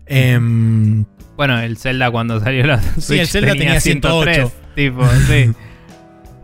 [0.06, 1.04] Em,
[1.36, 4.52] Bueno, el Zelda cuando salió la Switch el Zelda tenía 108.
[4.74, 5.50] tipo, sí.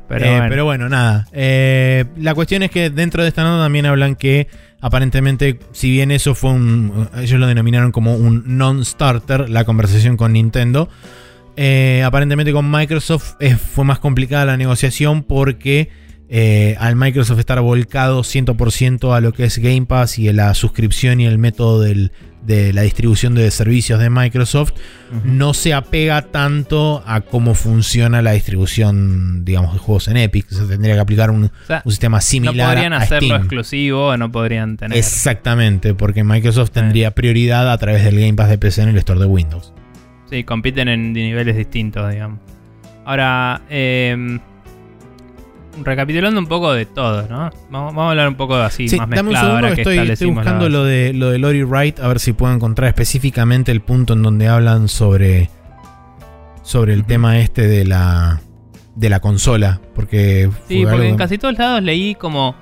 [0.09, 0.47] Pero, Eh, bueno.
[0.49, 1.27] pero bueno, nada.
[1.33, 4.47] Eh, la cuestión es que dentro de esta nota también hablan que
[4.81, 7.09] aparentemente, si bien eso fue un.
[7.17, 10.89] Ellos lo denominaron como un non-starter, la conversación con Nintendo.
[11.57, 13.35] eh, aparentemente con Microsoft
[13.75, 15.91] fue más complicada la negociación porque
[16.29, 21.21] eh, al Microsoft estar volcado 100% a lo que es Game Pass y la suscripción
[21.21, 22.13] y el método del-
[22.47, 24.71] de la distribución de servicios de Microsoft,
[25.25, 30.47] no se apega tanto a cómo funciona la distribución, digamos, de juegos en Epic.
[30.51, 33.41] Se tendría que aplicar un, O sea, un sistema no similar podrían a hacerlo Steam.
[33.41, 34.97] exclusivo, no podrían tener.
[34.97, 39.19] Exactamente, porque Microsoft tendría prioridad a través del Game Pass de PC en el store
[39.19, 39.73] de Windows.
[40.31, 42.39] Sí, compiten en niveles distintos, digamos.
[43.05, 44.39] Ahora, eh,
[45.83, 47.51] recapitulando un poco de todo, ¿no?
[47.71, 50.13] Vamos, vamos a hablar un poco así, Sí, más dame un mezclado segundo ahora que
[50.13, 53.81] estoy, buscando lo de, lo de Lori Wright, a ver si puedo encontrar específicamente el
[53.81, 55.51] punto en donde hablan sobre,
[56.63, 58.41] sobre el tema este de la,
[58.95, 59.81] de la consola.
[59.95, 62.55] Porque Sí, porque en casi todos lados leí como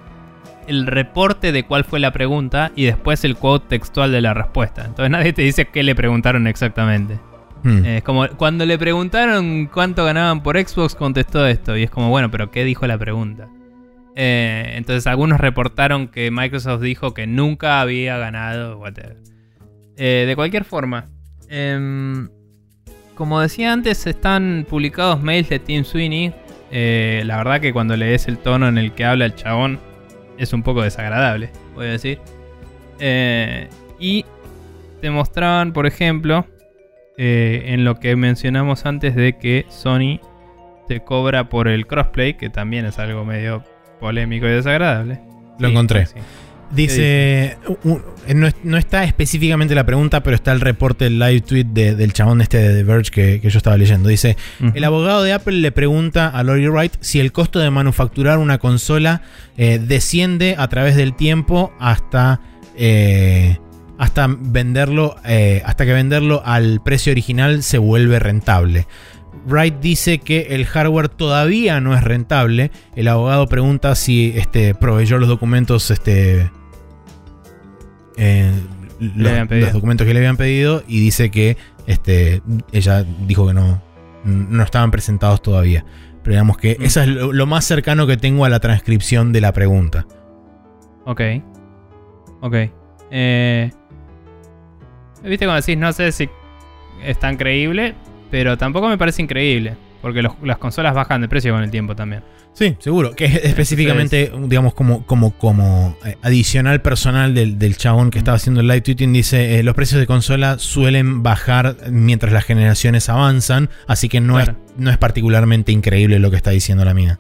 [0.67, 4.85] el reporte de cuál fue la pregunta y después el quote textual de la respuesta.
[4.85, 7.19] Entonces nadie te dice qué le preguntaron exactamente.
[7.65, 7.85] Hmm.
[7.85, 11.77] Es como cuando le preguntaron cuánto ganaban por Xbox, contestó esto.
[11.77, 13.49] Y es como, bueno, pero ¿qué dijo la pregunta?
[14.17, 19.17] Eh, entonces algunos reportaron que Microsoft dijo que nunca había ganado, whatever.
[19.97, 21.09] Eh, de cualquier forma,
[21.49, 22.29] em,
[23.15, 26.35] como decía antes, están publicados mails de Tim Sweeney.
[26.71, 29.81] Eh, la verdad que cuando lees el tono en el que habla el chabón
[30.37, 32.19] es un poco desagradable, voy a decir.
[33.99, 34.25] Y
[35.01, 36.47] te mostraban, por ejemplo,
[37.19, 40.21] eh, en lo que mencionamos antes de que Sony
[40.89, 43.65] te cobra por el crossplay, que también es algo medio
[44.01, 45.21] polémico y desagradable.
[45.59, 46.07] Lo Sí, encontré.
[46.07, 46.15] sí.
[46.75, 48.01] Dice, u-
[48.35, 51.95] no, es- no está específicamente la pregunta, pero está el reporte, el live tweet de-
[51.95, 54.09] del chabón este de The Verge que, que yo estaba leyendo.
[54.09, 54.37] Dice,
[54.75, 58.59] el abogado de Apple le pregunta a Lori Wright si el costo de manufacturar una
[58.59, 59.23] consola
[59.57, 62.41] eh, desciende a través del tiempo hasta,
[62.77, 63.59] eh,
[64.05, 68.87] hasta venderlo, eh, hasta que venderlo al precio original se vuelve rentable.
[69.47, 72.71] Wright dice que el hardware todavía no es rentable.
[72.97, 76.51] El abogado pregunta si este, proveyó los documentos, este,
[78.17, 78.53] eh,
[79.01, 81.57] los, los documentos que le habían pedido y dice que
[81.87, 83.83] este, ella dijo que no,
[84.25, 85.85] no estaban presentados todavía.
[86.23, 86.83] Pero digamos que Mm.
[86.85, 90.07] eso es lo, lo más cercano que tengo a la transcripción de la pregunta.
[91.05, 91.21] Ok.
[92.41, 92.55] Ok.
[93.11, 93.71] Eh,
[95.25, 96.29] Viste cuando decís, no sé si
[97.03, 97.95] es tan creíble,
[98.31, 99.75] pero tampoco me parece increíble.
[100.03, 102.23] Porque los- las consolas bajan de precio con el tiempo también.
[102.53, 103.13] Sí, seguro.
[103.17, 108.37] Que es específicamente, digamos, como, como, como eh, adicional personal del, del chabón que estaba
[108.37, 113.09] haciendo el live tweeting, dice, eh, los precios de consola suelen bajar mientras las generaciones
[113.09, 114.53] avanzan, así que no, Claro.
[114.53, 117.19] es, no es particularmente increíble lo que está diciendo la mina.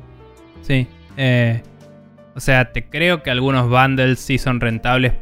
[0.62, 0.86] Sí.
[1.16, 1.62] eh,
[2.36, 5.14] O sea, te creo que algunos bundles sí son rentables,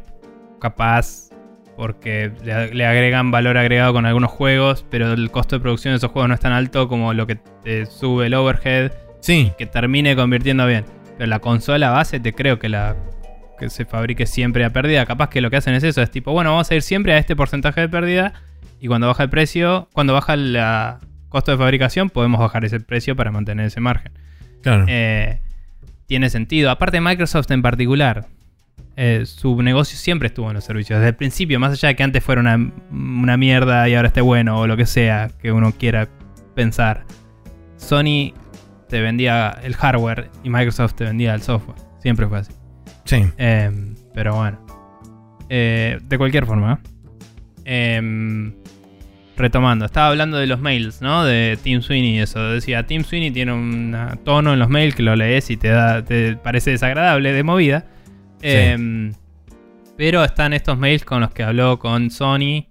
[0.59, 1.29] capaz,
[1.75, 6.11] porque le, agregan valor agregado con algunos juegos, pero el costo de producción de esos
[6.11, 8.91] juegos no es tan alto como lo que te sube el overhead,
[9.23, 10.83] Sí, que termine convirtiendo bien.
[11.17, 12.97] Pero la consola base te creo que la
[13.57, 15.05] que se fabrique siempre a pérdida.
[15.05, 17.17] Capaz que lo que hacen es eso, es tipo, bueno, vamos a ir siempre a
[17.17, 18.33] este porcentaje de pérdida
[18.81, 20.59] y cuando baja el precio, cuando baja el
[21.29, 24.11] costo de fabricación, podemos bajar ese precio para mantener ese margen.
[24.61, 24.85] claro.
[24.89, 25.39] Eh,
[26.05, 26.69] tiene sentido.
[26.69, 28.27] Aparte Microsoft en particular,
[28.95, 30.99] eh, su negocio siempre estuvo en los servicios.
[30.99, 34.21] Desde el principio, más allá de que antes fuera una, una mierda y ahora esté
[34.21, 36.07] bueno o lo que sea que uno quiera
[36.55, 37.05] pensar.
[37.77, 38.33] Sony
[38.89, 41.77] te vendía el hardware y Microsoft te vendía el software.
[41.99, 42.51] Siempre fue así.
[43.05, 43.23] sí.
[43.37, 43.71] Eh,
[44.13, 44.59] pero bueno.
[45.49, 46.79] Eh, de cualquier forma.
[47.65, 48.51] eh,
[49.35, 51.25] retomando, estaba hablando de los mails, ¿no?
[51.25, 52.51] De Tim Sweeney y eso.
[52.51, 56.03] Decía, Tim Sweeney tiene un tono en los mails que lo lees y te, da,
[56.05, 57.85] te parece desagradable de movida.
[58.43, 59.13] Eh,
[59.97, 62.65] pero están estos mails con los que habló con Sony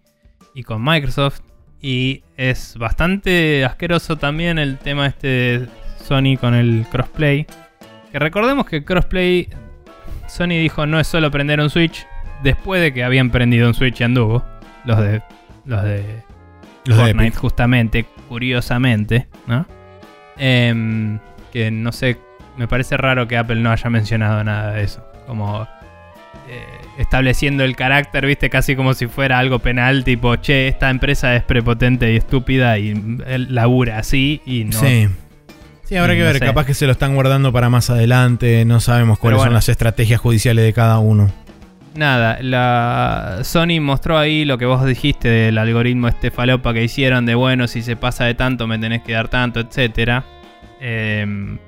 [0.55, 1.41] y con Microsoft.
[1.81, 5.69] Y es bastante asqueroso también el tema este de
[6.05, 7.47] Sony con el crossplay.
[8.11, 9.49] Que recordemos que crossplay,
[10.29, 12.07] Sony dijo no es solo prender un Switch.
[12.43, 14.45] Después de que habían prendido un Switch y anduvo.
[14.85, 15.23] Los de,
[15.65, 16.25] los de
[16.87, 19.65] Los Fortnite, justamente, curiosamente, ¿no?
[20.37, 21.21] Em,
[21.53, 22.19] que no sé,
[22.57, 25.12] me parece raro que Apple no haya mencionado nada de eso.
[25.27, 25.67] Como
[26.49, 26.65] eh,
[26.99, 31.43] estableciendo el carácter, viste, casi como si fuera algo penal, tipo, che, esta empresa es
[31.43, 34.79] prepotente y estúpida y él labura así y no.
[34.79, 35.09] Sí.
[35.85, 36.47] Sí, habrá que no ver, sé.
[36.47, 39.51] capaz que se lo están guardando para más adelante, no sabemos cuáles bueno.
[39.51, 41.31] son las estrategias judiciales de cada uno.
[41.95, 47.27] Nada, la Sony mostró ahí lo que vos dijiste del algoritmo este falopa que hicieron
[47.27, 50.25] de bueno, si se pasa de tanto me tenés que dar tanto, etcétera.
[50.81, 51.59] Em,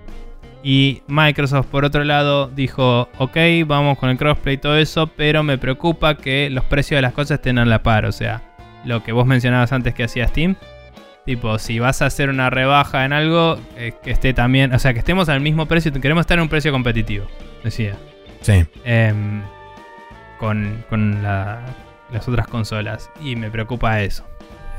[0.64, 3.36] y Microsoft por otro lado dijo, ok,
[3.66, 7.12] vamos con el crossplay y todo eso, pero me preocupa que los precios de las
[7.12, 8.42] cosas estén a la par, o sea,
[8.84, 10.56] lo que vos mencionabas antes que hacía Steam.
[11.26, 14.92] Tipo, si vas a hacer una rebaja en algo, eh, que esté también, o sea,
[14.92, 17.26] que estemos al mismo precio, queremos estar en un precio competitivo,
[17.62, 17.94] decía.
[18.42, 18.64] Sí.
[18.84, 19.42] Em,
[20.38, 21.62] con con la-
[22.12, 23.10] las otras consolas.
[23.22, 24.26] Y me preocupa eso.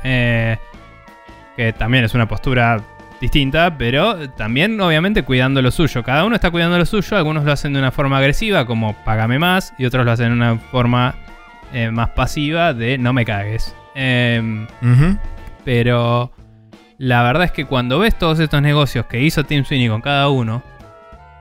[0.04, 0.56] Eh,
[1.56, 2.80] que también es una postura
[3.20, 6.02] distinta, pero también obviamente cuidando lo suyo.
[6.02, 7.16] Cada uno está cuidando lo suyo.
[7.16, 10.34] Algunos lo hacen de una forma agresiva, como págame más, y otros lo hacen de
[10.34, 11.14] una forma
[11.72, 13.74] eh, más pasiva, de no me cagues.
[13.94, 14.66] Em,
[15.64, 16.30] pero
[16.98, 20.28] la verdad es que cuando ves todos estos negocios que hizo Tim Sweeney con cada
[20.28, 20.62] uno,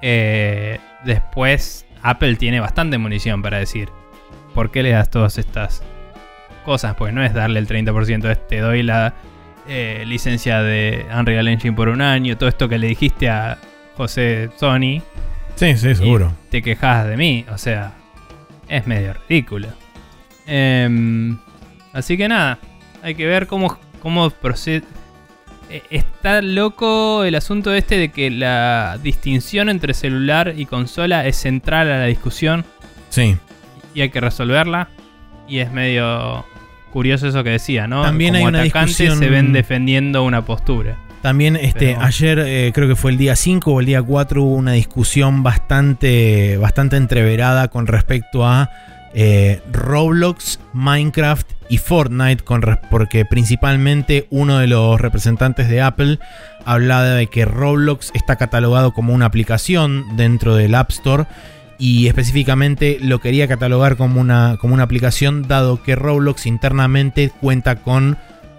[0.01, 3.89] eh, después Apple tiene bastante munición para decir,
[4.53, 5.83] ¿por qué le das todas estas
[6.63, 6.95] cosas?
[6.95, 9.13] Pues no es darle el 30%, es te doy la
[9.67, 13.57] eh, licencia de Unreal Engine por un año, todo esto que le dijiste a
[13.97, 15.01] José Sony,
[15.55, 16.33] Sí, sí, seguro.
[16.49, 17.93] te quejas de mí, o sea,
[18.67, 19.67] es medio ridículo.
[20.47, 21.37] Em,
[21.93, 22.59] así que nada,
[23.01, 24.83] hay que ver cómo, cómo procede.
[25.69, 31.37] Eh, Está loco el asunto este de que la distinción entre celular y consola es
[31.37, 32.63] central a la discusión
[33.09, 33.37] Sí.
[33.95, 34.89] y hay que resolverla.
[35.47, 36.45] Y es medio
[36.95, 38.01] curioso eso que decía, ¿no?
[38.03, 40.95] También Como hay una discusión- se ven defendiendo una postura.
[41.21, 44.41] También este, Pero- ayer, eh, creo que fue el día 5 o el día 4,
[44.43, 48.69] hubo una discusión bastante, bastante entreverada con respecto a
[49.17, 56.19] eh, Roblox, Minecraft y Fortnite, con porque principalmente uno de los representantes de Apple
[56.65, 61.25] hablaba de que Roblox está catalogado como una aplicación dentro del App Store
[61.77, 67.77] y específicamente lo quería catalogar como una, como una aplicación dado que Roblox internamente cuenta
[67.77, 68.17] con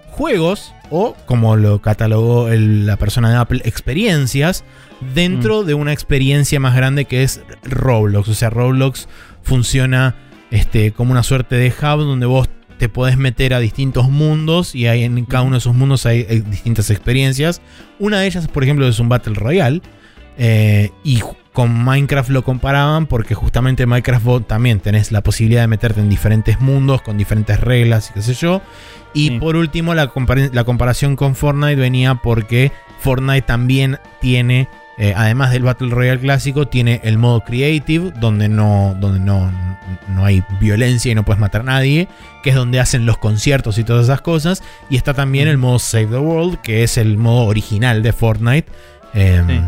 [0.09, 4.63] juegos o como lo catalogó el- la persona de Apple, experiencias
[5.13, 8.29] dentro de una experiencia más grande que es Roblox.
[8.29, 9.07] O sea, Roblox
[9.43, 10.15] funciona
[10.49, 14.87] este, como una suerte de hub donde vos te podés meter a distintos mundos y
[14.87, 17.61] hay, en cada uno de esos mundos hay, hay distintas experiencias.
[17.99, 19.81] Una de ellas, por ejemplo, es un Battle Royale.
[20.37, 21.19] eh, y
[21.57, 25.99] con Minecraft lo comparaban porque justamente en Minecraft vos también tenés la posibilidad de meterte
[26.01, 28.61] en diferentes mundos con diferentes reglas y qué sé yo.
[29.15, 29.39] Y Sí.
[29.39, 34.67] por último, la, compar- la comparación con Fortnite venía porque Fortnite también tiene,
[34.99, 39.51] eh, además del Battle Royale clásico, tiene el modo Creative, donde no, donde no,
[40.09, 42.07] no hay violencia y no puedes matar a nadie,
[42.43, 44.61] que es donde hacen los conciertos y todas esas cosas.
[44.91, 48.71] Y está también el modo Save the World, que es el modo original de Fortnite.
[49.15, 49.61] Em, Sí.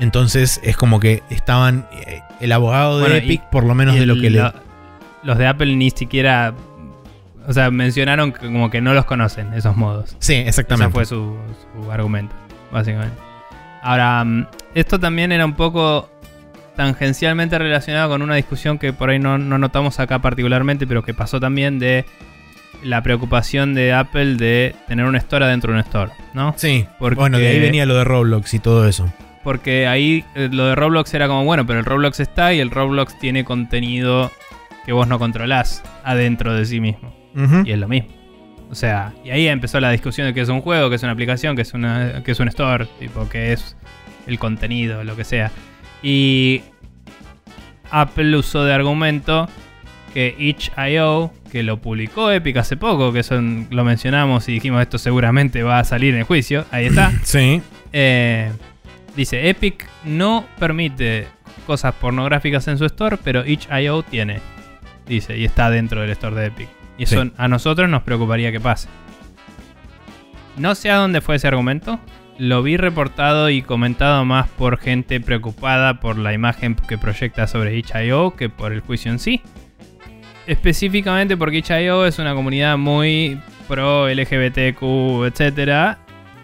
[0.00, 3.94] Entonces es como que estaban eh, el abogado de Bueno, y- Epic, por lo menos
[3.94, 4.52] de lo que le...
[5.22, 6.54] Los de Apple ni siquiera.
[7.46, 10.16] O sea, mencionaron que como que no los conocen, esos modos.
[10.18, 10.86] Sí, exactamente.
[10.88, 11.36] Ese fue su,
[11.82, 12.34] su argumento,
[12.72, 13.16] básicamente.
[13.82, 16.08] Ahora, mm, esto también era un poco.
[16.76, 21.12] tangencialmente relacionado con una discusión que por ahí no, no notamos acá particularmente, pero que
[21.12, 22.06] pasó también de
[22.82, 26.54] la preocupación de Apple de tener un store adentro de un store, ¿no?
[26.56, 29.12] Sí, Porque- bueno, de ahí venía lo de Roblox y todo eso.
[29.42, 32.70] Porque ahí eh, lo de Roblox era como, bueno, pero el Roblox está y el
[32.70, 34.30] Roblox tiene contenido
[34.84, 37.14] que vos no controlás adentro de sí mismo.
[37.64, 38.10] Y es lo mismo.
[38.70, 41.12] O sea, y ahí empezó la discusión de que es un juego, que es una
[41.12, 43.76] aplicación, que es, una, que es un store, tipo, que es
[44.26, 45.50] el contenido, lo que sea.
[46.02, 46.62] Y
[47.90, 49.48] Apple usó de argumento
[50.14, 53.40] que itch.io, que lo publicó Epic hace poco, que eso
[53.70, 57.12] lo mencionamos y dijimos esto seguramente va a salir en el juicio, ahí está.
[57.22, 57.62] Sí.
[57.92, 58.50] Eh,
[59.20, 61.28] dice, Epic no permite
[61.66, 64.40] cosas pornográficas en su store, pero itch.io tiene.
[65.06, 66.68] Dice, y está dentro del store de Epic.
[66.96, 67.32] Y eso Sí.
[67.36, 68.88] a nosotros nos preocuparía que pase.
[70.56, 71.98] No sé a dónde fue ese argumento.
[72.38, 77.76] Lo vi reportado y comentado más por gente preocupada por la imagen que proyecta sobre
[77.76, 79.42] itch.io que por el juicio en sí.
[80.46, 83.38] Específicamente porque itch.io es una comunidad muy
[83.68, 85.98] pro LGBTQ, etcétera,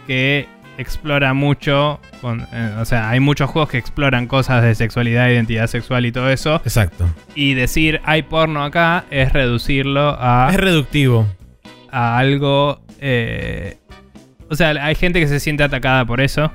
[0.07, 0.47] que
[0.79, 2.01] explora mucho.
[2.21, 6.13] con- eh, o sea, hay muchos juegos que exploran cosas de sexualidad, identidad sexual y
[6.13, 6.57] todo eso.
[6.65, 7.07] Exacto.
[7.35, 11.27] Y decir hay porno acá es reducirlo a, Es reductivo.
[11.91, 12.81] a algo.
[13.01, 13.77] eh,
[14.49, 16.51] o sea, hay gente que se siente atacada por eso.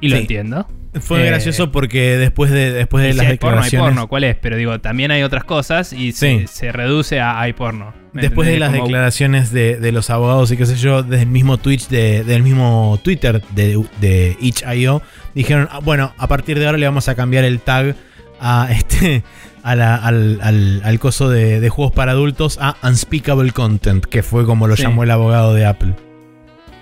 [0.00, 0.22] Y lo Sí.
[0.22, 0.66] entiendo.
[1.00, 3.86] Fue Eh, gracioso porque después de, después de si las hay porno, hay declaraciones.
[3.94, 4.36] porno, ¿cuál es?
[4.36, 6.46] Pero digo, también hay otras cosas y se, Sí.
[6.46, 7.94] se reduce a hay porno.
[8.12, 11.24] ¿Me Después de las Como- declaraciones de, de los abogados y qué sé yo, desde
[11.24, 15.02] el mismo Twitch, de- del mismo Twitter de, de itch.io,
[15.34, 17.94] dijeron, "Ah, bueno, a partir de ahora le vamos a cambiar el tag
[18.40, 19.22] a este
[19.62, 24.22] a la- al, al- al coso de, de juegos para adultos a Unspeakable Content, que
[24.22, 24.82] fue como lo Sí.
[24.84, 25.92] llamó el abogado de Apple.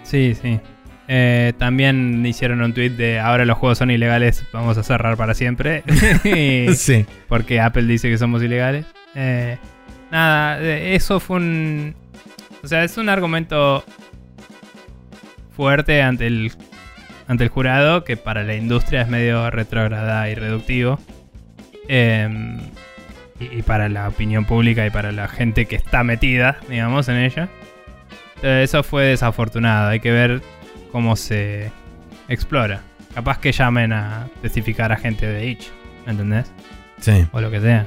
[0.03, 0.61] Sí, sí.
[1.07, 5.35] Eh, también hicieron un tweet de ahora los juegos son ilegales, vamos a cerrar para
[5.35, 5.83] siempre.
[6.75, 7.07] Sí.
[7.29, 8.87] porque Apple dice que somos ilegales.
[9.15, 9.59] Eh,
[10.11, 11.95] nada, eh, eso fue un...
[12.63, 13.85] O sea, es un argumento
[15.55, 16.53] fuerte ante el,
[17.29, 20.99] ante el jurado que para la industria es medio retrógrada y reductivo.
[21.89, 22.59] Eh,
[23.39, 27.17] y, y para la opinión pública y para la gente que está metida, digamos, en
[27.17, 27.49] ella.
[28.43, 29.91] Eso fue desafortunado.
[29.91, 30.43] Hay que ver
[30.95, 31.73] cómo se
[32.29, 32.83] explora.
[33.17, 35.65] Capaz que llamen a testificar a gente de Itch,
[36.07, 36.47] ¿me entendés?
[37.01, 37.27] Sí.
[37.33, 37.85] O lo que sea.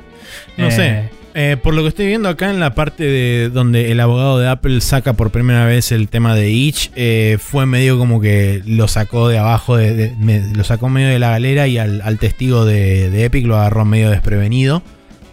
[0.58, 1.10] No Eh, sé.
[1.34, 4.50] Eh, por lo que estoy viendo acá en la parte de donde el abogado de
[4.50, 8.90] Apple saca por primera vez el tema de Itch, eh, fue medio como que lo
[8.90, 12.20] sacó de abajo, de, de- me- lo sacó medio de la galera y al, al
[12.20, 14.84] testigo de, de Epic lo agarró medio desprevenido.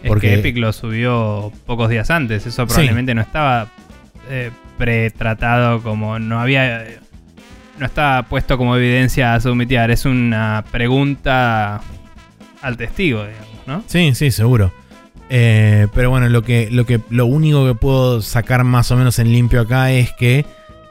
[0.01, 2.45] Es porque- que Epic lo subió pocos días antes.
[2.47, 3.67] Eso probablemente no estaba
[4.29, 6.19] eh, pretratado como.
[6.19, 6.85] No había.
[7.79, 9.91] No estaba puesto como evidencia a submitear.
[9.91, 11.81] Es una pregunta
[12.61, 13.83] al testigo, digamos, ¿no?
[13.87, 14.71] Sí, sí, seguro.
[15.29, 19.19] Eh, pero bueno, lo que, lo que, lo único que puedo sacar más o menos
[19.19, 20.45] en limpio acá es que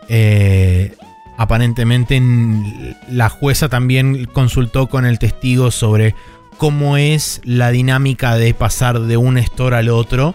[0.08, 0.94] eh,
[1.38, 6.14] aparentemente en- la jueza también consultó con el testigo sobre
[6.58, 10.34] cómo es la dinámica de pasar de un store al otro,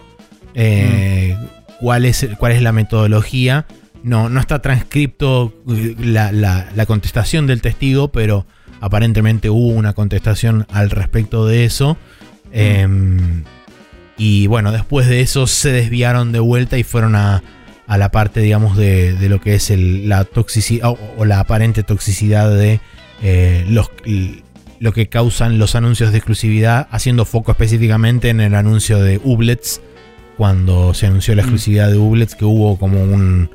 [0.54, 1.36] eh,
[1.80, 3.66] cuál, es, cuál es la metodología.
[4.02, 8.46] No, no está transcripto eh, la, la- la contestación del testigo, pero
[8.80, 11.96] aparentemente hubo una contestación al respecto de eso.
[12.52, 13.44] Em,
[14.16, 17.42] y bueno, después de eso se desviaron de vuelta y fueron a,
[17.86, 21.40] a la parte, digamos, de, de lo que es el- la toxicidad o, o la
[21.40, 22.80] aparente toxicidad de
[23.22, 23.90] eh, los,
[24.78, 29.80] lo que causan los anuncios de exclusividad, haciendo foco específicamente en el anuncio de Ublets,
[30.38, 31.44] cuando se anunció la Mm.
[31.44, 33.50] exclusividad de Ublets, que hubo como un,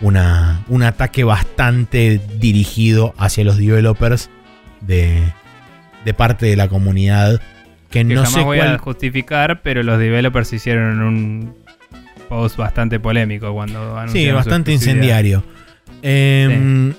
[0.00, 4.30] una- un ataque bastante dirigido hacia los developers
[4.80, 5.22] de,
[6.04, 7.40] de parte de la comunidad.
[7.90, 8.74] Que, Que no jamás sé voy cuál.
[8.74, 11.54] a justificar, pero los developers hicieron un
[12.28, 15.42] post bastante polémico cuando anunciaron Sí, su bastante incendiario.
[16.02, 16.92] Eh,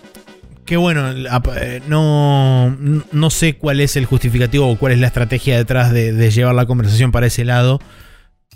[0.66, 2.76] Que bueno, eh, no,
[3.12, 6.54] no sé cuál es el justificativo o cuál es la estrategia detrás de, de llevar
[6.54, 7.80] la conversación para ese lado,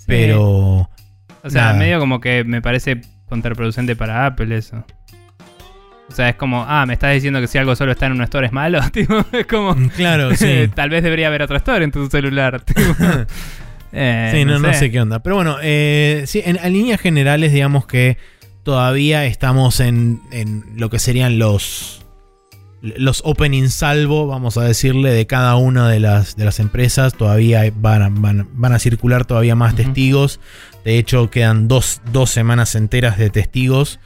[0.05, 0.89] pero
[1.43, 1.73] O sea, Nada.
[1.73, 4.85] medio como que me parece contraproducente para Apple eso.
[6.09, 8.21] O sea, es como, ah, me estás diciendo que si algo solo está en un
[8.21, 8.79] store es malo.
[8.91, 10.69] Tipo, es como, claro, sí.
[10.73, 12.61] tal vez debería haber otro store en tu celular.
[12.61, 12.81] tipo.
[13.95, 15.21] Eh, sí, no, no sé qué onda.
[15.21, 18.17] Pero bueno, eh, sí, en, en líneas generales, digamos que
[18.63, 22.02] todavía estamos en, en lo que serían los
[22.83, 27.13] los opening salvo, vamos a decirle, de cada una de las, de las empresas.
[27.13, 30.41] Todavía van a, van, van a circular todavía más testigos.
[30.83, 34.01] De hecho, quedan dos, dos semanas enteras de testigos.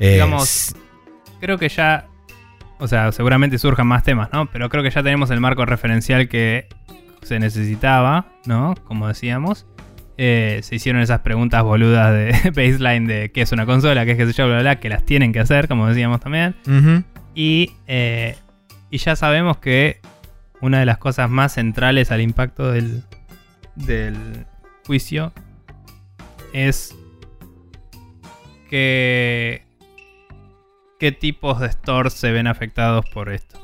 [0.00, 0.74] Eh, Digamos,
[1.38, 2.06] Creo que ya,
[2.78, 4.46] o sea, seguramente surjan más temas, ¿no?
[4.46, 6.66] Pero creo que ya tenemos el marco referencial que
[7.20, 8.74] se necesitaba, ¿no?
[8.84, 9.66] Como decíamos.
[10.16, 14.16] Eh, se hicieron esas preguntas boludas de baseline de qué es una consola, qué es
[14.16, 16.54] qué sé yo, bla, bla, bla, que las tienen que hacer, como decíamos también.
[17.34, 18.36] Y, eh,
[18.90, 20.00] y ya sabemos que
[20.60, 23.02] una de las cosas más centrales al impacto del,
[23.74, 24.46] del
[24.86, 25.32] juicio
[26.52, 26.94] es
[28.70, 29.62] que
[30.98, 33.60] qué tipos de stores se ven afectados por esto.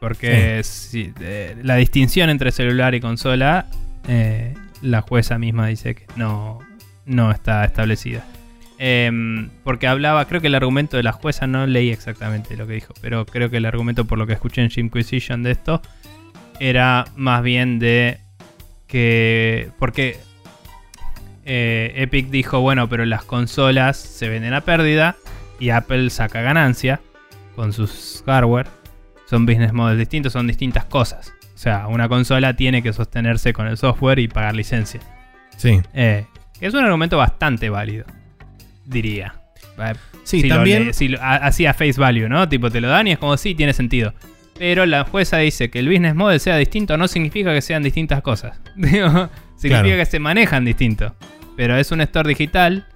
[0.00, 3.66] Porque si- eh, la distinción entre celular y consola,
[4.06, 6.60] eh, la jueza misma dice que no,
[7.04, 8.24] no está establecida.
[8.78, 12.74] Em, porque hablaba, creo que el argumento de la jueza, no leí exactamente lo que
[12.74, 15.82] dijo, pero creo que el argumento por lo que escuché en Jimquisition de esto
[16.60, 18.20] era más bien de
[18.86, 19.70] que.
[19.78, 20.18] Porque
[21.44, 25.16] eh, Epic dijo, bueno, pero las consolas se venden a pérdida
[25.58, 27.00] y Apple saca ganancia
[27.56, 28.68] con sus hardware.
[29.26, 31.32] Son business models distintos, son distintas cosas.
[31.54, 35.00] O sea, una consola tiene que sostenerse con el software y pagar licencia.
[35.56, 35.80] Sí.
[35.92, 36.24] Eh,
[36.60, 38.06] es un argumento bastante válido,
[38.88, 39.34] diría.
[39.78, 39.92] Eh,
[40.24, 40.86] Sí, si también.
[40.88, 42.48] le- si así a face value, ¿no?
[42.48, 44.12] Tipo, te lo dan y es como, sí, tiene sentido.
[44.58, 48.20] Pero la jueza dice que el business model sea distinto no significa que sean distintas
[48.22, 48.60] cosas.
[48.76, 49.96] Digo, significa Claro.
[49.98, 51.14] que se manejan distinto.
[51.56, 52.86] Pero es un store digital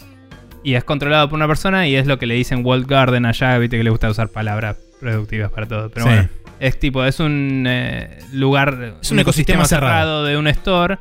[0.65, 3.57] y es controlado por una persona y es lo que le dicen Walled Garden allá,
[3.59, 5.91] viste que le gusta usar palabras productivas para todo.
[5.91, 6.13] Pero Sí.
[6.13, 6.29] bueno,
[6.61, 10.25] es tipo, es un eh, lugar, Es un ecosistema cerrado.
[10.25, 10.99] de un store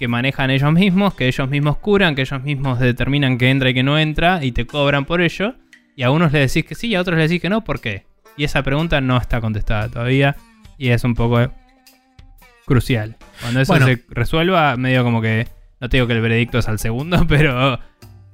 [0.00, 3.74] que manejan ellos mismos, que ellos mismos curan, que ellos mismos determinan que entra y
[3.74, 5.54] que no entra y te cobran por ello.
[5.94, 7.82] Y a unos le decís que sí y a otros le decís que no, ¿por
[7.82, 8.06] qué?
[8.34, 10.36] Y esa pregunta no está contestada todavía
[10.78, 11.50] y es un poco eh,
[12.64, 13.16] crucial.
[13.42, 13.86] Cuando eso Bueno.
[13.86, 15.46] se resuelva, medio como que,
[15.80, 17.78] no te digo que el veredicto es al segundo, pero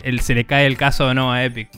[0.05, 1.69] el, se le cae el caso o no a Epic.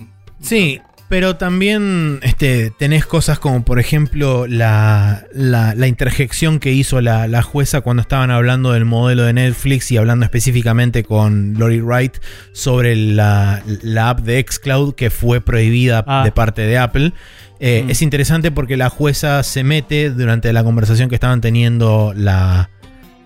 [0.40, 7.01] Sí, pero también este, tenés cosas como, por ejemplo, la, la- la interjección que hizo
[7.01, 11.81] la, la jueza cuando estaban hablando del modelo de Netflix y hablando específicamente con Lori
[11.81, 12.19] Wright
[12.53, 13.63] sobre la,
[14.03, 16.23] app de Xcloud que fue prohibida Ah.
[16.25, 17.13] de parte de Apple.
[17.61, 17.91] Eh, Mm.
[17.91, 22.71] Es interesante porque la jueza se mete durante la conversación que estaban teniendo la,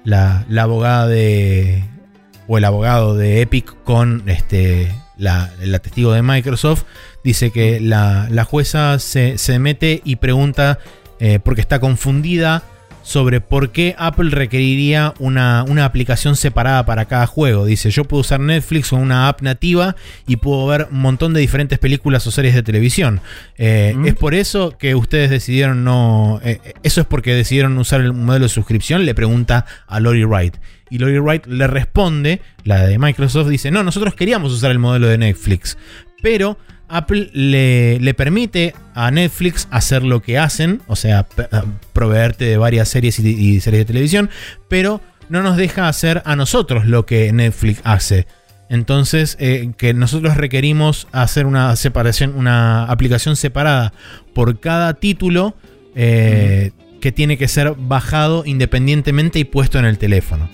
[0.04, 1.84] la, la abogada de.
[2.46, 6.84] o el abogado de Epic con este, la, la testigo de Microsoft.
[7.24, 10.78] Dice que la, la jueza se, se mete y pregunta,
[11.20, 12.62] eh, porque está confundida,
[13.02, 17.64] sobre por qué Apple requeriría una, una aplicación separada para cada juego.
[17.66, 21.40] Dice, yo puedo usar Netflix o una app nativa y puedo ver un montón de
[21.40, 23.20] diferentes películas o series de televisión.
[23.58, 24.06] Eh, Mm.
[24.06, 26.40] Es por eso que ustedes decidieron no...
[26.44, 30.56] eh, eso es porque decidieron usar el modelo de suscripción, le pregunta a Lori Wright.
[30.88, 35.08] Y Lori Wright le responde, la de Microsoft, dice, no, nosotros queríamos usar el modelo
[35.08, 35.76] de Netflix.
[36.22, 36.56] Pero
[36.92, 41.46] Apple le, le permite a Netflix hacer lo que hacen, o sea, eh,
[41.92, 44.30] proveerte de varias series y, y series de televisión,
[44.68, 48.26] pero no nos deja hacer a nosotros lo que Netflix hace.
[48.68, 53.92] Entonces, eh, que nosotros requerimos hacer una separación, una aplicación separada
[54.34, 55.54] por cada título
[55.94, 56.70] eh,
[57.02, 60.48] que tiene que ser bajado independientemente y puesto en el teléfono.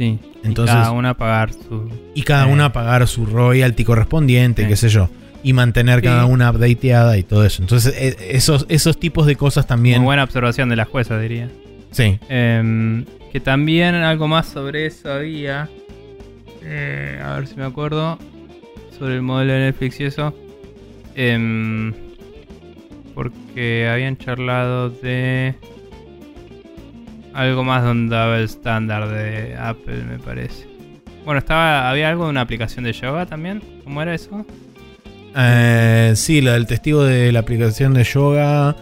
[0.00, 0.18] Sí.
[0.44, 1.90] Entonces- y cada una pagar su.
[2.14, 2.52] Y cada Eh.
[2.52, 5.10] una pagar su royalty correspondiente, qué sé yo.
[5.42, 6.06] Y mantener Sí.
[6.06, 7.62] cada una updateada y todo eso.
[7.62, 9.98] Entonces, eh, esos, esos tipos de cosas también.
[9.98, 11.50] Muy buena observación de la jueza, diría.
[11.90, 12.18] Sí.
[12.30, 15.68] Em, que también algo más sobre eso había.
[16.64, 18.18] Eh, a ver si me acuerdo.
[18.98, 20.34] Sobre el modelo de Netflix y eso.
[21.14, 21.92] Em,
[23.14, 25.54] porque habían charlado de.
[27.34, 30.66] Algo más de un double estándar de Apple, me parece.
[31.24, 33.62] Bueno, estaba había algo de una aplicación de yoga también.
[33.84, 34.44] ¿Cómo era eso?
[35.36, 38.74] Eh, sí, la del testigo de la aplicación de yoga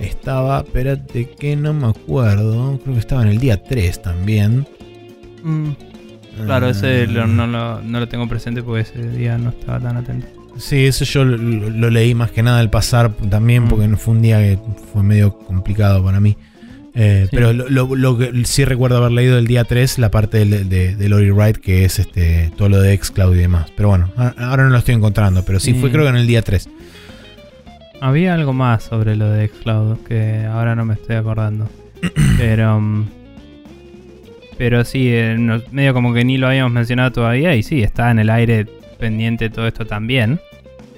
[0.00, 0.60] estaba.
[0.60, 2.78] Espérate que no me acuerdo.
[2.82, 4.66] Creo que estaba en el día 3 también.
[6.44, 9.80] Claro, ese Eh, lo- no, lo, no lo tengo presente porque ese día no estaba
[9.80, 10.26] tan atento.
[10.58, 13.68] Sí, eso yo lo, lo leí más que nada al pasar también, Mm.
[13.68, 14.58] porque no fue un día que
[14.92, 16.36] fue medio complicado para mí.
[17.02, 17.36] Eh, Sí.
[17.36, 20.64] Pero lo, lo- lo que sí recuerdo haber leído el día 3, la parte de,
[20.64, 23.72] de, de Lori Wright, que es este todo lo de Xcloud y demás.
[23.76, 25.80] Pero bueno, ahora no lo estoy encontrando, pero sí, Sí.
[25.80, 26.68] fue creo que en el día 3.
[28.02, 31.68] Había algo más sobre lo de Xcloud que ahora no me estoy acordando.
[32.38, 32.80] pero.
[32.80, 33.08] mm,
[34.58, 35.36] Pero sí, eh,
[35.70, 37.54] medio como que ni lo habíamos mencionado todavía.
[37.56, 38.66] Y sí, está en el aire
[38.98, 40.38] pendiente todo esto también.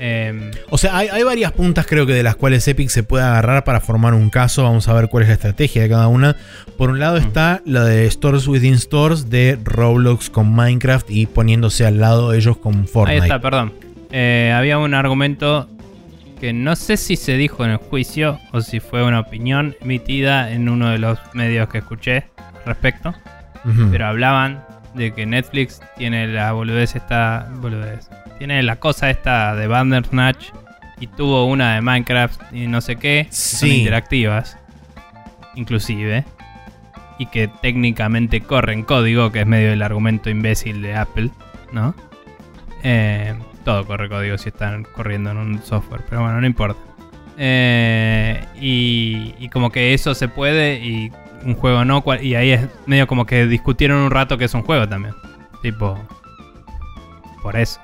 [0.05, 3.23] Em, O sea, hay, hay varias puntas creo que de las cuales Epic se puede
[3.23, 4.65] agarrar para formar un caso.
[4.65, 6.35] Vamos a ver cuál es la estrategia de cada una.
[6.77, 11.87] Por un lado está la de Stores Within Stores de Roblox con Minecraft y poniéndose
[11.87, 13.23] al lado ellos con ahí Fortnite.
[13.23, 13.75] está, perdón.
[14.11, 15.69] Eh, había un argumento
[16.41, 20.51] que no sé si se dijo en el juicio o si fue una opinión emitida
[20.51, 22.25] en uno de los medios que escuché.
[22.37, 23.15] al respecto,
[23.93, 24.65] pero hablaban
[24.97, 27.49] de que Netflix tiene la boludez esta.
[27.61, 28.09] Boludez.
[28.43, 30.49] Tiene la cosa esta de Bandersnatch
[30.99, 33.29] y tuvo una de Minecraft y no sé qué.
[33.31, 34.59] Son interactivas,
[35.55, 36.25] inclusive.
[37.21, 41.31] Y que técnicamente corren código, que es medio del argumento imbécil de Apple,
[41.71, 41.95] ¿no?
[42.83, 43.33] Eh,
[43.65, 46.81] todo corre código si están corriendo en un software, pero bueno, no importa.
[47.39, 51.13] Eh, y, y como que eso se puede y
[51.45, 54.63] un juego no, y ahí es medio como que discutieron un rato que es un
[54.63, 55.15] juego también.
[55.63, 55.97] Tipo,
[57.41, 57.81] por eso.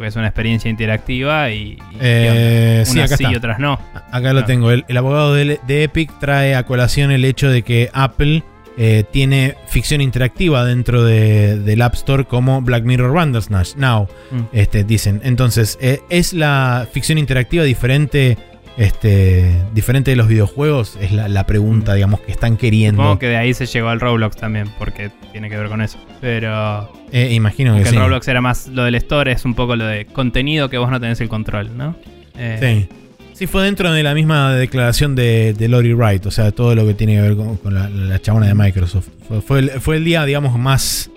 [0.00, 3.32] Porque es una experiencia interactiva y, y Eh, unas acá sí está.
[3.34, 3.78] y otras no.
[4.10, 4.44] Acá lo Ah.
[4.46, 4.70] tengo.
[4.70, 8.42] El, el abogado de, de Epic trae a colación el hecho de que Apple
[8.78, 13.74] eh, tiene ficción interactiva dentro de- del App Store como Black Mirror Bandersnatch.
[13.76, 14.40] Now, Mm.
[14.54, 15.20] este, dicen.
[15.22, 18.38] Entonces, eh, ¿es la ficción interactiva diferente,
[18.76, 20.96] este, diferente de los videojuegos?
[21.00, 23.02] Es la, la pregunta, digamos, que están queriendo.
[23.02, 25.98] Supongo que de ahí se llegó al Roblox también, porque tiene que ver con eso.
[26.20, 27.94] Pero Eh, imagino que sí.
[27.96, 30.90] el Roblox era más lo del store, es un poco lo de contenido que vos
[30.90, 31.96] no tenés el control, ¿no?
[32.38, 32.96] Eh, Sí.
[33.32, 36.86] Sí, fue dentro de la misma declaración de, de Lori Wright, o sea, todo lo
[36.86, 39.08] que tiene que ver con, con la, la chabona de Microsoft.
[39.26, 41.10] Fue, fue el, fue el día, digamos, más,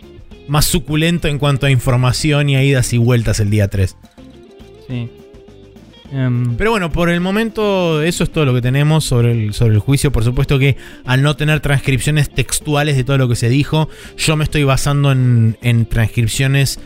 [0.48, 3.98] más suculento en cuanto a información y a idas y vueltas el día 3.
[4.88, 5.10] sí.
[6.14, 9.74] Em, Pero bueno, por el momento eso es todo lo que tenemos sobre el, sobre
[9.74, 10.12] el juicio.
[10.12, 14.36] Por supuesto que al no tener transcripciones textuales de todo lo que se dijo, yo
[14.36, 16.80] me estoy basando en, en transcripciones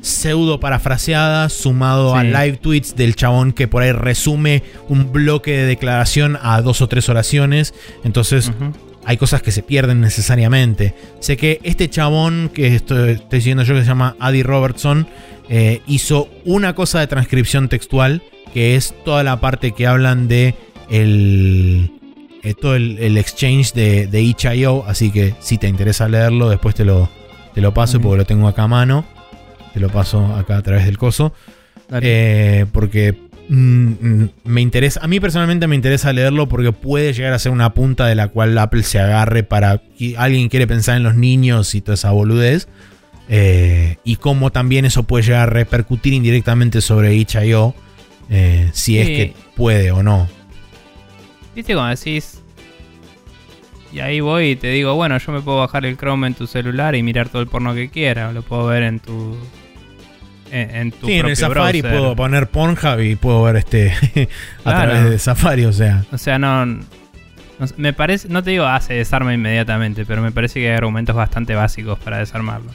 [0.00, 5.64] pseudo parafraseadas sumado a live tweets del chabón que por ahí resume un bloque de
[5.64, 7.72] declaración a dos o tres oraciones.
[8.02, 8.50] Entonces
[9.04, 10.94] hay cosas que se pierden necesariamente.
[11.20, 15.06] Sé que este chabón que estoy, estoy siguiendo yo, que se llama Adi Robertson,
[15.48, 18.22] eh, hizo una cosa de transcripción textual,
[18.52, 20.54] que es toda la parte que hablan de
[20.90, 21.90] el,
[22.42, 24.84] eh, todo el, el exchange de, de itch.io.
[24.86, 27.08] Así que si te interesa leerlo, después te lo,
[27.54, 29.04] te lo paso porque lo tengo acá a mano.
[29.72, 31.32] Te lo paso acá a través del coso.
[32.00, 33.14] Eh, porque
[33.48, 37.52] mm, mm, me interesa, a mí personalmente me interesa leerlo porque puede llegar a ser
[37.52, 41.14] una punta de la cual Apple se agarre para que alguien quiere pensar en los
[41.14, 42.68] niños y toda esa boludez.
[43.28, 47.74] Eh, y cómo también eso puede llegar a repercutir indirectamente sobre itch.io.
[48.30, 49.16] eh, si es Sí.
[49.16, 50.28] que puede o no.
[51.54, 52.40] ¿Viste cuando decís?
[53.92, 56.46] Y ahí voy y te digo, bueno, yo me puedo bajar el Chrome en tu
[56.46, 58.32] celular y mirar todo el porno que quiera.
[58.32, 59.36] Lo puedo ver en tu.
[60.50, 61.98] En, en tu Sí, en el Safari browser.
[62.00, 63.92] puedo poner Pornhub y puedo ver este
[64.64, 64.90] a Claro.
[64.92, 66.04] través de Safari, o sea.
[66.10, 66.80] O sea, no.
[67.76, 68.28] me parece.
[68.30, 71.98] No te digo, ah, se desarma inmediatamente, pero me parece que hay argumentos bastante básicos
[71.98, 72.70] para desarmarlo.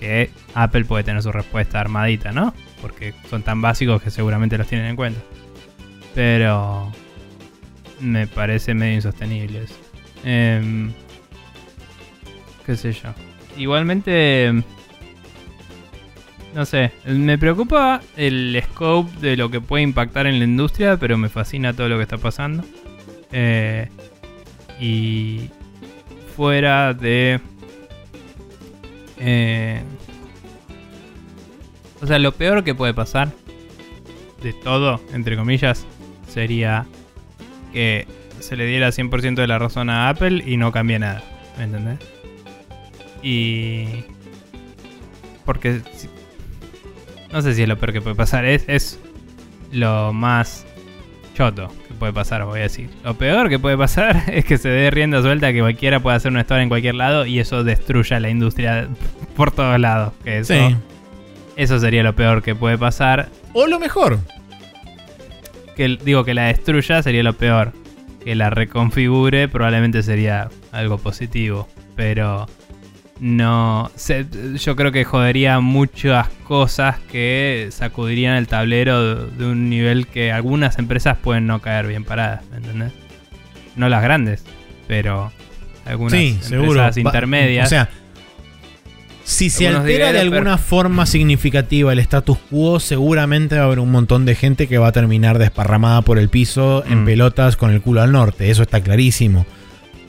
[0.00, 2.54] Que Apple puede tener su respuesta armadita, ¿no?
[2.80, 5.20] Porque son tan básicos que seguramente los tienen en cuenta.
[6.14, 6.92] Pero.
[8.00, 9.74] Me parece medio insostenible eso.
[10.24, 10.92] Em,
[12.64, 13.14] qué sé yo.
[13.56, 14.52] Igualmente.
[16.54, 21.18] No sé, me preocupa el scope de lo que puede impactar en la industria, pero
[21.18, 22.64] me fascina todo lo que está pasando.
[23.30, 23.88] Eh,
[24.80, 25.50] y
[26.34, 27.40] fuera de...
[29.18, 29.82] eh,
[32.00, 33.32] o sea, lo peor que puede pasar
[34.42, 35.86] de todo, entre comillas,
[36.28, 36.86] sería
[37.72, 38.06] que
[38.40, 41.22] se le diera 100% de la razón a Apple y no cambie nada.
[41.58, 41.98] ¿Me entendés?
[43.22, 44.04] Y...
[45.44, 45.80] Porque...
[47.32, 48.44] No sé si es lo peor que puede pasar.
[48.44, 49.00] Es, es
[49.72, 50.66] lo más
[51.34, 52.88] choto que puede pasar, voy a decir.
[53.04, 56.30] Lo peor que puede pasar es que se dé rienda suelta que cualquiera pueda hacer
[56.30, 58.88] una historia en cualquier lado y eso destruya la industria
[59.34, 60.12] por todos lados.
[60.42, 60.76] Sí.
[61.56, 63.28] Eso sería lo peor que puede pasar.
[63.52, 64.18] O lo mejor.
[65.76, 67.72] Que digo que la destruya sería lo peor.
[68.24, 71.68] Que la reconfigure probablemente sería algo positivo.
[71.94, 72.46] Pero
[73.20, 73.90] no.
[73.94, 74.26] se-
[74.56, 80.32] yo creo que jodería muchas cosas que sacudirían el tablero de, de un nivel que
[80.32, 82.44] algunas empresas pueden no caer bien paradas.
[82.50, 82.92] ¿Me entendés?
[83.76, 84.44] No las grandes,
[84.88, 85.30] pero
[85.84, 86.80] algunas sí, empresas seguro.
[86.80, 87.66] Va- intermedias.
[87.66, 87.88] O sea,
[89.28, 93.90] si se altera de alguna forma significativa el status quo, seguramente va a haber un
[93.90, 97.06] montón de gente que va a terminar desparramada por el piso en Mm.
[97.06, 98.50] pelotas con el culo al norte.
[98.50, 99.44] Eso está clarísimo.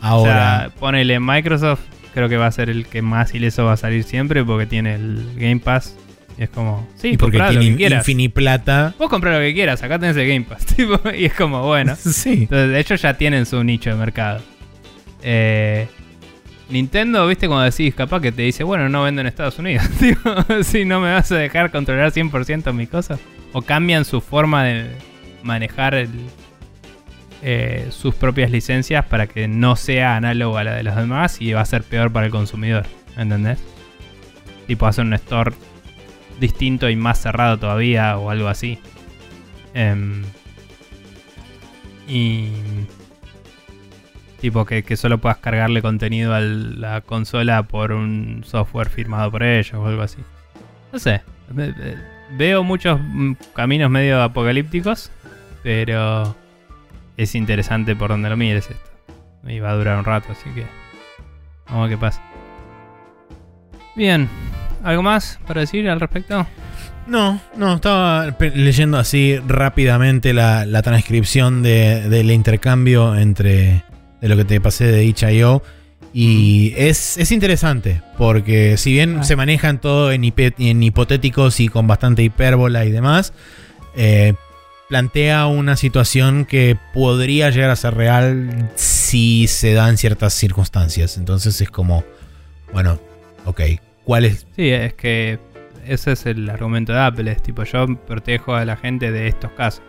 [0.01, 1.79] O Ahora, sea, ponele Microsoft,
[2.13, 4.93] creo que va a ser el que más ileso va a salir siempre porque tiene
[4.93, 5.95] el Game Pass.
[6.37, 8.93] Y es como, sí, y porque comprá lo tiene que infini plata.
[8.99, 10.63] Vos comprá lo que quieras, acá tenés el Game Pass.
[10.75, 11.95] tipo, y es como, bueno.
[11.99, 12.41] Sí.
[12.43, 14.41] Entonces, de hecho, ya tienen su nicho de mercado.
[15.23, 15.87] Eh,
[16.69, 19.85] Nintendo, viste, cuando decís, capaz que te dice, bueno, no vendo en Estados Unidos.
[20.63, 23.19] Si no me vas a dejar controlar 100% mis cosas.
[23.53, 24.91] O cambian su forma de
[25.43, 26.07] manejar
[27.41, 31.53] eh, sus propias licencias para que no sea análogo a la de los demás y
[31.53, 32.85] va a ser peor para el consumidor.
[33.15, 33.59] ¿Entendés?
[34.67, 35.53] Tipo hacer un store
[36.39, 38.77] distinto y más cerrado todavía o algo así.
[39.73, 40.23] Em,
[42.07, 42.49] y
[44.39, 49.43] tipo que, que solo puedas cargarle contenido a la consola por un software firmado por
[49.43, 50.17] ellos o algo así.
[50.93, 51.21] No sé.
[51.49, 51.97] ve- ve-
[52.37, 55.11] Veo muchos mm, caminos medio apocalípticos,
[55.63, 56.35] pero
[57.15, 58.89] es interesante por donde lo mires esto.
[59.47, 60.65] Y va a durar un rato, así que
[61.67, 62.21] vamos a ver qué pasa.
[63.95, 64.27] Bien,
[64.83, 66.45] ¿algo más para decir al respecto?
[67.07, 73.83] No, no, estaba leyendo así rápidamente la, la transcripción de- del intercambio entre
[74.21, 75.61] de lo que te pasé de itch.io
[76.13, 79.23] y es, es interesante porque si bien Ah.
[79.23, 83.33] se manejan todo en, hipe- en hipotéticos y con bastante hipérbola y demás,
[83.95, 84.33] eh,
[84.89, 91.17] plantea una situación que podría llegar a ser real si se dan ciertas circunstancias.
[91.17, 92.03] Entonces es como,
[92.71, 92.99] bueno,
[93.45, 93.61] ok,
[94.05, 94.47] ¿cuál es?
[94.55, 95.39] Sí, es que
[95.85, 97.31] ese es el argumento de Apple.
[97.31, 99.83] Es tipo, yo protejo a la gente de estos casos.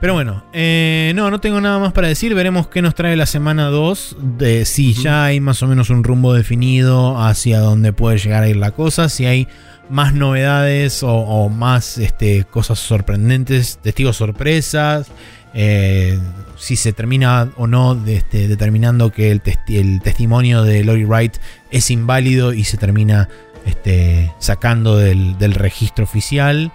[0.00, 2.32] Pero bueno, eh, no, no tengo nada más para decir.
[2.34, 4.16] Veremos qué nos trae la semana 2.
[4.38, 8.48] De si ya hay más o menos un rumbo definido hacia dónde puede llegar a
[8.48, 9.08] ir la cosa.
[9.08, 9.48] Si hay
[9.90, 15.08] más novedades o, o más este, cosas sorprendentes, testigos sorpresas.
[15.54, 16.18] eh,
[16.56, 21.04] si se termina o no de, este, determinando que el, testi- el testimonio de Lori
[21.06, 21.36] Wright
[21.70, 23.28] es inválido y se termina
[23.64, 26.70] este, sacando del, del registro oficial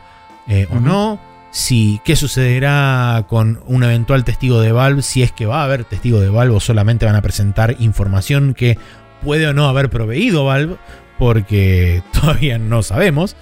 [0.47, 1.19] eh, o no
[1.53, 5.85] si qué sucederá con un eventual testigo de Valve, si es que va a haber
[5.85, 8.77] testigo de Valve o solamente van a presentar información que
[9.23, 10.75] puede o no haber proveído Valve,
[11.17, 13.37] porque todavía no sabemos.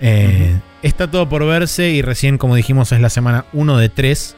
[0.00, 4.36] Eh, Está todo por verse y recién, como dijimos, es la semana 1 de 3.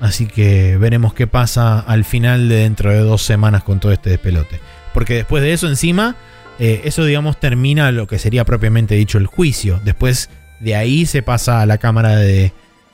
[0.00, 4.10] Así que veremos qué pasa al final de dentro de dos semanas con todo este
[4.10, 4.60] despelote.
[4.92, 6.14] Porque después de eso encima,
[6.60, 9.80] eh, eso digamos termina lo que sería propiamente dicho el juicio.
[9.84, 10.30] Después
[10.64, 12.52] de ahí se pasa a la cámara de...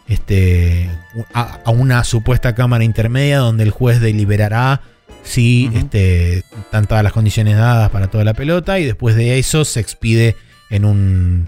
[0.08, 0.90] Este,
[1.34, 4.80] a, a una supuesta cámara intermedia donde el juez deliberará
[5.22, 9.64] si este, están todas las condiciones dadas para toda la pelota y después de eso
[9.64, 10.34] se expide
[10.68, 11.46] en un,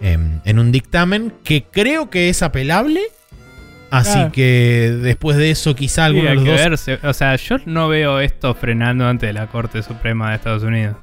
[0.00, 3.02] em, en un dictamen que creo que es apelable.
[3.90, 4.32] Así Claro.
[4.32, 6.54] que después de eso quizá Sí, alguno de los dos...
[6.56, 6.98] verse.
[7.02, 10.96] O sea, yo no veo esto frenando ante la Corte Suprema de Estados Unidos.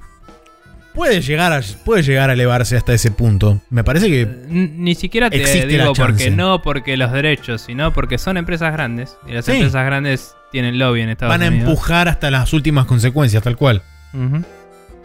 [0.97, 3.61] Puede llegar, a, puede llegar a elevarse hasta ese punto.
[3.69, 8.17] Me parece que Ni siquiera te Existe digo porque no porque los derechos, sino porque
[8.17, 9.15] son empresas grandes.
[9.27, 9.51] Y las Sí.
[9.53, 11.69] empresas grandes tienen lobby en Estados van a Unidos.
[11.69, 13.83] empujar hasta las últimas consecuencias, tal cual.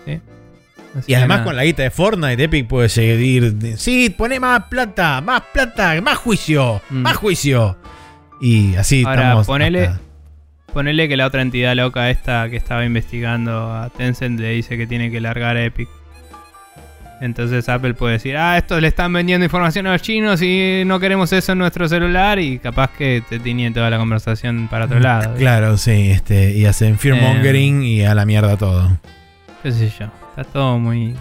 [0.06, 0.20] Sí.
[1.06, 1.44] Y además nada.
[1.44, 3.54] con la guita de Fortnite, Epic puede seguir.
[3.76, 6.96] Sí, pone más plata, más plata, más juicio, Mm.
[7.02, 7.76] más juicio.
[8.40, 9.46] Y así Ahora, estamos.
[9.46, 10.00] ponele- hasta-
[10.72, 14.86] Ponele que la otra entidad loca esta que estaba investigando a Tencent le dice que
[14.86, 15.88] tiene que largar a Epic.
[17.20, 20.98] Entonces Apple puede decir, ah, estos le están vendiendo información a los chinos y no
[20.98, 24.98] queremos eso en nuestro celular y capaz que te tiene toda la conversación para otro
[24.98, 25.28] lado.
[25.28, 25.38] ¿viste?
[25.38, 28.98] Claro, sí, este, y hacen fearmongering y a la mierda todo.
[29.62, 30.06] ¿Qué sé yo?
[30.30, 31.14] Está todo muy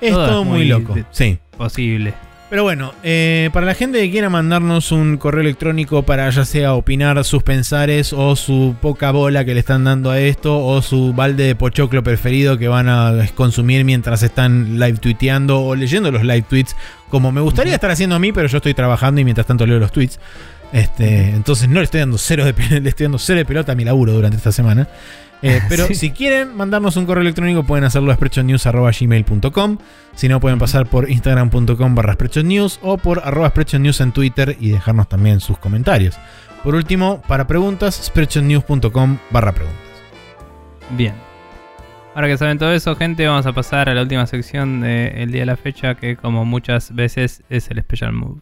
[0.00, 0.96] Es Todo todo, es muy, muy loco.
[1.10, 1.38] Sí.
[1.56, 2.14] posible.
[2.50, 6.74] Pero bueno, eh, para la gente que quiera mandarnos un correo electrónico para ya sea
[6.74, 11.12] opinar sus pensares o su poca bola que le están dando a esto o su
[11.12, 16.24] balde de pochoclo preferido que van a consumir mientras están live tuiteando o leyendo los
[16.24, 16.74] live tweets,
[17.08, 19.78] como me gustaría estar haciendo a mí, pero yo estoy trabajando y mientras tanto leo
[19.78, 20.18] los tweets.
[20.72, 23.74] Este, entonces no le estoy dando cero de, le estoy dando cero de pelota a
[23.76, 24.88] mi laburo durante esta semana.
[25.42, 25.94] Eh, pero Sí.
[25.94, 29.78] si quieren mandarnos un correo electrónico pueden hacerlo a sprechonews.gmail.com
[30.14, 34.70] Si no pueden pasar por instagram.com barra News o por arroba News en Twitter y
[34.70, 36.18] dejarnos también sus comentarios.
[36.62, 39.80] Por último, para preguntas, sprechonews.com barra preguntas.
[40.90, 41.14] Bien.
[42.14, 45.42] Ahora que saben todo eso, gente, vamos a pasar a la última sección del día
[45.42, 48.40] de la fecha, que como muchas veces es el Special Move.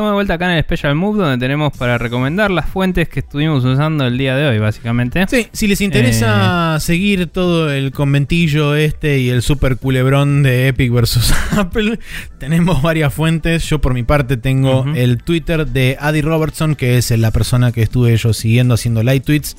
[0.00, 4.06] Vuelta acá en el Special Move donde tenemos para recomendar las fuentes que estuvimos usando
[4.06, 5.24] el día de hoy, básicamente.
[5.28, 6.80] Sí, si les interesa Eh.
[6.80, 11.98] seguir todo el conventillo este y el super culebrón de Epic versus Apple,
[12.38, 13.68] tenemos varias fuentes.
[13.68, 17.82] Yo por mi parte tengo el Twitter de Adi Robertson, que es la persona que
[17.82, 19.56] estuve yo siguiendo haciendo live tweets.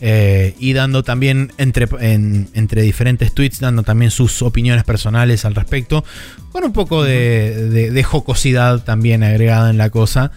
[0.00, 5.54] Eh, y dando también entre, en- entre diferentes tweets, dando también sus opiniones personales al
[5.54, 6.04] respecto,
[6.52, 10.32] con un poco de, de- de jocosidad también agregada en la cosa,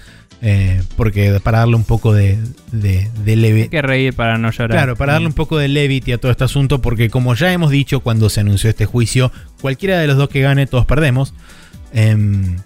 [0.45, 2.38] eh, porque para darle un poco de,
[2.74, 4.72] de, de leve, Hay que reír para no llorar.
[4.72, 7.72] Claro, para darle un poco de levity a todo este asunto, porque como ya hemos
[7.72, 11.33] dicho cuando se anunció este juicio, cualquiera de los dos que gane, todos perdemos.
[11.93, 12.58] Em,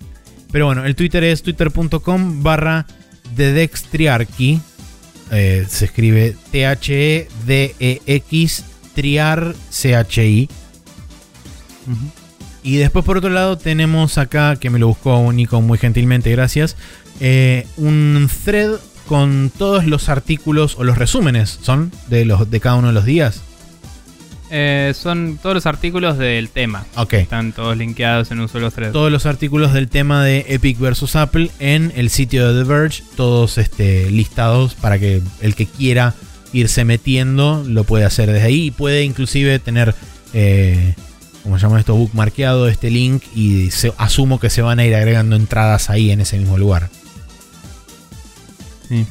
[0.51, 2.88] pero bueno, el Twitter es twitter.com barra
[3.35, 4.59] dedextriarchy.
[5.31, 7.27] Eh, se escribe T-H-E-D-E-X
[8.93, 10.49] triar C-H-I.
[12.64, 16.31] Y después por otro lado tenemos acá, que me lo buscó un Nico muy gentilmente,
[16.31, 16.75] gracias,
[17.19, 18.72] eh, un thread
[19.07, 23.06] con todos los artículos o los resúmenes, son de, los, de cada uno de los
[23.06, 23.41] días.
[24.50, 26.85] Eh, son todos los artículos del tema.
[26.95, 27.14] Ok.
[27.14, 28.92] Están todos linkeados en un solo thread.
[28.93, 33.03] Todos los artículos del tema de Epic versus Apple en el sitio de The Verge,
[33.16, 36.14] todos este, listados para que el que quiera
[36.53, 39.93] irse metiendo lo puede hacer desde ahí y puede inclusive tener,
[40.34, 40.95] eh,
[41.43, 44.95] como se llama esto, bookmarkeado este link y se- asumo que se van a ir
[44.95, 46.90] agregando entradas ahí en ese mismo lugar.
[48.88, 49.06] Sí.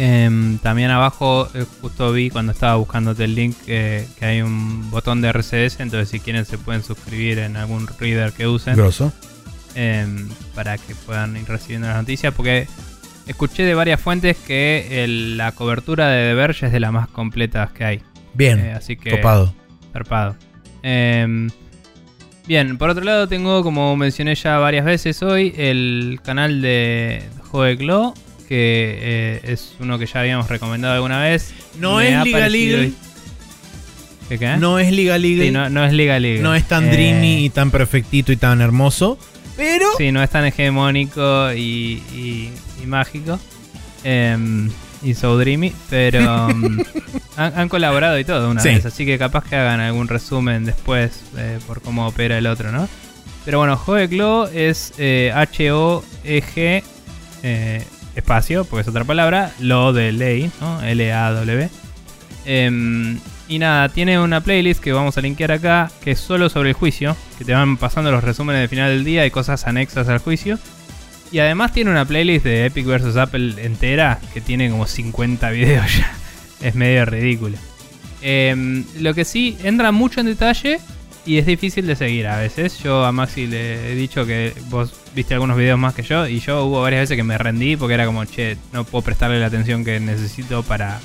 [0.00, 4.90] Em, también abajo, eh, justo vi cuando estaba buscándote el link eh, que hay un
[4.92, 5.80] botón de RCS.
[5.80, 9.12] Entonces, si quieren, se pueden suscribir en algún reader que usen Grosso.
[9.74, 12.32] em, para que puedan ir recibiendo las noticias.
[12.32, 12.68] Porque
[13.26, 17.08] escuché de varias fuentes que el- la cobertura de The Verge es de las más
[17.08, 18.02] completas que hay.
[18.34, 19.10] Bien, Eh, así que.
[19.92, 20.36] Zarpado.
[20.84, 21.50] Em,
[22.46, 27.74] bien, por otro lado tengo, como mencioné ya varias veces hoy, el canal de Joe
[27.74, 28.14] Glow,
[28.48, 31.52] que eh, es uno que ya habíamos recomendado alguna vez.
[31.78, 32.92] No Me es Liga Legal.
[34.28, 34.56] ¿Qué, qué?
[34.56, 35.46] No es Liga Legal.
[35.46, 36.42] Sí, no, no es Liga Legal.
[36.42, 39.18] no es tan Eh, dreamy y tan perfectito y tan hermoso.
[39.56, 39.86] Pero.
[39.98, 42.52] Sí, no es tan hegemónico y, y-
[42.82, 43.38] y mágico.
[44.04, 44.70] Em,
[45.02, 46.20] y so dreamy, pero
[46.50, 46.78] em,
[47.36, 48.68] han, han colaborado y todo una Sí.
[48.68, 52.70] vez, así que capaz que hagan algún resumen después eh, por cómo opera el otro,
[52.70, 52.88] ¿no?
[53.44, 56.82] Pero bueno, Joe Glow es eh, H-O-E-G
[58.18, 60.82] espacio, porque es otra palabra, lo de ley, ¿no?
[60.82, 61.68] L-A-W.
[62.44, 66.70] Em, y nada, tiene una playlist que vamos a linkear acá, que es solo sobre
[66.70, 70.08] el juicio, que te van pasando los resúmenes del final del día y cosas anexas
[70.08, 70.58] al juicio.
[71.30, 75.96] Y además tiene una playlist de Epic vs Apple entera, que tiene como 50 videos
[75.98, 76.12] ya.
[76.60, 77.56] Es medio ridículo.
[78.20, 80.80] Em, lo que sí, entra mucho en detalle
[81.26, 82.78] y es difícil de seguir a veces.
[82.82, 86.40] Yo a Maxi le he dicho que vos viste algunos videos más que yo y
[86.40, 89.46] yo hubo varias veces que me rendí porque era como, che, no puedo prestarle la
[89.46, 91.00] atención que necesito para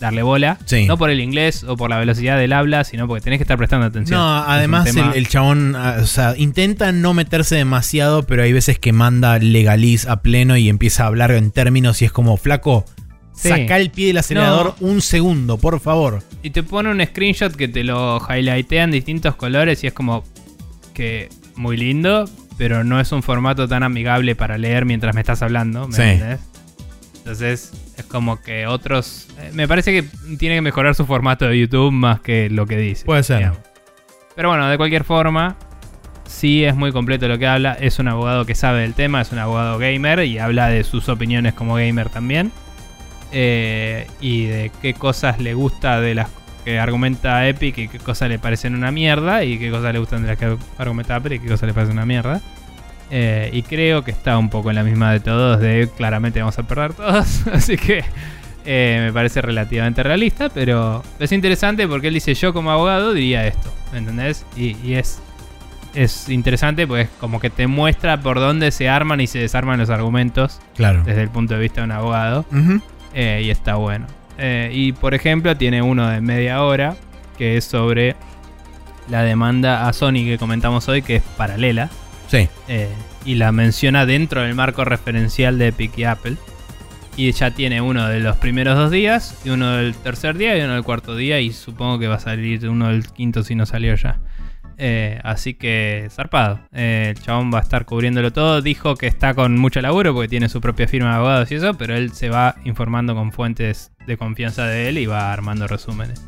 [0.00, 0.58] darle bola.
[0.66, 0.86] Sí.
[0.86, 3.56] No por el inglés o por la velocidad del habla, sino porque tenés que estar
[3.56, 4.18] prestando atención.
[4.18, 8.78] No, además el, el chabón, ah, o sea, intenta no meterse demasiado, pero hay veces
[8.78, 12.84] que manda legaliz a pleno y empieza a hablar en términos y es como, flaco,
[13.36, 13.48] Sí.
[13.50, 16.22] saca el pie del acelerador un segundo, por favor.
[16.42, 20.24] Y te pone un screenshot que te lo highlightea en distintos colores y es como
[20.94, 22.24] que muy lindo,
[22.56, 26.02] pero no es un formato tan amigable para leer mientras me estás hablando, ¿me Sí.
[26.02, 26.40] entendés?
[27.18, 29.26] Entonces es como que otros...
[29.38, 30.08] eh, Me parece que
[30.38, 33.04] tiene que mejorar su formato de YouTube más que lo que dice.
[33.04, 33.38] Puede ser.
[33.38, 33.58] digamos.
[34.34, 35.56] Pero bueno, de cualquier forma,
[36.26, 37.72] sí es muy completo lo que habla.
[37.80, 41.08] Es un abogado que sabe del tema, es un abogado gamer y habla de sus
[41.08, 42.52] opiniones como gamer también.
[43.32, 46.28] Eh, y de qué cosas le gusta de las
[46.64, 50.22] que argumenta Epic y qué cosas le parecen una mierda y qué cosas le gustan
[50.22, 52.40] de las que argumenta Apple y qué cosas le parecen una mierda.
[53.10, 56.58] Eh, y creo que está un poco en la misma de todos, de claramente vamos
[56.58, 58.04] a perder todos, así que
[58.64, 63.46] eh, me parece relativamente realista, pero es interesante porque él dice yo como abogado diría
[63.46, 64.44] esto, ¿me entendés?
[64.56, 65.20] Y, y es,
[65.94, 69.88] es interesante pues como que te muestra por dónde se arman y se desarman los
[69.90, 71.04] argumentos Claro.
[71.04, 72.44] desde el punto de vista de un abogado.
[72.50, 72.80] Ujú.
[73.16, 74.06] Eh, y está bueno.
[74.38, 76.96] Eh, y por ejemplo, tiene uno de media hora
[77.38, 78.14] que es sobre
[79.08, 81.88] la demanda a Sony que comentamos hoy, que es paralela.
[82.28, 82.48] Sí.
[82.68, 82.88] eh,
[83.24, 86.36] y la menciona dentro del marco referencial de Epic y Apple.
[87.16, 90.60] Y ya tiene uno de los primeros dos días, y uno del tercer día y
[90.60, 91.40] uno del cuarto día.
[91.40, 94.18] Y supongo que va a salir uno del quinto si no salió ya.
[94.78, 96.60] Eh, así que zarpado.
[96.72, 98.62] Eh, el chabón va a estar cubriéndolo todo.
[98.62, 101.74] Dijo que está con mucho laburo porque tiene su propia firma de abogados y eso,
[101.74, 106.22] pero él se va informando con fuentes de confianza de él y va armando resúmenes.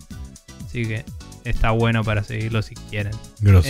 [0.65, 1.05] Así que
[1.45, 3.13] está bueno para seguirlo si quieren.
[3.41, 3.69] Grosso.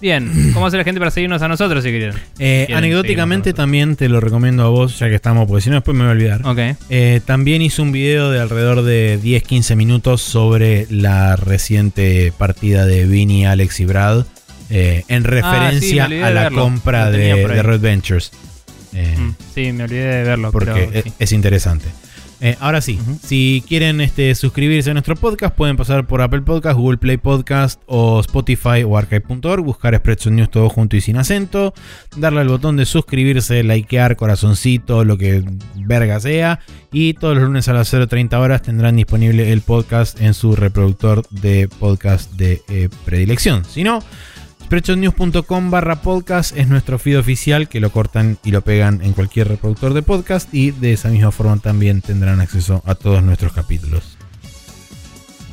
[0.00, 2.14] Bien, ¿cómo hace la gente para seguirnos a nosotros si quieren?
[2.38, 5.62] Eh, Quieren anecdóticamente seguirnos a también te lo recomiendo a vos, ya que estamos, porque
[5.62, 6.46] si no después me voy a olvidar.
[6.46, 6.76] Ok.
[6.90, 13.06] Eh, también hice un video de alrededor de 10-15 minutos sobre la reciente partida de
[13.06, 14.24] Vinny, Alex y Brad.
[14.70, 16.62] eh, en referencia olvidé a la verlo.
[16.62, 18.30] compra de, de Red Ventures.
[18.94, 20.50] Eh, Mm, sí, me olvidé de verlo.
[20.52, 21.12] porque pero es, sí.
[21.18, 21.86] es interesante.
[22.40, 26.78] Eh, ahora sí, si quieren este, suscribirse a nuestro podcast, pueden pasar por Apple Podcast,
[26.78, 31.74] Google Play Podcast o Spotify o Archive.org, buscar Expresso News todo junto y sin acento,
[32.16, 35.44] darle al botón de suscribirse, likear, corazoncito, lo que
[35.76, 36.60] verga sea.
[36.92, 41.28] Y todos los lunes a las 0.30 horas tendrán disponible el podcast en su reproductor
[41.30, 43.64] de podcast de eh, predilección.
[43.64, 44.00] Si no,
[44.68, 49.48] Spreadshotnews.com barra podcast es nuestro feed oficial que lo cortan y lo pegan en cualquier
[49.48, 54.18] reproductor de podcast y de esa misma forma también tendrán acceso a todos nuestros capítulos.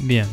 [0.02, 0.26] Bien.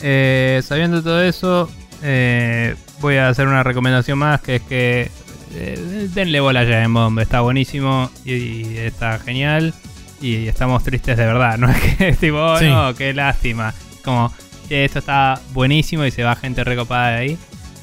[0.00, 1.68] Eh, sabiendo todo eso,
[2.02, 5.10] eh, voy a hacer una recomendación más, que es que
[5.54, 7.18] eh, denle bola a Giant Bomb.
[7.18, 9.74] Está buenísimo y, y está genial.
[10.22, 12.64] Y estamos tristes de verdad, no es que es tipo, oh, Sí.
[12.70, 13.74] no, qué lástima.
[14.02, 14.32] Como
[14.66, 17.38] que esto está buenísimo y se va gente recopada de ahí.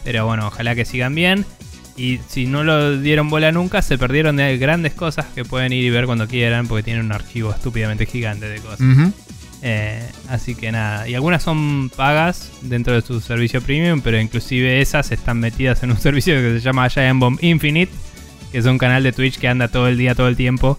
[0.05, 1.45] Pero bueno, ojalá que sigan bien.
[1.97, 5.83] Y si no lo dieron bola nunca, se perdieron de grandes cosas que pueden ir
[5.83, 9.13] y ver cuando quieran, porque tienen un archivo estúpidamente gigante de cosas.
[9.61, 14.79] Eh, así que nada, y algunas son pagas dentro de su servicio premium, pero inclusive
[14.79, 17.91] esas están metidas en un servicio que se llama Giant Bomb Infinite,
[18.51, 20.77] que es un canal de Twitch que anda todo el día, todo el tiempo,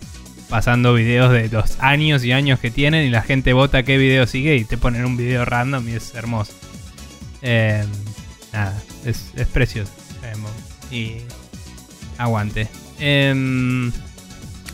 [0.48, 4.26] pasando videos de los años y años que tienen y la gente vota qué video
[4.26, 6.52] sigue y te ponen un video random y es hermoso.
[7.42, 7.84] Eh,
[8.52, 9.91] nada, es, es precioso.
[10.91, 11.17] Y
[12.18, 12.68] aguante.
[12.99, 13.91] Em,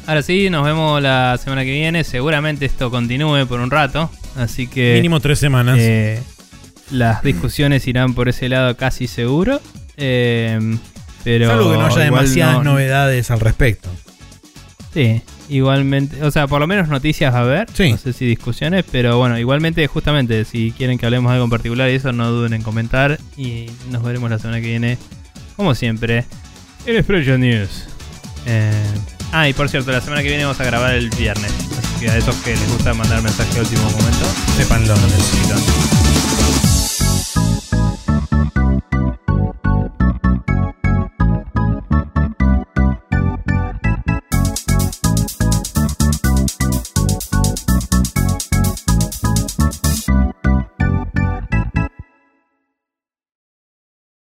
[0.07, 2.02] Ahora sí, nos vemos la semana que viene.
[2.02, 4.11] Seguramente esto continúe por un rato.
[4.36, 5.77] Así que Mínimo tres semanas.
[5.78, 6.20] eh,
[6.91, 9.61] las discusiones irán por ese lado casi seguro.
[9.97, 10.59] Eh,
[11.23, 13.89] pero Salvo que no haya demasiadas no- novedades al respecto.
[14.93, 16.23] Sí, igualmente.
[16.23, 17.69] O sea, por lo menos noticias va a haber.
[17.73, 17.93] Sí.
[17.93, 18.85] No sé si discusiones.
[18.91, 22.31] Pero bueno, igualmente, justamente, si quieren que hablemos de algo en particular y eso, no
[22.31, 23.19] duden en comentar.
[23.37, 24.99] Y nos veremos la semana que viene.
[25.57, 26.25] Como siempre,
[26.87, 27.87] en Expression News.
[28.47, 28.73] Eh,
[29.33, 31.53] ah, y por cierto, la semana que viene vamos a grabar el viernes.
[31.79, 34.95] Así que a esos que les gusta mandar mensaje a último momento, Sépanlo.
[34.97, 36.11] no necesitan.